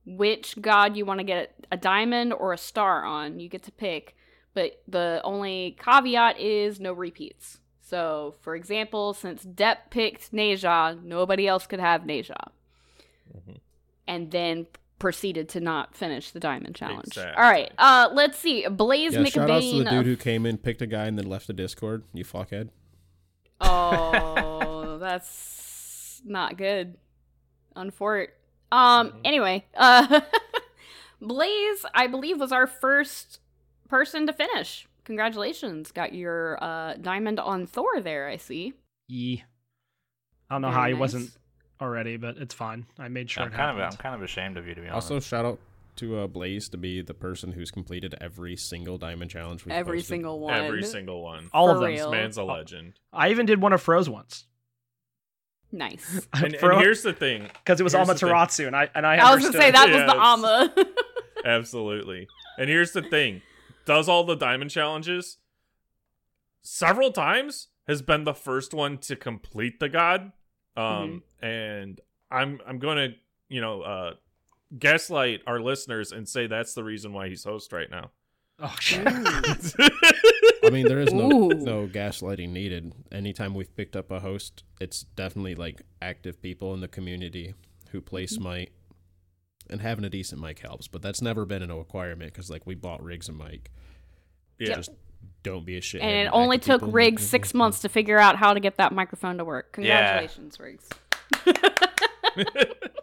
[0.06, 3.42] which god you want to get a diamond or a star on.
[3.42, 4.16] You get to pick,
[4.54, 7.60] but the only caveat is no repeats.
[7.94, 12.34] So, for example, since Depp picked Ne Zha, nobody else could have Ne Zha.
[13.38, 13.60] Mhm.
[14.08, 14.66] And then
[14.98, 17.06] proceeded to not finish the diamond challenge.
[17.10, 17.36] Exactly.
[17.36, 17.72] All right.
[17.78, 18.68] Uh let's see.
[18.68, 21.20] Blaze yeah, shout outs to the dude of who came in, picked a guy, and
[21.20, 22.04] then left the Discord.
[22.14, 22.70] You fuckhead.
[23.62, 26.96] Oh, that's not good.
[27.76, 28.30] Unfort.
[28.72, 29.12] Um.
[29.12, 29.20] Mhm.
[29.24, 30.22] Anyway, uh,
[31.22, 33.40] Blaze, I believe, was our first
[33.88, 34.88] person to finish.
[35.06, 38.28] Congratulations, got your uh diamond on Thor there.
[38.28, 38.74] I see.
[39.08, 39.44] Yee.
[40.50, 41.32] I don't know Very how he wasn't
[41.82, 42.86] already, but it's fine.
[43.00, 44.88] I made sure I'm it kind of I'm kind of ashamed of you to be
[44.88, 45.12] honest.
[45.12, 45.60] Also, shout out
[45.98, 49.64] to uh, Blaze to be the person who's completed every single diamond challenge.
[49.66, 50.10] We've Every posted.
[50.10, 50.54] single one.
[50.54, 51.50] Every single one.
[51.54, 51.94] All For of them.
[51.96, 52.94] This man's a legend.
[53.12, 54.46] I even did one of Froze once.
[55.72, 56.28] Nice.
[56.34, 57.48] And, and here's the thing.
[57.64, 58.30] because it was here's the thing.
[58.30, 60.94] Amaterasu, and I and I, I was gonna say that Yeah, was the it's- Ama.
[61.46, 62.28] Absolutely.
[62.58, 63.42] And here's the thing.
[63.86, 65.38] Does all the diamond challenges
[66.62, 70.32] several times has been the first one to complete the god.
[70.76, 72.00] Um and
[72.32, 73.16] I'm I'm going to,
[73.50, 74.14] you know, uh
[74.78, 78.12] gaslight our listeners and say that's the reason why he's host right now.
[78.60, 78.76] Oh.
[80.64, 81.50] I mean, there is no Ooh.
[81.50, 82.94] no gaslighting needed.
[83.12, 87.54] Anytime we've picked up a host, it's definitely like active people in the community
[87.92, 88.42] who play Mm-hmm.
[88.42, 88.72] Smite,
[89.70, 90.88] and having a decent mic helps.
[90.88, 93.72] But that's never been a requirement because like we bought rigs and mic.
[94.60, 94.76] yeah.
[94.76, 94.92] Just
[95.44, 96.02] don't be a shit.
[96.02, 99.38] and it only took Riggs six months to figure out how to get that microphone
[99.38, 99.76] to work.
[99.80, 100.20] Yeah.
[100.20, 100.90] Congratulations, Riggs.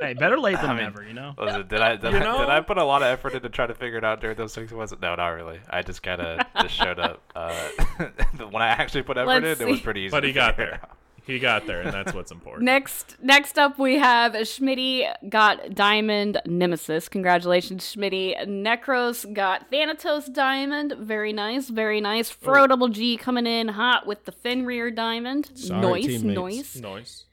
[0.01, 1.35] hey, better late than I mean, never, you know.
[1.39, 2.39] Was it- did I did, You I know?
[2.41, 4.53] did I put a lot of effort into trying to figure it out during those
[4.53, 4.93] six months?
[5.01, 5.61] No, not really.
[5.69, 7.23] I just kind of just showed up.
[7.35, 7.69] Uh,
[8.51, 10.11] when I actually put effort Let's in, it was pretty easy.
[10.11, 10.74] But to he got there.
[10.82, 10.97] out.
[11.31, 12.65] He got there, and that's what's important.
[12.65, 17.09] Next, next up we have Schmitty got Diamond Nemesis.
[17.09, 18.36] Congratulations, Schmitty.
[18.48, 20.94] Necros got Thanatos Diamond.
[20.98, 22.31] Very nice, very nice.
[22.31, 25.51] Fro Double G coming in hot with the Fenrir Diamond.
[25.55, 26.35] Sorry, noise, teammates.
[26.35, 26.81] noise.
[26.81, 27.24] Noise.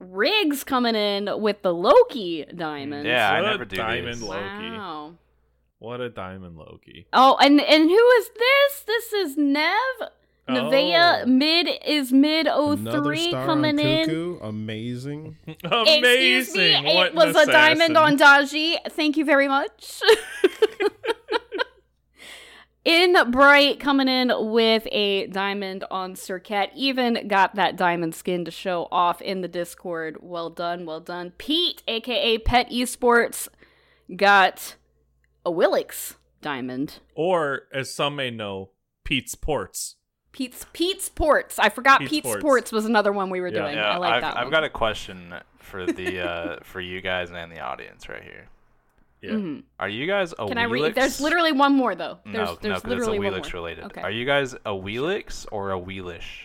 [0.00, 3.06] Riggs coming in with the Loki Diamond.
[3.06, 4.22] Yeah, I What a never do diamond these.
[4.22, 4.70] Loki.
[4.70, 5.12] Wow.
[5.80, 7.06] What a diamond Loki.
[7.12, 8.80] Oh, and and who is this?
[8.86, 9.76] This is Nev.
[10.48, 11.26] Nevea Oh.
[11.26, 14.06] mid is mid oh Another 03 star coming on in.
[14.06, 14.38] Cuckoo.
[14.40, 15.36] Amazing.
[15.64, 16.04] Amazing.
[16.38, 18.58] Excuse me, What it was an a diamond on assassin.
[18.58, 18.76] Daji.
[18.92, 20.00] Thank you very much.
[22.84, 26.70] in Bright coming in with a diamond on Serqet.
[26.74, 30.16] Even got that diamond skin to show off in the Discord.
[30.22, 31.32] Well done, well done.
[31.36, 33.48] Pete, aka Pet Esports,
[34.16, 34.76] got
[35.44, 37.00] a Willix diamond.
[37.14, 38.70] Or, as some may know,
[39.04, 39.96] Pete's Ports.
[40.38, 41.58] Pete's Pete's Ports.
[41.58, 42.42] I forgot Pete's Pete's, Ports.
[42.42, 42.72] Ports.
[42.72, 43.62] was another one we were Yeah.
[43.62, 43.74] doing.
[43.74, 47.30] Yeah, I like I've, that I've got a question for the uh, for you guys
[47.32, 48.46] and the audience right here.
[49.20, 49.30] Yeah.
[49.32, 49.64] Mhm.
[49.80, 50.94] Are you guys a Can I read?
[50.94, 52.20] There's literally one more though.
[52.24, 53.84] There's, no, no, there's 'cause it's a Wheelix related.
[53.86, 54.00] Okay.
[54.00, 56.44] Are you guys a Wheelix or a Wheelish?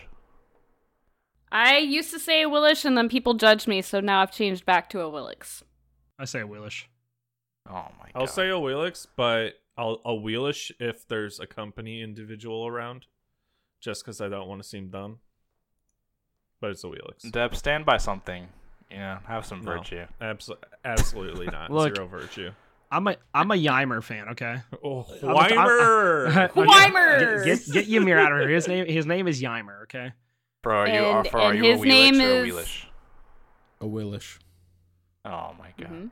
[1.52, 4.90] I used to say Willish, and then people judged me, so now I've changed back
[4.90, 5.62] to a Willix.
[6.18, 6.88] I say Willish.
[7.68, 8.12] Oh my god.
[8.16, 13.06] I'll say a Wheelix, but I'll a Wheelish if there's a company individual around,
[13.84, 15.18] just because I don't want to seem dumb.
[16.60, 17.30] But it's a Wheelix.
[17.30, 18.48] Deb, stand by something.
[18.90, 19.72] You know, have some No.
[19.76, 20.06] virtue.
[20.20, 21.70] Abso- absolutely not.
[21.70, 21.94] Look.
[21.96, 22.50] Zero virtue.
[22.90, 24.28] I'm a I'm a Yimer fan.
[24.30, 24.56] Okay.
[24.82, 26.50] Oh, I'm a- I'm- Weimer!
[26.56, 27.44] Weimer!
[27.44, 28.48] Get, get, get Ymir out of here.
[28.50, 29.82] His name his name is Yimer.
[29.84, 30.12] Okay.
[30.62, 32.84] Bro, are you, And- are, are and you his a Wheelix name or a Wheelish?
[33.80, 34.38] A Willish.
[35.24, 36.10] Oh my god.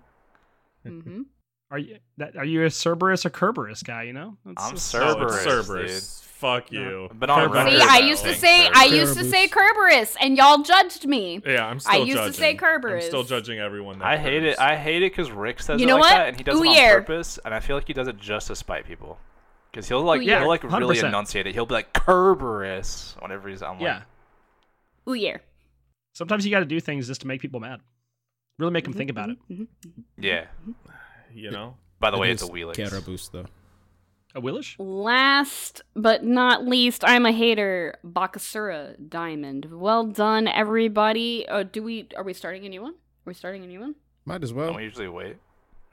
[0.84, 1.22] hmm hmm
[1.70, 4.02] Are you that are you a Cerberus or Kerberos guy?
[4.04, 4.36] You know.
[4.44, 6.21] That's I'm just- Cerberus, it's Cerberus.
[6.42, 6.80] Fuck No.
[6.80, 7.08] you.
[7.08, 7.52] I've been on Kerberos.
[7.54, 11.40] record See, I used to say I used to say Kerberos, and y'all judged me.
[11.46, 12.32] Yeah, I'm still I used to judging.
[12.32, 12.94] say Kerberos.
[12.96, 14.00] I'm still judging everyone.
[14.00, 14.58] That I hate it.
[14.58, 16.08] I hate it because Rick says You it like what?
[16.10, 16.94] that, and he does it Ooh, on yeah.
[16.94, 19.18] purpose, and I feel like he does it just to spite people.
[19.70, 20.40] Because he'll like Ooh, yeah.
[20.40, 21.04] he'll like really 100%.
[21.04, 21.54] enunciate it.
[21.54, 23.78] He'll be like Kerberos whenever he's on.
[23.78, 24.02] Yeah.
[25.08, 25.36] Ooh yeah.
[26.14, 27.80] Sometimes you got to do things just to make people mad.
[28.58, 29.38] Really make them think mm-hmm, about it.
[29.48, 29.66] Mhm.
[30.18, 30.46] yeah.
[30.68, 31.38] Mm-hmm.
[31.38, 31.76] You know.
[32.00, 32.74] By the way, it's a is Wheelix.
[32.74, 33.46] Caraboost though.
[34.34, 34.76] A Willish?
[34.78, 37.96] Last but not least, I'm a hater.
[38.04, 39.66] Bakasura Diamond.
[39.70, 41.46] Well done, everybody.
[41.48, 42.08] Uh, do we?
[42.16, 42.92] Are we starting a new one?
[42.92, 43.94] Are we starting a new one?
[44.24, 44.66] Might as well.
[44.66, 44.78] Don't well.
[44.78, 45.36] we usually wait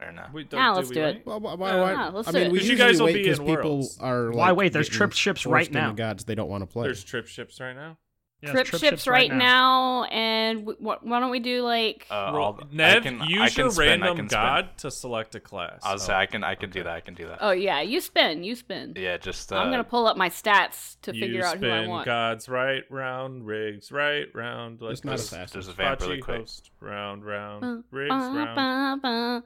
[0.02, 0.24] or no?
[0.32, 1.16] We Nah, do let's we do it.
[1.18, 1.26] wait?
[1.26, 1.82] Well, why, why, Yeah.
[1.82, 2.52] why- Yeah, let's I do mean, it.
[2.54, 3.98] we 'Cause you usually guys will wait be 'cause in people Worlds.
[4.00, 4.74] are like, Why wait?
[4.74, 5.92] There's trip ships right now.
[5.92, 6.84] Gods, they don't want to play.
[6.84, 7.98] There's trip ships right now.
[8.42, 10.06] Yeah, Trip, trip ships, right now.
[10.06, 12.08] and w- why don't we do like?
[12.10, 14.40] Uh, Roll- I'll- Nev, can- use your spin, random can spin.
[14.40, 15.82] god to select a class.
[15.84, 15.98] I'll Oh.
[15.98, 16.42] say I can.
[16.46, 16.94] I can do that.
[16.96, 17.40] I can do that.
[17.42, 18.94] oh yeah, you spin, you spin.
[18.96, 19.52] Yeah, just.
[19.52, 22.06] Uh, I'm gonna pull up my stats to figure out who I spin want.
[22.06, 24.80] gods right round, rigs right round.
[24.82, 25.26] Like It's not this.
[25.34, 25.60] assassin.
[25.60, 26.38] Just a vamp really Bocce quick.
[26.38, 29.02] host round round, Ba, rigs ba, round.
[29.02, 29.44] ba,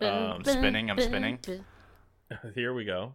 [0.00, 1.38] Um, spinning, I'm spinning.
[2.56, 3.14] Here we go.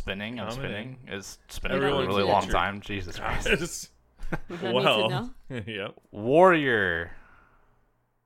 [0.00, 0.38] Spinning.
[0.38, 0.98] I'm spinning.
[1.08, 2.80] Is spinning Everyone for a really long to- time.
[2.80, 3.48] Jesus Christ.
[3.48, 3.58] Guys.
[3.58, 3.88] Does
[4.30, 5.30] that to well, know?
[5.66, 5.94] yep.
[6.12, 7.10] Warrior.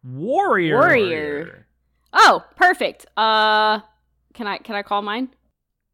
[0.04, 0.76] Warrior.
[0.76, 1.66] Warrior.
[2.12, 3.06] Oh, perfect.
[3.16, 3.80] Uh,
[4.34, 5.30] can I can I call mine?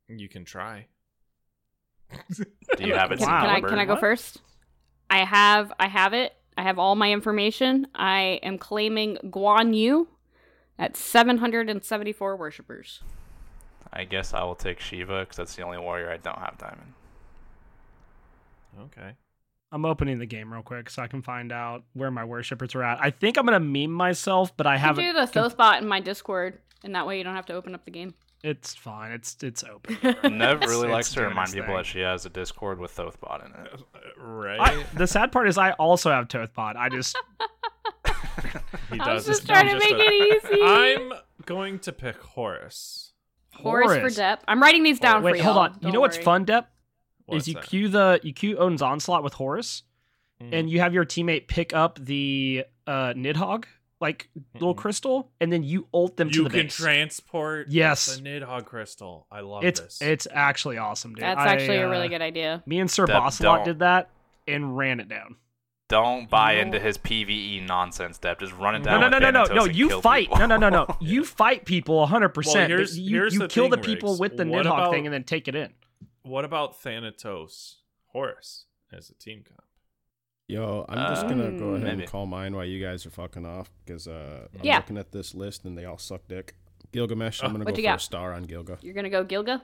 [0.08, 0.86] You can try.
[2.76, 3.18] Do you have it?
[3.20, 3.40] Can, Wow.
[3.42, 4.00] can I can I go What?
[4.00, 4.38] first?
[5.08, 6.32] I have I have it.
[6.58, 7.86] I have all my information.
[7.94, 10.08] I am claiming Guan Yu
[10.80, 13.00] at 774 worshippers.
[13.92, 16.94] I guess I will take Shiva because that's the only warrior I don't have diamond.
[18.82, 19.12] Okay.
[19.72, 22.82] I'm opening the game real quick so I can find out where my worshippers are
[22.82, 22.98] at.
[23.00, 25.04] I think I'm gonna meme myself, but I I haven't.
[25.04, 27.84] do the Thothbot in my Discord, and that way you don't have to open up
[27.84, 28.14] the game.
[28.42, 29.12] It's fine.
[29.12, 29.98] It's it's open.
[30.38, 31.76] Nev really It's likes to remind people thing.
[31.76, 33.80] that she has a Discord with Thothbot in it.
[33.94, 34.60] Uh, right.
[34.60, 36.76] I, the sad part is I also have Thothbot.
[36.76, 37.16] I just
[38.90, 39.06] he does.
[39.06, 40.62] I was just trying to make it easy.
[40.62, 41.12] I'm
[41.44, 43.09] going to pick Horus.
[43.54, 44.44] Horus for depth.
[44.48, 45.64] I'm writing these down Wait, for hold y'all.
[45.64, 45.72] on.
[45.74, 46.70] You Don't know what's fun, Dep?
[47.26, 47.64] What's is you that?
[47.64, 49.82] queue the you queue Odin's onslaught with Horus,
[50.42, 50.48] Mhm.
[50.52, 53.64] and you have your teammate pick up the uh, Nidhogg,
[54.00, 54.78] like little Mm-mm.
[54.78, 56.76] crystal, and then you ult them to you the can base.
[56.76, 58.16] transport Yes.
[58.16, 59.26] the Nidhogg crystal.
[59.30, 60.02] I love it's this.
[60.02, 61.22] it's actually awesome, dude.
[61.22, 62.62] That's I, actually a really uh, good idea.
[62.66, 63.64] Me and Sir Dep- Bosslot don't.
[63.64, 64.10] did that
[64.48, 65.36] and ran it down.
[65.90, 68.38] Don't buy know- into his PVE nonsense, Deb.
[68.40, 69.00] Just run it down.
[69.00, 69.64] No, no, no, no, no, no.
[69.66, 70.28] You fight.
[70.30, 70.38] people.
[70.38, 70.96] No, no, no, no.
[71.00, 72.46] You fight people 100%.
[72.54, 74.20] Well, here's- you here's you the kill the people Riggs.
[74.20, 75.74] with the What Nidhogg about- thing and then take it in.
[76.22, 77.76] what about Thanatos
[78.12, 79.60] Horus as a team comp?
[80.48, 82.02] Yo, I'm just gonna go Uh, ahead maybe.
[82.02, 84.76] and call mine while you guys are fucking off because uh, I'm Yeah.
[84.78, 86.54] looking at this list and they all suck dick.
[86.92, 87.52] Gilgamesh, I'm Oh.
[87.52, 88.78] gonna What go you for a star on Gilga.
[88.82, 89.62] You're gonna go Gilga?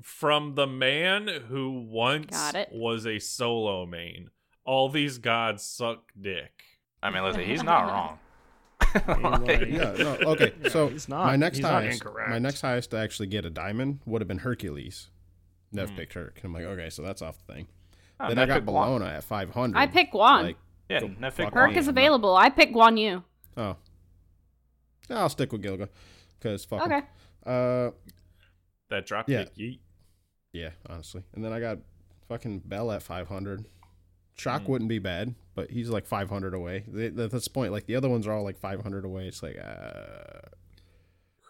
[0.00, 2.68] From the man who once Got it.
[2.72, 4.30] was a solo main.
[4.68, 6.52] All these gods suck dick.
[7.02, 8.18] I mean, listen, he's not wrong.
[9.46, 10.52] Like- yeah, no, okay.
[10.68, 11.24] So he's not.
[11.26, 12.28] my next he's highest, incorrect.
[12.30, 15.08] my next highest to actually get a diamond would have been Hercules.
[15.72, 15.96] Nev Hmm.
[15.96, 16.40] picked Herc.
[16.44, 17.68] I'm like, okay, so that's off the thing.
[18.20, 19.00] Oh, then I got picked Guan.
[19.00, 19.76] Bellona at 500.
[19.78, 20.42] I pick Guan.
[20.42, 20.56] Like,
[20.90, 21.76] Yeah, Go Nev picked Herc Guan.
[21.76, 22.36] is available.
[22.36, 23.22] I pick Guan Yu.
[23.56, 23.76] oh,
[25.08, 25.88] Yeah, I'll stick with Gilga
[26.38, 26.82] because fuck.
[26.82, 26.92] 'em.
[26.92, 27.06] Okay.
[27.46, 27.90] Uh,
[28.90, 29.44] That drop Yeah.
[29.44, 29.78] kick yeet.
[30.52, 31.22] yeah, honestly.
[31.34, 31.78] And then I got
[32.28, 33.64] fucking Bell at 500.
[34.38, 34.68] Chaac Mm.
[34.68, 36.84] wouldn't be bad, but he's like 500 away.
[36.94, 39.26] Th- At this point, like the other ones are all like 500 away.
[39.26, 40.48] It's like, uh,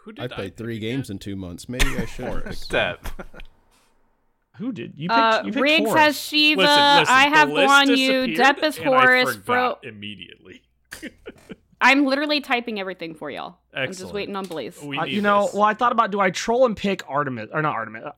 [0.04, 0.96] Who did I played pick three again?
[0.96, 1.68] games in two months.
[1.68, 2.24] Maybe I should.
[2.26, 3.06] have picked Dep.
[4.56, 4.94] Who did?
[4.96, 6.00] You picked, Uh, you picked Riggs Horus.
[6.02, 6.62] has Shiva.
[6.62, 8.36] Listen, listen, I have the list Guan Yu.
[8.36, 9.36] Depp is Horus.
[9.36, 9.74] Fro.
[9.76, 10.62] forgot immediately.
[11.80, 13.58] I'm literally typing everything for y'all.
[13.72, 14.82] I'm just waiting on Blaze.
[14.82, 15.54] Uh, need you know, this.
[15.54, 18.02] well, I thought about do I troll and pick Artemis or not Artemis?
[18.04, 18.10] uh,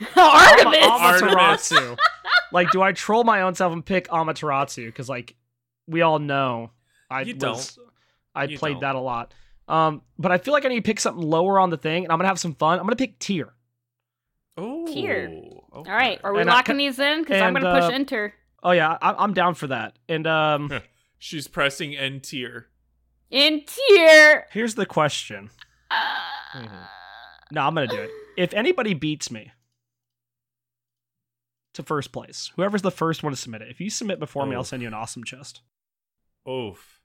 [0.20, 0.78] Artemis.
[0.82, 1.34] Artemis.
[1.34, 1.96] Amaterasu.
[2.52, 4.86] Like, do I troll my own self and pick Amaterasu?
[4.86, 5.34] Because like
[5.86, 6.70] we all know,
[7.10, 7.78] I You was,
[8.34, 8.80] I You played don't.
[8.82, 9.34] that a lot.
[9.68, 12.12] Um, but I feel like I need to pick something lower on the thing, and
[12.12, 12.78] I'm gonna have some fun.
[12.78, 13.52] I'm gonna pick Tyr.
[14.56, 15.28] Oh, Tyr.
[15.28, 15.60] okay.
[15.72, 17.22] All right, are we And I- locking these in?
[17.22, 18.34] Because I'm gonna push uh, enter.
[18.62, 19.98] Oh yeah, I, I'm down for that.
[20.08, 20.70] And um,
[21.18, 22.66] She's pressing N tier.
[23.30, 24.46] In tier.
[24.52, 25.50] here's the question.
[26.54, 26.70] Mhm.
[27.52, 28.10] No, I'm gonna do it.
[28.36, 29.52] If anybody beats me
[31.74, 34.54] to first place, whoever's the first one to submit it, if you submit before me,
[34.54, 35.62] I'll send you an awesome chest.
[36.48, 37.00] Oof.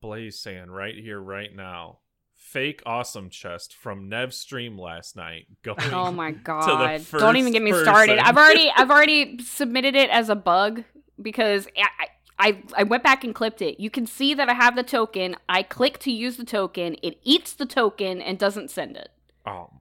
[0.00, 1.98] Blaze saying right here, right now.
[2.34, 5.46] Fake awesome chest from Nev stream last night.
[5.62, 7.00] Going Oh my the god!
[7.00, 8.18] first Don't even get me started.
[8.18, 8.24] person.
[8.26, 10.84] I've already I've already submitted it as a bug
[11.20, 12.06] because I,
[12.38, 13.80] I I went back and clipped it.
[13.80, 15.34] You can see that I have the token.
[15.48, 16.96] I click to use the token.
[17.02, 19.08] It eats the token and doesn't send it.
[19.46, 19.80] Um,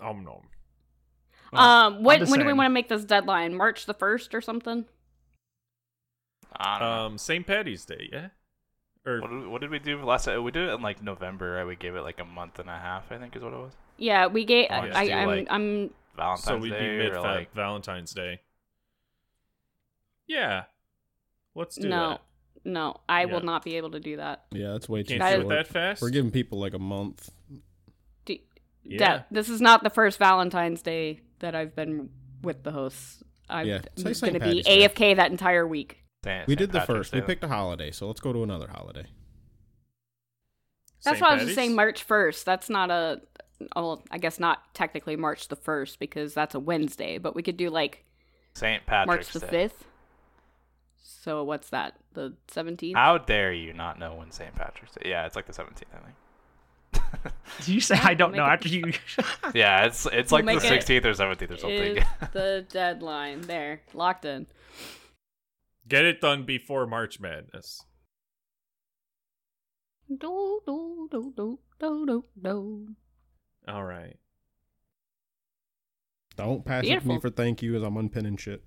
[0.00, 0.40] um, no.
[1.58, 3.54] Um, when the when do we want to make this deadline?
[3.54, 4.84] March the first or something?
[6.56, 6.94] I don't know.
[7.06, 7.46] Um, St.
[7.46, 8.28] Patty's Day, yeah.
[9.06, 10.26] Or What did, what did we do last?
[10.28, 11.52] We did it in like November.
[11.52, 11.66] Right?
[11.66, 13.10] We gave it like a month and a half.
[13.10, 13.72] I think is what it was.
[13.98, 14.68] Yeah, we gave.
[14.70, 18.12] I, just I, do, I'm like- I'm Valentine's so we'd Day be mid like Valentine's
[18.12, 18.40] Day.
[20.26, 20.64] Yeah,
[21.54, 22.20] let's do no that.
[22.64, 23.00] no.
[23.08, 23.32] I Yeah.
[23.32, 24.44] will not be able to do that.
[24.52, 26.00] Yeah, that's way too Can't do it that fast.
[26.00, 27.30] We're giving people like a month.
[28.24, 28.44] D-
[28.84, 28.98] Yeah.
[28.98, 32.08] Deb, this is not the first Valentine's Day that I've been
[32.42, 33.22] with the hosts.
[33.48, 34.88] I'm Yeah, going to be Patty's Day.
[34.88, 35.98] AFK that entire week.
[36.24, 37.14] Saint- We Saint did the Patrick's first.
[37.14, 39.04] We picked a holiday, so let's go to another holiday.
[41.04, 41.20] That's St.
[41.20, 42.44] why I was just saying March 1st.
[42.44, 43.20] That's not a.
[43.76, 47.56] Well, I guess not technically March the 1st because that's a Wednesday, but we could
[47.58, 48.04] do like
[48.54, 49.68] Saint Patrick's March Patrick's the Day.
[49.68, 49.86] 5th.
[50.96, 51.94] So what's that?
[52.14, 52.94] The 17th?
[52.94, 55.10] How dare you not know when Saint Patrick's Day?
[55.10, 56.14] Yeah, it's like the 17th, I think.
[57.58, 58.92] Did you say Yeah, I don't know after you?
[59.54, 61.96] yeah, it's it's We'll like the 16th or 17th or something.
[61.98, 63.42] Is the deadline.
[63.42, 63.82] There.
[63.92, 64.46] Locked in.
[65.86, 67.82] Get it done before March Madness.
[70.08, 72.88] Do, do, do, do, do, do, do.
[73.68, 74.16] All right.
[76.36, 78.62] Don't pass it to me for thank you as I'm unpinning shit.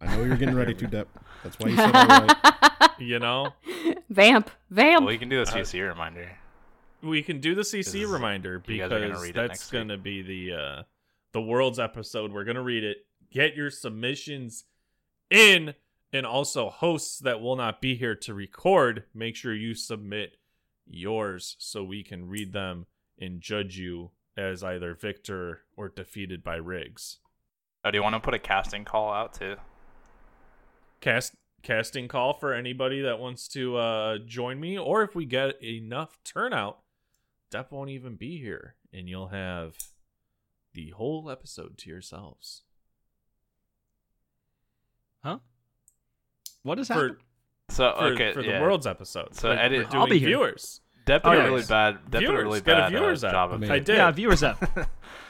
[0.00, 1.08] I know you're getting ready to, Dep.
[1.44, 2.90] That's why you said all right.
[2.98, 3.50] You know,
[4.10, 4.50] Vamp.
[4.70, 5.04] Vamp.
[5.04, 6.30] well, you can do this Uh, CC reminder.
[7.02, 10.82] We can do the CC reminder are gonna because that's gonna be the uh
[11.32, 12.32] the world's episode.
[12.32, 13.06] We're gonna read it.
[13.30, 14.64] Get your submissions
[15.30, 15.74] in,
[16.12, 19.04] and also hosts that will not be here to record.
[19.14, 20.36] Make sure you submit
[20.86, 22.86] yours so we can read them
[23.18, 27.18] and judge you as either victor or defeated by Riggs.
[27.84, 29.56] Oh, do you want to put a casting call out too?
[31.00, 35.62] Cast casting call for anybody that wants to uh join me, or if we get
[35.62, 36.81] enough turnout,
[37.52, 39.76] Depp won't even be here, and you'll have
[40.74, 42.62] the whole episode to yourselves.
[45.22, 45.38] Huh?
[46.62, 47.16] What is happening?
[47.70, 48.58] So for, okay, for yeah.
[48.58, 49.34] the world's episode.
[49.34, 50.28] So Like, edit- we're I'll be here.
[50.28, 50.80] viewers.
[51.06, 51.96] Depp did Oh, a really bad.
[52.06, 53.32] Depp did a Viewers, really get a bad viewers uh, app.
[53.32, 53.96] job of I mean- I did.
[53.96, 54.62] Yeah, viewers up.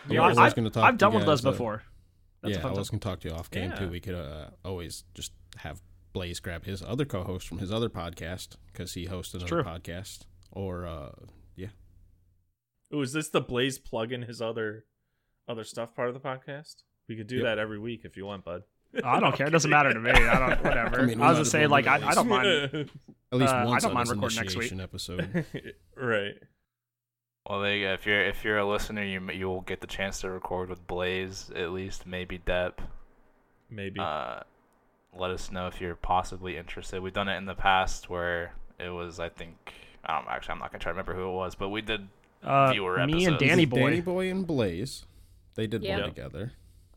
[0.08, 1.50] Yeah, Yeah, I was I've, gonna talk I've to you done one of those uh,
[1.52, 1.84] before.
[2.42, 3.76] That's yeah, fun I was gonna talk to you off game Yeah.
[3.76, 3.88] too.
[3.88, 5.80] We could uh, always just have
[6.12, 10.84] Blaze grab his other co-host from his other podcast because he hosts another podcast, or
[10.86, 11.26] uh, yeah,
[12.94, 14.84] Ooh, is this the Blaze plug in his other
[15.48, 16.82] other stuff part of the podcast?
[17.08, 17.44] We could do Yep.
[17.44, 18.62] that every week if you want, bud.
[19.04, 19.46] I don't care.
[19.46, 20.10] It doesn't matter to me.
[20.10, 20.62] I don't.
[20.64, 20.96] Whatever.
[21.00, 22.06] I I, mean, we was just saying, like, I.
[22.06, 22.46] I don't mind.
[23.32, 24.72] at least Uh, I don't mind his recording next week.
[24.72, 25.44] initiation episode.
[25.96, 26.34] right.
[27.48, 30.30] Well, they, if you're if you're a listener, you you will get the chance to
[30.30, 32.74] record with Blaze at least, maybe Depp.
[33.68, 33.98] Maybe.
[33.98, 34.40] Uh,
[35.16, 37.02] let us know if you're possibly interested.
[37.02, 39.72] We've done it in the past where it was, I think,
[40.04, 42.08] I don't actually, I'm not gonna try to remember who it was, but we did.
[42.42, 43.38] Uh, Viewer me and.
[43.38, 43.78] Danny Boy.
[43.78, 45.04] Danny Boy and Blaze,
[45.54, 46.00] they did Yeah.
[46.00, 46.52] one together.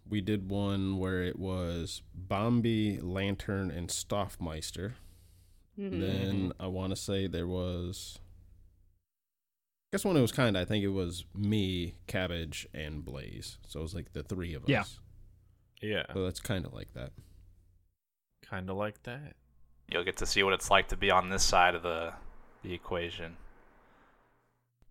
[0.08, 4.94] We did one where it was Bombi, Lantern, and Stoffmeister.
[5.80, 6.00] Mhm.
[6.00, 8.20] Then I want to say there was.
[9.92, 13.58] I guess when it was kind of, I think it was me, Cabbage, and Blaze.
[13.68, 14.70] So it was like the three of us.
[14.70, 14.84] Yeah.
[15.82, 16.06] yeah.
[16.14, 17.12] So that's kind of like that.
[18.44, 19.36] Kind of like that.
[19.92, 22.14] You'll get to see what it's like to be on this side of the
[22.64, 23.38] the equation.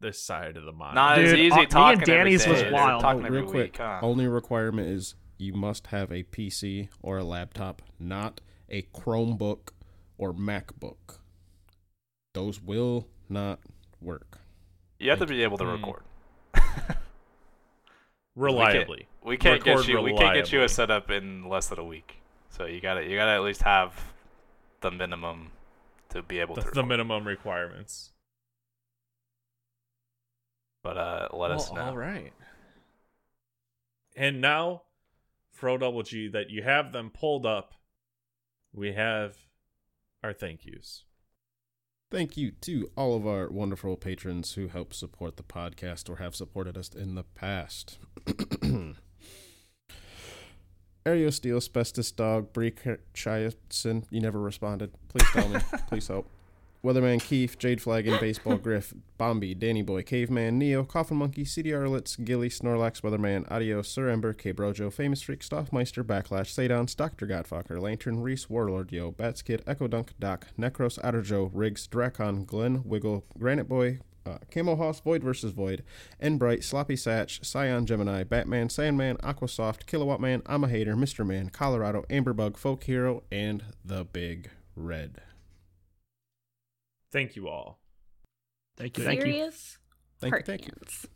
[0.05, 0.97] This side of the mind.
[0.97, 3.01] Not as easy uh, me and Danny's was wild.
[3.01, 4.01] Talking Oh, every real quick, week, huh?
[4.03, 9.71] only requirement is you must have a PC or a laptop, not a Chromebook
[10.19, 11.21] or MacBook.
[12.35, 13.61] Those will not
[14.03, 14.41] work.
[14.99, 15.71] You have to be able to Hmm.
[15.71, 16.03] record.
[18.37, 19.07] Reliably.
[19.23, 20.03] We can't Record get you.
[20.03, 22.17] We can't get you a setup in less than a week.
[22.51, 23.99] So you gotta you gotta at least have
[24.83, 25.53] the minimum
[26.11, 26.61] to be able to.
[26.61, 26.75] Record.
[26.75, 28.11] the minimum requirements.
[30.85, 31.81] But uh, let us know.
[31.81, 32.33] All right.
[34.15, 34.83] And now,
[35.51, 37.75] Fro Double G, that you have them pulled up,
[38.73, 39.37] we have
[40.23, 41.05] our thank yous.
[42.11, 46.37] Thank you to all of our wonderful patrons who help support the podcast or have
[46.37, 47.99] supported us in the past.
[51.07, 52.71] Ario Steel, Asbestos Dog, Bree
[53.15, 54.93] Chiason, you never responded.
[55.09, 55.61] Please tell me.
[55.89, 56.31] Please help.
[56.85, 62.15] Weatherman Keith, Jade Flagon, Baseball Griff, Bombi, Danny Boy, Caveman, Neo, Coffin Monkey, CDR Litz,
[62.17, 67.27] Gilly, Snorlax, Weatherman, Adios, Sir Ember, K Brojo, Famous Freak, Stoffmeister, Backlash, Sadons, Dr.
[67.27, 73.25] Godfucker, Lantern, Reese, Warlord, Yo, Batskid, Echo Dunk, Doc, Necros, Outerjo, Riggs, Dracon, Glenn, Wiggle,
[73.39, 75.53] Granite Boy, uh, Camo Hoss, Void vs.
[75.53, 75.85] Void,
[76.23, 81.27] Enbright, Sloppy Satch, Scion Gemini, Batman, Sandman, Aquasoft, Kilowatt Man, I'm a Hater, Mr.
[81.27, 85.23] Man, Colorado, Amberbug, Folk Hero, and The Big Red.
[87.15, 87.79] Thank you all.
[88.77, 89.05] Thank you.
[89.05, 89.27] Thank you.
[89.27, 89.79] Serious?
[90.21, 90.73] Thank you, Heart thank you.
[90.83, 91.07] hands.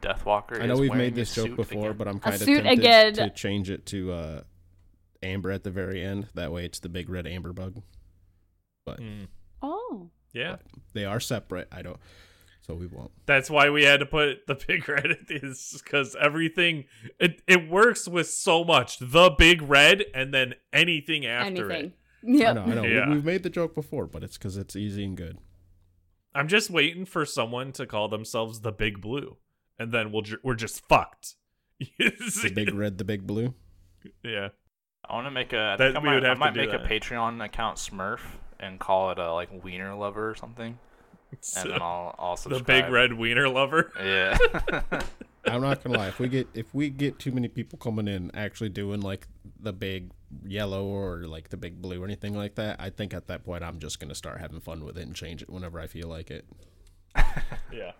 [0.00, 0.62] Deathwalker.
[0.62, 1.96] I know is we've made this joke before, again.
[1.98, 3.12] but I'm kind of tempted again.
[3.14, 4.40] to change it to uh,
[5.22, 6.28] Amber at the very end.
[6.34, 7.82] That way, it's the big red amber bug.
[8.86, 9.26] But Mm.
[9.60, 10.10] Oh.
[10.32, 10.56] Yeah.
[10.94, 11.68] they are separate.
[11.72, 11.98] I don't,
[12.62, 13.10] so we won't.
[13.26, 16.84] That's why we had to put the big red at this because everything
[17.18, 18.98] it, it works with so much.
[19.00, 21.86] The big red and then anything after Anything.
[21.90, 21.92] it.
[22.24, 22.82] I know, I know.
[22.84, 23.08] Yeah.
[23.08, 25.38] We, we've made the joke before, but it's because it's easy and good.
[26.34, 29.36] I'm just waiting for someone to call themselves the big blue,
[29.78, 31.34] and then we'll ju- we're just fucked.
[31.98, 33.54] The big red, the big blue.
[34.22, 34.48] yeah.
[35.08, 35.58] I want to make a.
[35.58, 36.78] I, That- think I might, I might do make a.
[36.78, 38.20] Patreon account Smurf
[38.60, 40.78] and call it a like Wiener Lover or something,
[41.56, 43.92] and then I'll I'll the big red wiener lover.
[43.98, 44.36] Yeah.
[45.46, 46.08] I'm not gonna lie.
[46.08, 49.26] If we get if we get too many people coming in actually doing like
[49.58, 50.10] the big
[50.46, 53.64] yellow or like the big blue or anything like that, I think at that point
[53.64, 56.30] I'm just gonna start having fun with it and change it whenever I feel like
[56.30, 56.44] it.
[57.72, 57.92] Yeah.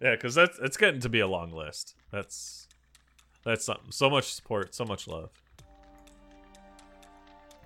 [0.00, 1.94] Yeah, because that's it's getting to be a long list.
[2.10, 2.66] That's
[3.44, 3.92] that's something.
[3.92, 5.30] So much support, so much love.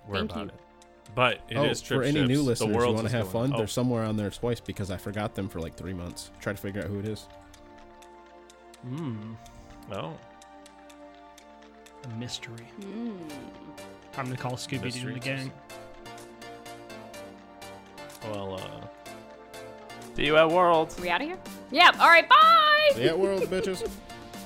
[0.07, 0.49] We're Thank about you.
[0.49, 0.61] it.
[1.15, 2.29] But it oh, is oh, trip for any ships.
[2.29, 4.91] new listeners who world want to have fun, oh, they're somewhere on there twice because
[4.91, 6.29] I forgot them for like three months.
[6.39, 7.27] Try to figure out who it is.
[8.85, 9.35] Mm,
[9.93, 10.13] oh,
[12.03, 12.67] a mystery.
[12.81, 13.17] Mm.
[14.13, 15.51] Time to call Scooby Doo Mystery and the gang.
[18.31, 18.87] well, uh,
[20.15, 20.99] See you at Worlds.
[20.99, 21.37] we out of here?
[21.71, 21.99] Yep.
[21.99, 22.27] All right.
[22.27, 22.91] Bye.
[22.97, 23.87] Yeah, world bitches.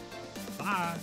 [0.57, 0.97] Bye.